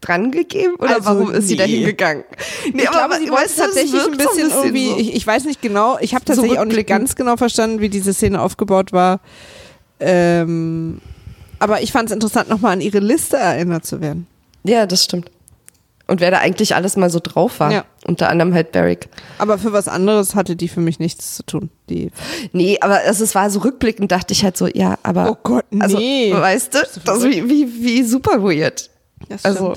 [0.00, 1.58] dran gegeben oder Also, warum ist sie nee.
[1.58, 2.24] dahin gegangen?
[2.72, 6.14] Nee, ich glaube, sie wollte tatsächlich ein bisschen irgendwie, ich, ich weiß nicht genau, ich
[6.14, 9.20] habe So tatsächlich auch nicht ganz genau verstanden, wie diese Szene aufgebaut war.
[9.98, 11.00] Ähm,
[11.58, 14.26] aber ich fand es interessant, nochmal an ihre Liste erinnert zu werden.
[14.64, 15.30] ja, das stimmt.
[16.10, 17.70] Und wer da eigentlich alles mal so drauf war.
[17.70, 17.84] Ja.
[18.04, 19.08] Unter anderem halt Barrick.
[19.38, 21.70] Aber für was anderes hatte die für mich nichts zu tun.
[21.88, 22.10] Die
[22.52, 25.30] Nee, aber es, es war so rückblickend, dachte ich halt so, ja, aber.
[25.30, 26.32] Oh Gott, Also, nee.
[26.32, 28.90] weißt du, das wie, wie, wie super weird.
[29.28, 29.74] Das Also.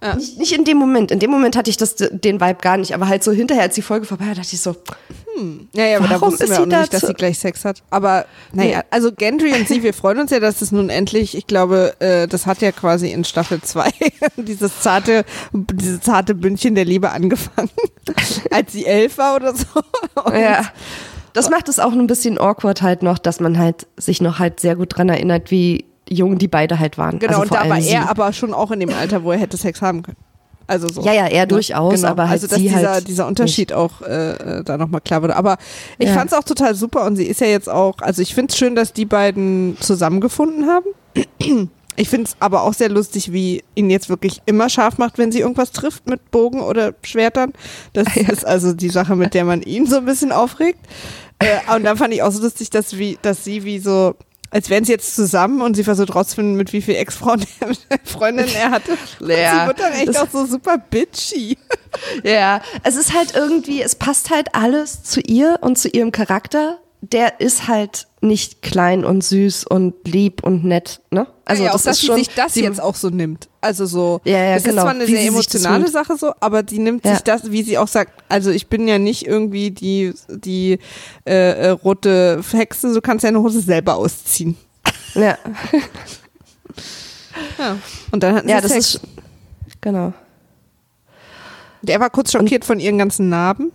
[0.00, 0.14] Ja.
[0.14, 1.10] Nicht, nicht in dem Moment.
[1.10, 2.94] In dem Moment hatte ich das, den Vibe gar nicht.
[2.94, 4.76] Aber halt so hinterher, als die Folge vorbei war, dachte ich so,
[5.74, 7.64] Ja, ja, aber da Warum wussten ist wir sie auch nicht, dass sie gleich Sex
[7.64, 7.82] hat.
[7.90, 11.46] Aber naja, also Gendry und sie, wir freuen uns ja, dass es nun endlich, ich
[11.46, 13.90] glaube, äh, das hat ja quasi in Staffel 2
[14.36, 17.70] dieses zarte, dieses zarte Bündchen der Liebe angefangen,
[18.50, 19.66] als sie elf war oder so.
[20.24, 20.64] Und ja.
[21.32, 24.60] Das macht es auch ein bisschen awkward halt noch, dass man halt sich noch halt
[24.60, 27.18] sehr gut dran erinnert, wie jung die beide halt waren.
[27.18, 29.56] Genau, also und da war er aber schon auch in dem Alter, wo er hätte
[29.56, 30.18] Sex haben können.
[30.72, 31.02] Also so.
[31.02, 32.08] Ja, ja, er durchaus, Genau.
[32.08, 35.22] aber halt also dass sie dieser, halt dieser Unterschied auch äh, äh, da nochmal klar
[35.22, 35.36] wurde.
[35.36, 35.58] Aber
[35.98, 36.14] ich Ja.
[36.14, 38.58] fand es auch total super und sie ist ja jetzt auch, also ich finde es
[38.58, 40.86] schön, dass die beiden zusammengefunden haben.
[41.94, 45.30] Ich finde es aber auch sehr lustig, wie ihn jetzt wirklich immer scharf macht, wenn
[45.30, 47.52] sie irgendwas trifft mit Bogen oder Schwertern.
[47.92, 50.78] Das ist also die Sache, mit der man ihn so ein bisschen aufregt.
[51.38, 54.14] Äh, und dann fand ich auch so lustig, dass, wie, dass sie wie so,
[54.52, 57.42] als wären sie jetzt zusammen und sie versucht rauszufinden, mit wie viel Ex-Frauen
[58.04, 58.92] Freundinnen er hatte.
[59.20, 61.58] Und Ja, sie wird dann echt das- auch so super bitchy.
[62.24, 66.78] Ja, es ist halt irgendwie, es passt halt alles zu ihr und zu ihrem Charakter.
[67.02, 71.26] Der ist halt nicht klein und süß und lieb und nett, ne?
[71.44, 73.48] Also ja, auch, das dass ist sie schon, sich das sie- jetzt auch so nimmt.
[73.60, 75.88] Also so, Ja, ja, es genau, ist zwar eine wie sehr sie emotionale.
[75.88, 77.14] Sache so, aber die nimmt Ja.
[77.14, 80.78] sich das, wie sie auch sagt, also ich bin ja nicht irgendwie die, die
[81.26, 81.32] äh,
[81.66, 84.56] äh, rote Hexe, du kannst deine Hose selber ausziehen.
[85.14, 85.36] Ja,
[87.58, 87.76] Ja.
[88.10, 88.94] Und dann hatten ja sie das Sex.
[88.96, 89.00] ist,
[89.80, 90.12] genau,
[91.82, 93.72] Der war kurz schockiert von ihren ganzen Narben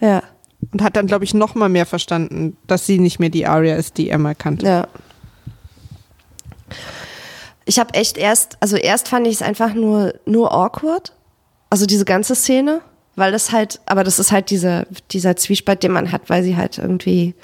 [0.00, 0.22] ja,
[0.70, 3.76] und hat dann, glaube ich, noch mal mehr verstanden, dass sie nicht mehr die Aria
[3.76, 4.66] ist, die er mal kannte.
[4.66, 4.88] ja.
[7.64, 11.12] Ich habe echt erst, also erst fand ich es einfach nur, nur awkward.
[11.70, 12.80] Also diese ganze Szene,
[13.14, 16.56] weil das halt, aber das ist halt dieser, dieser Zwiespalt, den man hat, weil sie
[16.56, 17.34] halt irgendwie,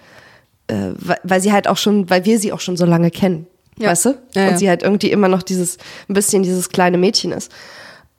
[0.66, 0.90] äh,
[1.22, 3.46] weil, sie halt auch schon, weil wir sie auch schon so lange kennen.
[3.78, 3.90] Ja.
[3.90, 4.08] Weißt du?
[4.34, 4.56] Ja, Und ja.
[4.56, 5.78] sie halt irgendwie immer noch dieses,
[6.08, 7.52] ein bisschen dieses kleine Mädchen ist.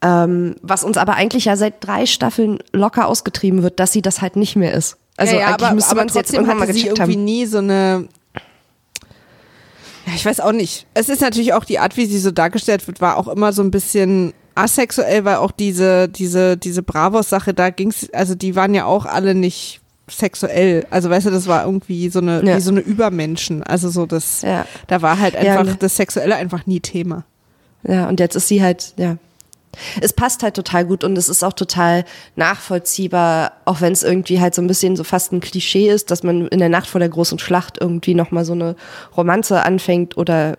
[0.02, 4.22] Ähm, was uns aber eigentlich ja seit drei Staffeln locker ausgetrieben wird, dass sie das
[4.22, 4.96] halt nicht mehr ist.
[5.16, 7.24] Also ja, ja, eigentlich aber, müsste man es jetzt trotzdem irgendwann mal gecheckt irgendwie haben.
[7.24, 8.08] nie so eine.
[10.06, 10.86] Ja, ich weiß auch nicht.
[10.94, 13.62] Es ist natürlich auch die Art, wie sie so dargestellt wird, war auch immer so
[13.62, 18.86] ein bisschen asexuell, weil auch diese, diese, diese Bravos-Sache, da ging's, also die waren ja
[18.86, 20.86] auch alle nicht sexuell.
[20.90, 22.56] Also weißt du, das war irgendwie so eine, Ja.
[22.56, 23.62] wie so eine Übermenschen.
[23.62, 24.66] Also so das, Ja.
[24.88, 25.76] da war halt Ja, einfach ne.
[25.78, 27.24] das Sexuelle einfach nie Thema.
[27.86, 29.16] Ja, und jetzt ist sie halt, ja.
[30.00, 32.04] Es passt halt total gut und es ist auch total
[32.36, 36.22] nachvollziehbar, auch wenn es irgendwie halt so ein bisschen so fast ein Klischee ist, dass
[36.22, 38.76] man in der Nacht vor der großen Schlacht irgendwie nochmal so eine
[39.16, 40.58] Romanze anfängt oder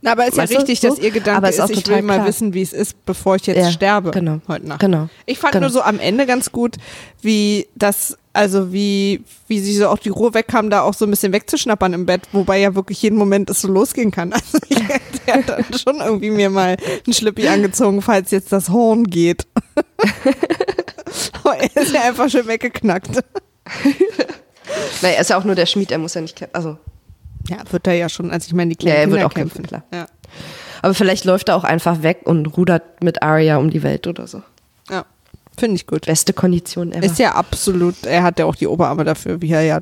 [0.00, 0.88] Na, aber ist Weißt ja richtig, so?
[0.90, 2.26] dass ihr Gedanke Aber ist ist, ich will mal klar.
[2.28, 4.40] wissen, wie es ist, bevor ich jetzt Ja, sterbe genau.
[4.48, 4.80] heute Nacht.
[4.80, 5.08] Genau.
[5.26, 5.66] Ich fand Genau.
[5.66, 6.76] nur so am Ende ganz gut,
[7.20, 11.10] wie das, also wie, wie sie so auch die Ruhe wegkam, da auch so ein
[11.10, 14.32] bisschen wegzuschnappern im Bett, wobei ja wirklich jeden Moment es so losgehen kann.
[14.34, 14.78] Also ich
[15.34, 16.76] hätte dann schon irgendwie mir mal
[17.06, 19.46] einen Schlippi angezogen, falls jetzt das Horn geht.
[21.42, 23.10] Aber er ist ja einfach schön weggeknackt.
[25.00, 26.46] Naja, er ist ja auch nur der Schmied, er muss ja nicht.
[26.54, 26.76] Also,
[27.48, 29.34] Ja, wird er ja schon, als ich meine, die Ja, kleinen er Kinder wird auch
[29.34, 29.66] kämpfen.
[29.66, 30.06] kämpfen, Ja.
[30.82, 34.26] aber vielleicht läuft er auch einfach weg und rudert mit Arya um die Welt oder
[34.26, 34.42] so.
[34.90, 35.04] ja,
[35.56, 36.06] finde ich gut.
[36.06, 37.04] Beste Kondition ever.
[37.04, 39.80] Ist ja absolut, er hat ja auch die Oberarme dafür, wie er ja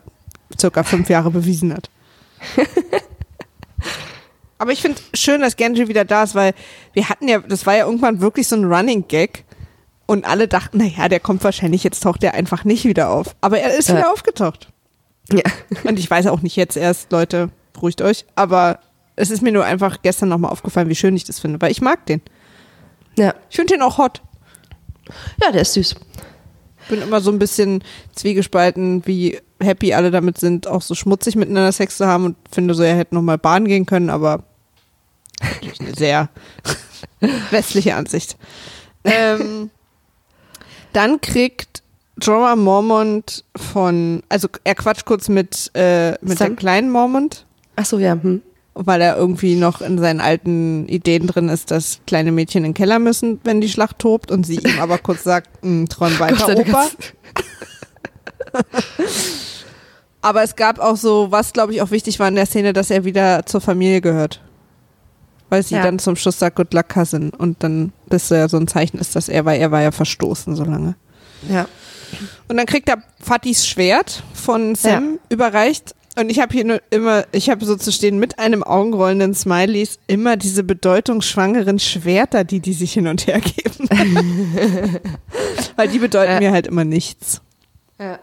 [0.58, 1.90] circa fünf Jahre bewiesen hat.
[4.58, 6.54] Aber ich finde schön, dass Genji wieder da ist, weil
[6.94, 9.44] wir hatten ja, das war ja irgendwann wirklich so ein Running Gag
[10.06, 13.36] und alle dachten, naja, der kommt wahrscheinlich, jetzt taucht der einfach nicht wieder auf.
[13.42, 13.96] Aber er ist Ja.
[13.98, 14.68] wieder aufgetaucht.
[15.32, 15.42] Ja.
[15.84, 18.80] Und ich weiß auch nicht jetzt erst, Leute, beruhigt euch, aber
[19.16, 21.80] es ist mir nur einfach gestern nochmal aufgefallen, wie schön ich das finde, weil ich
[21.80, 22.20] mag den.
[23.16, 23.34] ja.
[23.50, 24.22] Ich finde den auch hot.
[25.42, 25.94] Ja, der ist süß.
[26.88, 27.82] bin immer so ein bisschen
[28.14, 32.74] zwiegespalten, wie happy alle damit sind, auch so schmutzig miteinander Sex zu haben und finde
[32.74, 34.44] so, er hätte noch mal Bahn gehen können, aber
[35.40, 36.28] natürlich eine sehr
[37.50, 38.36] westliche Ansicht.
[39.08, 39.70] Ähm,
[40.92, 41.84] dann kriegt
[42.20, 47.44] Jorah Mormont von, also er quatscht kurz mit, äh, mit der kleinen Mormont,
[47.76, 48.12] Ach so, ja.
[48.14, 48.40] Hm.
[48.74, 52.74] weil er irgendwie noch in seinen alten Ideen drin ist, dass kleine Mädchen in den
[52.74, 56.54] Keller müssen, wenn die Schlacht tobt und sie ihm aber kurz sagt, "Mm, träum weiter,
[56.54, 56.86] Gott Opa.
[60.22, 62.90] Aber es gab auch so, was glaube ich auch wichtig war in der Szene, dass
[62.90, 64.40] er wieder zur Familie gehört.
[65.50, 65.82] Weil sie Ja.
[65.82, 67.30] dann zum Schluss sagt, Good luck, Cousin.
[67.30, 70.56] Und dann das ja so ein Zeichen ist, dass er, weil er war ja verstoßen
[70.56, 70.96] so lange.
[71.48, 71.66] Ja.
[72.48, 75.94] Und dann kriegt er Fatis Schwert von Sam überreicht.
[76.18, 79.98] Und ich habe hier nur immer, ich habe so zu stehen mit einem augenrollenden Smileys
[80.06, 83.88] immer diese bedeutungsschwangeren Schwerter, die die sich hin und her geben.
[85.76, 86.38] Weil die bedeuten Ja.
[86.40, 87.40] mir halt immer nichts.
[87.98, 88.18] ja.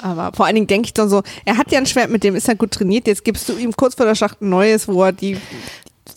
[0.00, 2.36] Aber vor allen Dingen denke ich dann so, er hat ja ein Schwert, mit dem
[2.36, 3.06] ist er gut trainiert.
[3.08, 5.36] Jetzt gibst du ihm kurz vor der Schlacht ein neues, wo er die.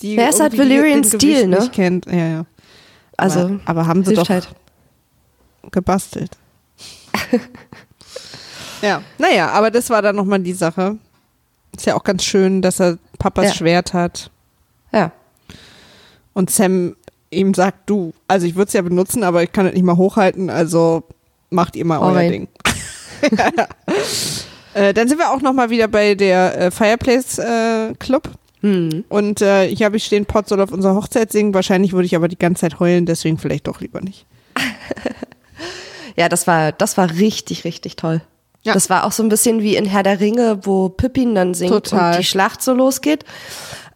[0.04, 1.60] die Ja, ist halt Valyrian Gewicht ne?
[1.60, 2.06] Nicht kennt.
[2.06, 2.46] Ja, ja.
[3.18, 4.50] Also, aber, aber haben sie doch halt.
[5.72, 6.38] gebastelt.
[8.82, 10.98] ja, naja, aber das war dann nochmal die Sache.
[11.76, 13.54] Ist ja auch ganz schön, dass er Papas Ja.
[13.54, 14.30] Schwert hat
[14.92, 15.12] Ja.
[16.34, 16.96] und Sam
[17.30, 19.96] ihm sagt, du, also ich würde es ja benutzen, aber ich kann es nicht mal
[19.96, 21.04] hochhalten, also
[21.50, 22.32] macht ihr mal euer Alright.
[22.32, 22.48] Ding.
[24.74, 28.30] äh, dann sind wir auch nochmal wieder bei der äh, Fireplace äh, Club
[28.62, 29.06] Hm.
[29.10, 32.16] und äh, hier habe ich stehen, Pot soll auf unserer Hochzeit singen, wahrscheinlich würde ich
[32.16, 34.28] aber die ganze Zeit heulen, deswegen vielleicht doch lieber nicht.
[36.16, 38.22] Ja, das war, das war richtig, richtig toll.
[38.64, 38.74] Ja.
[38.74, 41.72] Das war auch so ein bisschen wie in Herr der Ringe, wo Pippin dann singt
[41.72, 42.12] Total.
[42.12, 43.26] und die Schlacht so losgeht.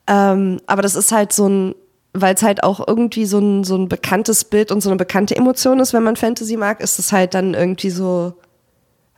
[0.08, 1.76] Ähm, aber das ist halt so ein,
[2.14, 5.36] weil es halt auch irgendwie so ein, so ein bekanntes Bild und so eine bekannte
[5.36, 8.34] Emotion ist, wenn man Fantasy mag, ist es halt dann irgendwie so,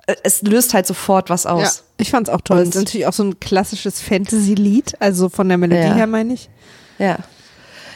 [0.08, 1.84] äh, es löst halt sofort was Ja, aus.
[1.98, 2.58] ich fand's auch toll.
[2.58, 5.94] Und- Es ist natürlich auch so ein klassisches Fantasy-Lied, also von der Melodie Ja.
[5.94, 6.50] her meine ich.
[7.00, 7.18] Ja.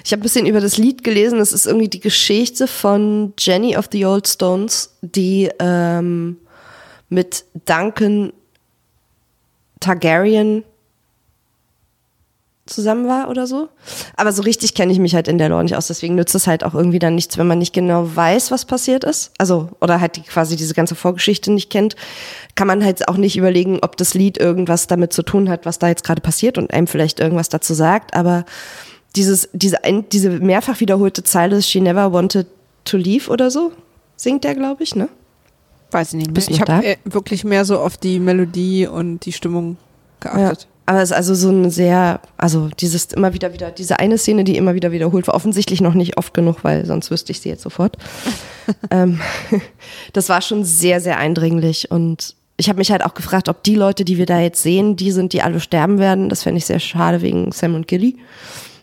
[0.04, 1.40] Ich habe ein bisschen über das Lied gelesen.
[1.40, 6.38] Es ist irgendwie die Geschichte von Jenny of the Old Stones, die ähm,
[7.10, 8.34] mit Duncan
[9.80, 10.64] Targaryen
[12.68, 13.70] zusammen war oder so.
[14.16, 15.88] Aber so richtig kenne ich mich halt in der Lore nicht aus.
[15.88, 19.04] Deswegen nützt es halt auch irgendwie dann nichts, wenn man nicht genau weiß, was passiert
[19.04, 19.32] ist.
[19.38, 21.96] Also, oder halt die, quasi diese ganze Vorgeschichte nicht kennt,
[22.56, 25.80] kann man halt auch nicht überlegen, ob das Lied irgendwas damit zu tun hat, was
[25.80, 28.16] da jetzt gerade passiert und einem vielleicht irgendwas dazu sagt.
[28.16, 28.46] Aber
[29.16, 32.48] dieses, diese, ein- diese mehrfach wiederholte Zeile, She never wanted
[32.86, 33.72] to leave oder so,
[34.16, 35.10] singt der, glaube ich, ne?
[35.92, 36.34] Weiß ich nicht mehr.
[36.36, 39.78] Bist Ich habe äh, wirklich mehr so auf die Melodie und die Stimmung
[40.20, 40.68] geachtet.
[40.86, 44.44] Aber es ist also so eine sehr, also dieses immer wieder wieder, diese eine Szene,
[44.44, 47.50] die immer wieder wiederholt war, offensichtlich noch nicht oft genug, weil sonst wüsste ich sie
[47.50, 47.98] jetzt sofort.
[48.92, 49.20] ähm,
[50.14, 53.76] das war schon sehr, sehr eindringlich und ich habe mich halt auch gefragt, ob die
[53.76, 56.30] Leute, die wir da jetzt sehen, die sind, die alle sterben werden.
[56.30, 58.18] Das fände ich sehr schade wegen Sam und Gilly.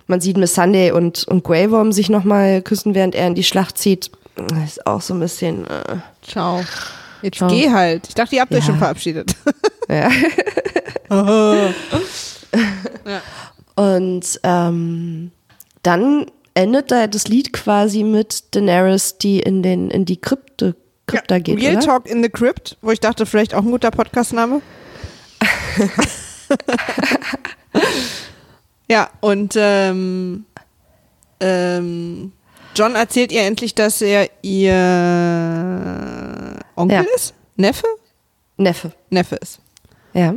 [0.08, 3.44] Man sieht Miss Sunday und, und Grey Worm sich nochmal küssen, während er in die
[3.44, 4.10] Schlacht zieht.
[4.36, 6.64] Das ist auch so ein bisschen, äh, Ciao.
[7.22, 7.50] Jetzt Ciao.
[7.50, 8.08] geh halt.
[8.08, 8.64] Ich dachte, ihr habt euch Ja.
[8.64, 9.34] schon verabschiedet.
[9.88, 10.10] ja.
[13.06, 13.22] Ja.
[13.76, 15.30] Und ähm,
[15.82, 20.74] dann endet da das Lied quasi mit Daenerys, die in den in die Krypte
[21.06, 21.84] Krypta Ja, geht, Real oder?
[21.86, 24.60] Talk in the Crypt, wo ich dachte, vielleicht auch ein guter Podcastname.
[28.90, 30.44] Ja, und ähm,
[31.40, 32.32] ähm,
[32.74, 34.74] John erzählt ihr endlich, dass er ihr
[36.76, 37.04] Onkel Ja.
[37.14, 37.34] ist?
[37.56, 37.86] Neffe?
[38.56, 38.92] Neffe.
[39.10, 39.60] Neffe ist.
[40.14, 40.34] Ja.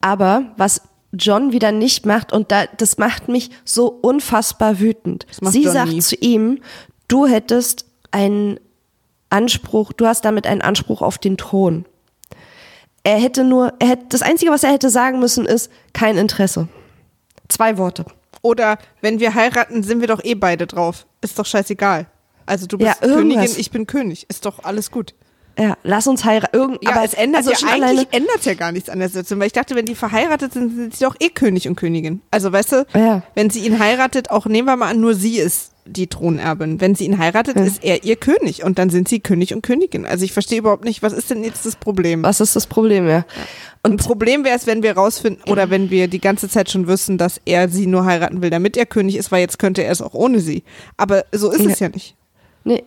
[0.00, 0.82] Aber was
[1.12, 5.26] John wieder nicht macht und da, das macht mich so unfassbar wütend.
[5.40, 6.00] Sie John sagt nie.
[6.00, 6.60] zu ihm,
[7.08, 8.60] du hättest einen
[9.28, 11.84] Anspruch, du hast damit einen Anspruch auf den Thron.
[13.02, 16.68] Er hätte nur, er hätte, das Einzige, was er hätte sagen müssen, ist kein Interesse.
[17.50, 18.06] Zwei Worte.
[18.42, 21.06] Oder wenn wir heiraten, sind wir doch eh beide drauf.
[21.20, 22.06] Ist doch scheißegal.
[22.46, 24.26] Also du bist ja, Königin, ich bin König.
[24.28, 25.14] Ist doch alles gut.
[25.58, 26.78] Ja, lass uns heiraten.
[26.80, 29.48] Ja, aber es ändert also ja eigentlich ändert ja gar nichts an der Situation, weil
[29.48, 32.22] ich dachte, wenn die verheiratet sind, sind sie doch eh König und Königin.
[32.30, 33.22] Also weißt du, ja.
[33.34, 36.80] wenn sie ihn heiratet, auch nehmen wir mal an, nur sie ist die Thronerbin.
[36.80, 37.64] Wenn sie ihn heiratet, ja.
[37.64, 40.06] ist er ihr König und dann sind sie König und Königin.
[40.06, 42.22] Also ich verstehe überhaupt nicht, was ist denn jetzt das Problem?
[42.22, 43.24] Was ist das Problem, ja?
[43.82, 46.86] Und Ein Problem wäre es, wenn wir rausfinden oder wenn wir die ganze Zeit schon
[46.86, 49.92] wissen, dass er sie nur heiraten will, damit er König ist, weil jetzt könnte er
[49.92, 50.64] es auch ohne sie.
[50.96, 51.70] Aber so ist ja.
[51.70, 52.14] es ja nicht.
[52.64, 52.84] Nee,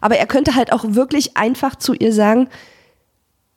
[0.00, 2.48] aber er könnte halt auch wirklich einfach zu ihr sagen,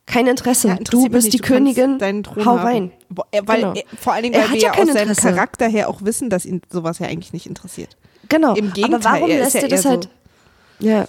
[0.05, 1.99] kein Interesse, ja, du bist nicht, die du Königin,
[2.45, 2.91] hau rein.
[3.09, 3.73] Weil, genau.
[3.73, 6.45] er, vor allen Dingen, weil wir ja, ja aus seinem Charakter her auch wissen, dass
[6.45, 7.97] ihn sowas ja eigentlich nicht interessiert.
[8.31, 8.55] Genau.
[8.55, 10.09] Im Gegenteil, aber warum lässt er, er das halt,
[10.79, 11.05] so ja,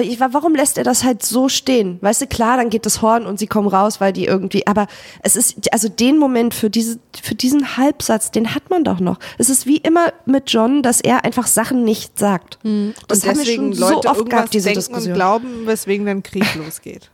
[0.00, 1.98] ich war, warum lässt er das halt so stehen?
[2.02, 4.88] Weißt du, klar, dann geht das Horn und sie kommen raus, weil die irgendwie, aber
[5.22, 9.18] es ist, also den Moment für diese, für diesen Halbsatz, den hat man doch noch.
[9.38, 12.58] Es ist wie immer mit John, dass er einfach Sachen nicht sagt.
[12.62, 12.94] Hm.
[13.08, 15.12] Das und haben wir schon Leute so oft gehabt, diese Diskussion.
[15.12, 17.10] und glauben, weswegen dann Krieg losgeht.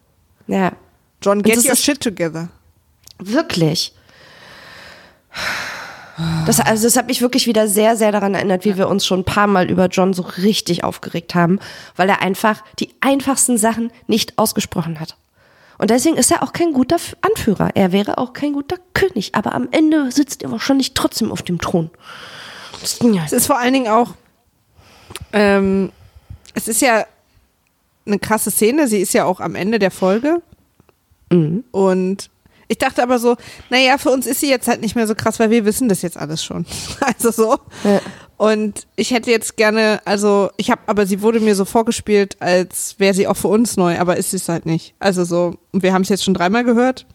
[0.49, 0.73] Ja.
[1.23, 2.49] John, get your shit together.
[3.21, 3.93] Wirklich.
[6.47, 9.21] Das, also das hat mich wirklich wieder sehr, sehr daran erinnert, wie wir uns schon
[9.21, 11.61] ein paar Mal über John so richtig aufgeregt haben,
[11.97, 15.17] weil er einfach die einfachsten Sachen nicht ausgesprochen hat.
[15.79, 17.71] Und deswegen ist er auch kein guter Anführer.
[17.75, 19.35] Er wäre auch kein guter König.
[19.35, 21.91] Aber am Ende sitzt er wahrscheinlich trotzdem auf dem Thron.
[23.25, 24.15] Es ist vor allen Dingen auch,
[25.33, 25.91] ähm,
[26.55, 27.05] es ist ja
[28.07, 28.87] eine krasse Szene.
[28.89, 30.43] Sie ist ja auch am Ende der Folge.
[31.31, 31.65] Mhm.
[31.71, 32.31] Und
[32.73, 33.37] ich dachte aber so,
[33.69, 36.01] naja, für uns ist sie jetzt halt nicht mehr so krass, weil wir wissen das
[36.01, 36.65] jetzt alles schon.
[37.01, 37.59] Also so.
[37.85, 38.01] Ja.
[38.39, 42.95] Und ich hätte jetzt gerne, also ich habe, aber sie wurde mir so vorgespielt, als
[42.99, 44.95] wäre sie auch für uns neu, aber ist sie es halt nicht.
[44.99, 47.07] Also so, und wir haben es jetzt schon dreimal gehört.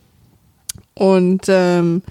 [0.94, 2.04] Und ähm,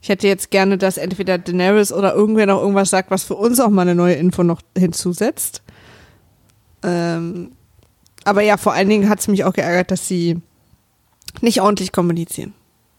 [0.00, 3.58] ich hätte jetzt gerne, dass entweder Daenerys oder irgendwer noch irgendwas sagt, was für uns
[3.58, 5.62] auch mal eine neue Info noch hinzusetzt.
[6.84, 7.52] Ähm,
[8.24, 10.40] aber ja, vor allen Dingen hat es mich auch geärgert, dass sie
[11.40, 12.54] nicht ordentlich kommunizieren.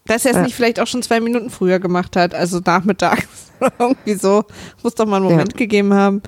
[0.08, 0.44] Dass er es ja.
[0.44, 4.44] nicht vielleicht auch schon zwei Minuten früher gemacht hat, also nachmittags oder irgendwie so.
[4.84, 5.58] Muss doch mal einen Moment ja.
[5.58, 6.22] gegeben haben.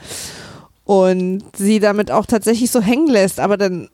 [0.83, 3.89] Und sie damit auch tatsächlich so hängen lässt, aber dann,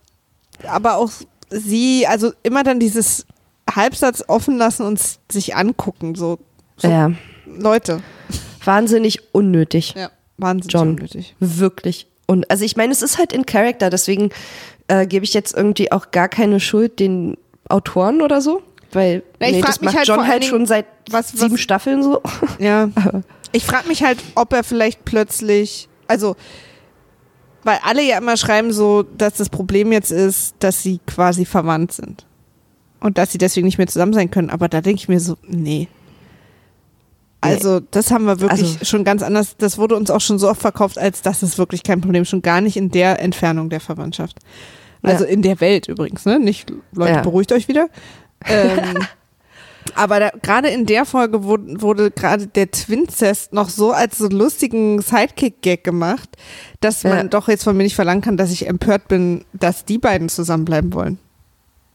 [0.68, 1.12] aber auch
[1.50, 3.26] sie, also immer dann dieses
[3.70, 5.02] Halbsatz offen lassen und
[5.32, 6.40] sich angucken, so.
[6.78, 7.12] so ja.
[7.46, 8.02] Leute.
[8.64, 9.96] Wahnsinnig unnötig.
[9.98, 10.90] Ja, wahnsinnig John.
[10.90, 11.36] unnötig.
[11.40, 12.08] Wirklich.
[12.28, 14.30] Und also ich meine, es ist halt in Character, deswegen
[14.88, 17.38] äh, gebe ich jetzt irgendwie auch gar keine Schuld den
[17.70, 18.62] Autoren oder so.
[18.94, 22.22] Weil ja, nee, das macht halt John halt schon seit was, sieben was, Staffeln so.
[22.60, 22.90] Ja.
[23.52, 26.36] ich frage mich halt, ob er vielleicht plötzlich, also
[27.64, 31.94] weil alle ja immer schreiben so, dass das Problem jetzt ist, dass sie quasi verwandt
[31.94, 32.26] sind.
[33.00, 34.50] Und dass sie deswegen nicht mehr zusammen sein können.
[34.50, 35.88] Aber da denke ich mir so, nee.
[37.42, 39.58] Also, das haben wir wirklich also, schon ganz anders.
[39.58, 42.24] Das wurde uns auch schon so oft verkauft, als das ist wirklich kein Problem.
[42.24, 44.38] Schon gar nicht in der Entfernung der Verwandtschaft.
[45.02, 45.32] Also ja.
[45.32, 46.40] in der Welt übrigens, ne?
[46.40, 47.22] Nicht, Leute, ja.
[47.22, 47.90] beruhigt euch wieder.
[48.48, 49.08] Ähm,
[49.96, 55.02] aber gerade in der Folge wurde, wurde gerade der Twincest noch so als so lustigen
[55.02, 56.30] Sidekick-Gag gemacht,
[56.80, 59.98] dass man doch jetzt von mir nicht verlangen kann, dass ich empört bin, dass die
[59.98, 61.20] beiden zusammenbleiben wollen.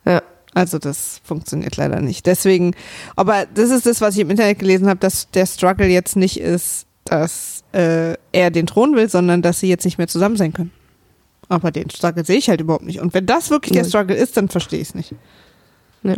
[0.04, 0.22] Ja.
[0.54, 2.26] Also das funktioniert leider nicht.
[2.26, 2.74] Deswegen,
[3.16, 6.40] aber das ist das, was ich im Internet gelesen habe, dass der Struggle jetzt nicht
[6.40, 10.52] ist, dass äh, er den Thron will, sondern dass sie jetzt nicht mehr zusammen sein
[10.52, 10.72] können.
[11.48, 13.00] Aber den Struggle sehe ich halt überhaupt nicht.
[13.00, 15.14] Und wenn das wirklich der Struggle ist, dann verstehe ich es nicht.
[16.02, 16.16] Nee.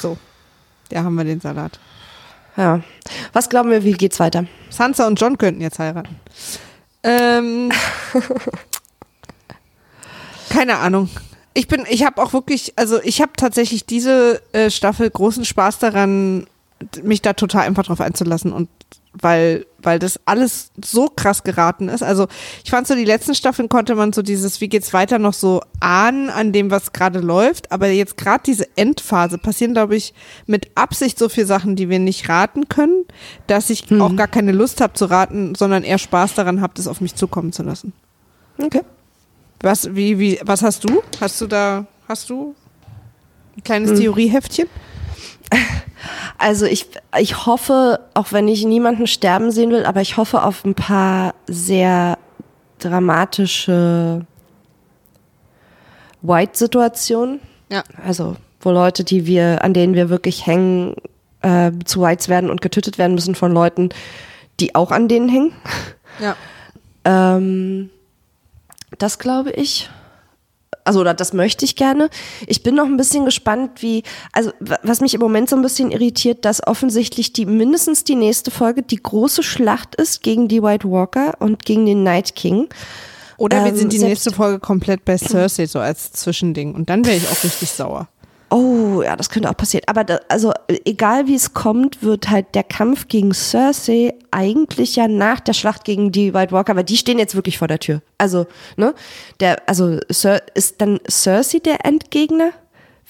[0.00, 0.16] So,
[0.90, 1.78] da haben wir den Salat.
[2.56, 2.80] Ja.
[3.32, 4.46] Was glauben wir, wie geht's weiter?
[4.70, 6.16] Sansa und John könnten jetzt heiraten.
[7.02, 7.70] Ähm,
[10.50, 11.08] keine Ahnung.
[11.54, 15.78] Ich bin, ich habe auch wirklich, also ich habe tatsächlich diese äh, Staffel großen Spaß
[15.78, 16.46] daran,
[17.02, 18.68] mich da total einfach drauf einzulassen und
[19.12, 22.02] weil, weil das alles so krass geraten ist.
[22.02, 22.26] Also
[22.64, 25.62] ich fand so, die letzten Staffeln konnte man so dieses, wie geht's weiter, noch so
[25.80, 27.72] ahnen an dem, was gerade läuft.
[27.72, 30.14] Aber jetzt gerade diese Endphase passieren, glaube ich,
[30.46, 33.04] mit Absicht so viele Sachen, die wir nicht raten können,
[33.46, 34.02] dass ich mhm.
[34.02, 37.14] auch gar keine Lust habe zu raten, sondern eher Spaß daran habe, das auf mich
[37.14, 37.92] zukommen zu lassen.
[38.62, 38.82] Okay.
[39.60, 41.02] Was, wie, wie, was hast du?
[41.20, 42.54] Hast du da, hast du
[43.56, 43.96] ein kleines mhm.
[43.96, 44.68] Theorieheftchen?
[46.38, 46.86] Also ich,
[47.18, 51.34] ich hoffe, auch wenn ich niemanden sterben sehen will, aber ich hoffe auf ein paar
[51.46, 52.18] sehr
[52.78, 54.24] dramatische
[56.22, 57.40] White-Situationen.
[57.70, 57.82] Ja.
[58.04, 60.94] Also wo Leute, die wir, an denen wir wirklich hängen,
[61.42, 63.90] äh, zu Whites werden und getötet werden müssen von Leuten,
[64.60, 65.52] die auch an denen hängen.
[66.20, 66.36] Ja.
[67.04, 67.90] ähm,
[68.98, 69.88] das glaube ich.
[70.88, 72.08] Also, oder das möchte ich gerne.
[72.46, 75.90] Ich bin noch ein bisschen gespannt, wie, also, was mich im Moment so ein bisschen
[75.90, 80.90] irritiert, dass offensichtlich die, mindestens die nächste Folge die große Schlacht ist gegen die White
[80.90, 82.68] Walker und gegen den Night King.
[83.36, 86.74] Oder wir ähm, sind die nächste Folge komplett bei Cersei, so als Zwischending.
[86.74, 88.08] Und dann wäre ich auch richtig sauer.
[88.50, 89.84] Oh, ja, das könnte auch passieren.
[89.86, 90.52] Aber da, also
[90.84, 95.84] egal wie es kommt, wird halt der Kampf gegen Cersei eigentlich ja nach der Schlacht
[95.84, 98.00] gegen die White Walker, weil die stehen jetzt wirklich vor der Tür.
[98.16, 98.46] Also,
[98.76, 98.94] ne?
[99.40, 102.50] Der, also Sir, ist dann Cersei der Endgegner?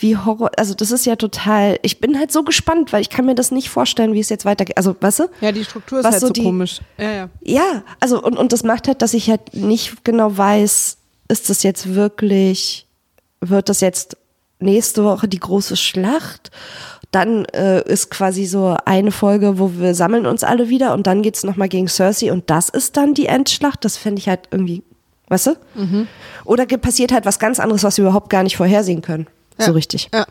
[0.00, 3.26] Wie Horror, also das ist ja total, ich bin halt so gespannt, weil ich kann
[3.26, 4.76] mir das nicht vorstellen, wie es jetzt weitergeht.
[4.76, 5.24] Also, weißt du?
[5.40, 6.80] Ja, die Struktur ist halt so, so die, komisch.
[6.98, 7.30] Ja, ja.
[7.42, 11.64] Ja, also und, und das macht halt, dass ich halt nicht genau weiß, ist das
[11.64, 12.86] jetzt wirklich,
[13.40, 14.16] wird das jetzt
[14.60, 16.50] nächste Woche die große Schlacht.
[17.10, 21.22] Dann äh, ist quasi so eine Folge, wo wir sammeln uns alle wieder und dann
[21.22, 23.84] geht's nochmal gegen Cersei und das ist dann die Endschlacht.
[23.84, 24.82] Das fände ich halt irgendwie,
[25.28, 25.56] weißt du?
[25.74, 26.06] Mhm.
[26.44, 29.26] Oder passiert halt was ganz anderes, was wir überhaupt gar nicht vorhersehen können.
[29.58, 29.66] Ja.
[29.66, 30.10] So richtig.
[30.12, 30.26] Ja.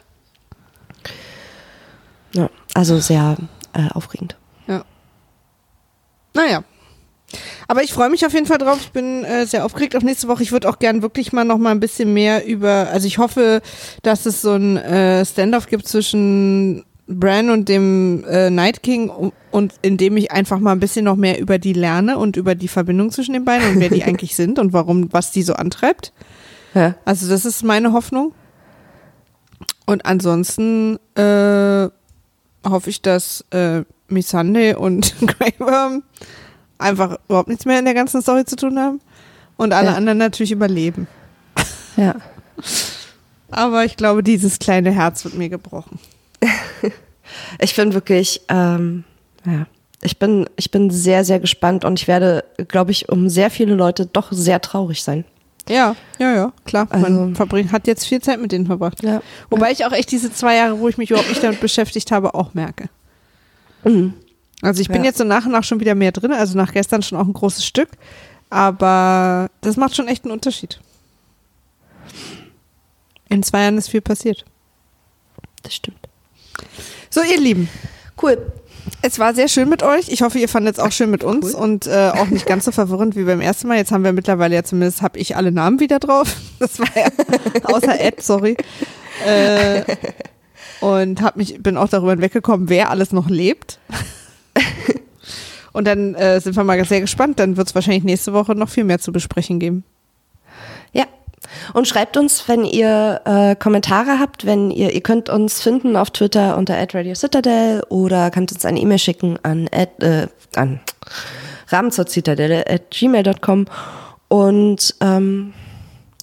[2.33, 3.37] Ja, also sehr
[3.73, 4.35] äh, aufregend.
[4.67, 4.83] Ja.
[6.35, 6.63] Naja,
[7.67, 8.79] aber ich freue mich auf jeden Fall drauf.
[8.81, 10.43] Ich bin äh, sehr aufgeregt auf nächste Woche.
[10.43, 13.61] Ich würde auch gern wirklich mal noch mal ein bisschen mehr über, also ich hoffe,
[14.01, 19.73] dass es so ein äh, Standoff gibt zwischen Bran und dem äh, Night King und
[19.81, 22.67] in dem ich einfach mal ein bisschen noch mehr über die lerne und über die
[22.67, 26.13] Verbindung zwischen den beiden und wer die eigentlich sind und warum, was die so antreibt.
[26.73, 26.95] Ja.
[27.05, 28.33] Also das ist meine Hoffnung.
[29.85, 31.89] Und ansonsten äh,
[32.69, 36.03] hoffe ich, dass äh, Missande und Grey Worm
[36.77, 39.01] einfach überhaupt nichts mehr in der ganzen Story zu tun haben
[39.57, 39.95] und alle ja.
[39.95, 41.07] anderen natürlich überleben.
[41.95, 42.15] Ja.
[43.51, 45.99] Aber ich glaube, dieses kleine Herz wird mir gebrochen.
[47.59, 49.03] ich bin wirklich, ähm,
[49.45, 49.67] ja,
[50.01, 53.73] ich bin, ich bin sehr, sehr gespannt und ich werde, glaube ich, um sehr viele
[53.73, 55.25] Leute doch sehr traurig sein.
[55.69, 56.87] Ja, ja, ja, klar.
[56.89, 59.03] Also, Man verbringt, hat jetzt viel Zeit mit denen verbracht.
[59.03, 59.71] Ja, Wobei ja.
[59.71, 62.53] ich auch echt diese zwei Jahre, wo ich mich überhaupt nicht damit beschäftigt habe, auch
[62.53, 62.89] merke.
[63.83, 64.13] Mhm.
[64.61, 65.05] Also ich bin ja.
[65.05, 67.33] jetzt so nach und nach schon wieder mehr drin, also nach gestern schon auch ein
[67.33, 67.89] großes Stück.
[68.49, 70.79] Aber das macht schon echt einen Unterschied.
[73.29, 74.45] In zwei Jahren ist viel passiert.
[75.63, 75.99] Das stimmt.
[77.09, 77.69] So, ihr Lieben.
[78.21, 78.51] Cool.
[79.01, 80.07] Es war sehr schön mit euch.
[80.09, 81.61] Ich hoffe, ihr fandet es auch schön mit uns cool.
[81.61, 83.77] und äh, auch nicht ganz so verwirrend wie beim ersten Mal.
[83.77, 86.35] Jetzt haben wir mittlerweile ja zumindest, habe ich alle Namen wieder drauf.
[86.59, 87.09] Das war ja,
[87.65, 88.57] außer Ed, sorry.
[89.23, 89.83] Äh,
[90.79, 93.79] und hab mich, bin auch darüber hinweggekommen, wer alles noch lebt.
[95.77, 97.37] Und dann äh, sind wir mal sehr gespannt.
[97.37, 99.83] Dann wird es wahrscheinlich nächste Woche noch viel mehr zu besprechen geben.
[100.91, 101.05] Ja.
[101.75, 106.09] Und schreibt uns, wenn ihr äh, Kommentare habt, wenn ihr, ihr könnt uns finden auf
[106.09, 110.79] Twitter unter @radio_citadel oder könnt uns eine E-Mail schicken an at, äh, an
[111.71, 113.65] at gmail.com
[114.29, 115.53] und ähm,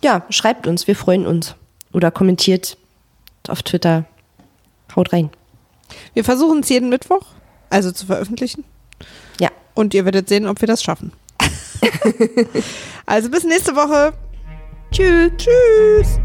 [0.02, 1.55] ja, schreibt uns, wir freuen uns
[1.93, 2.76] oder kommentiert
[3.47, 4.05] auf Twitter.
[4.97, 5.31] Haut rein.
[6.12, 7.24] Wir versuchen es jeden Mittwoch
[7.70, 8.64] also zu veröffentlichen.
[9.75, 11.13] Und ihr werdet sehen, ob wir das schaffen.
[13.07, 14.13] also bis nächste Woche.
[14.91, 15.33] Tschüss.
[15.37, 16.21] Tschüss.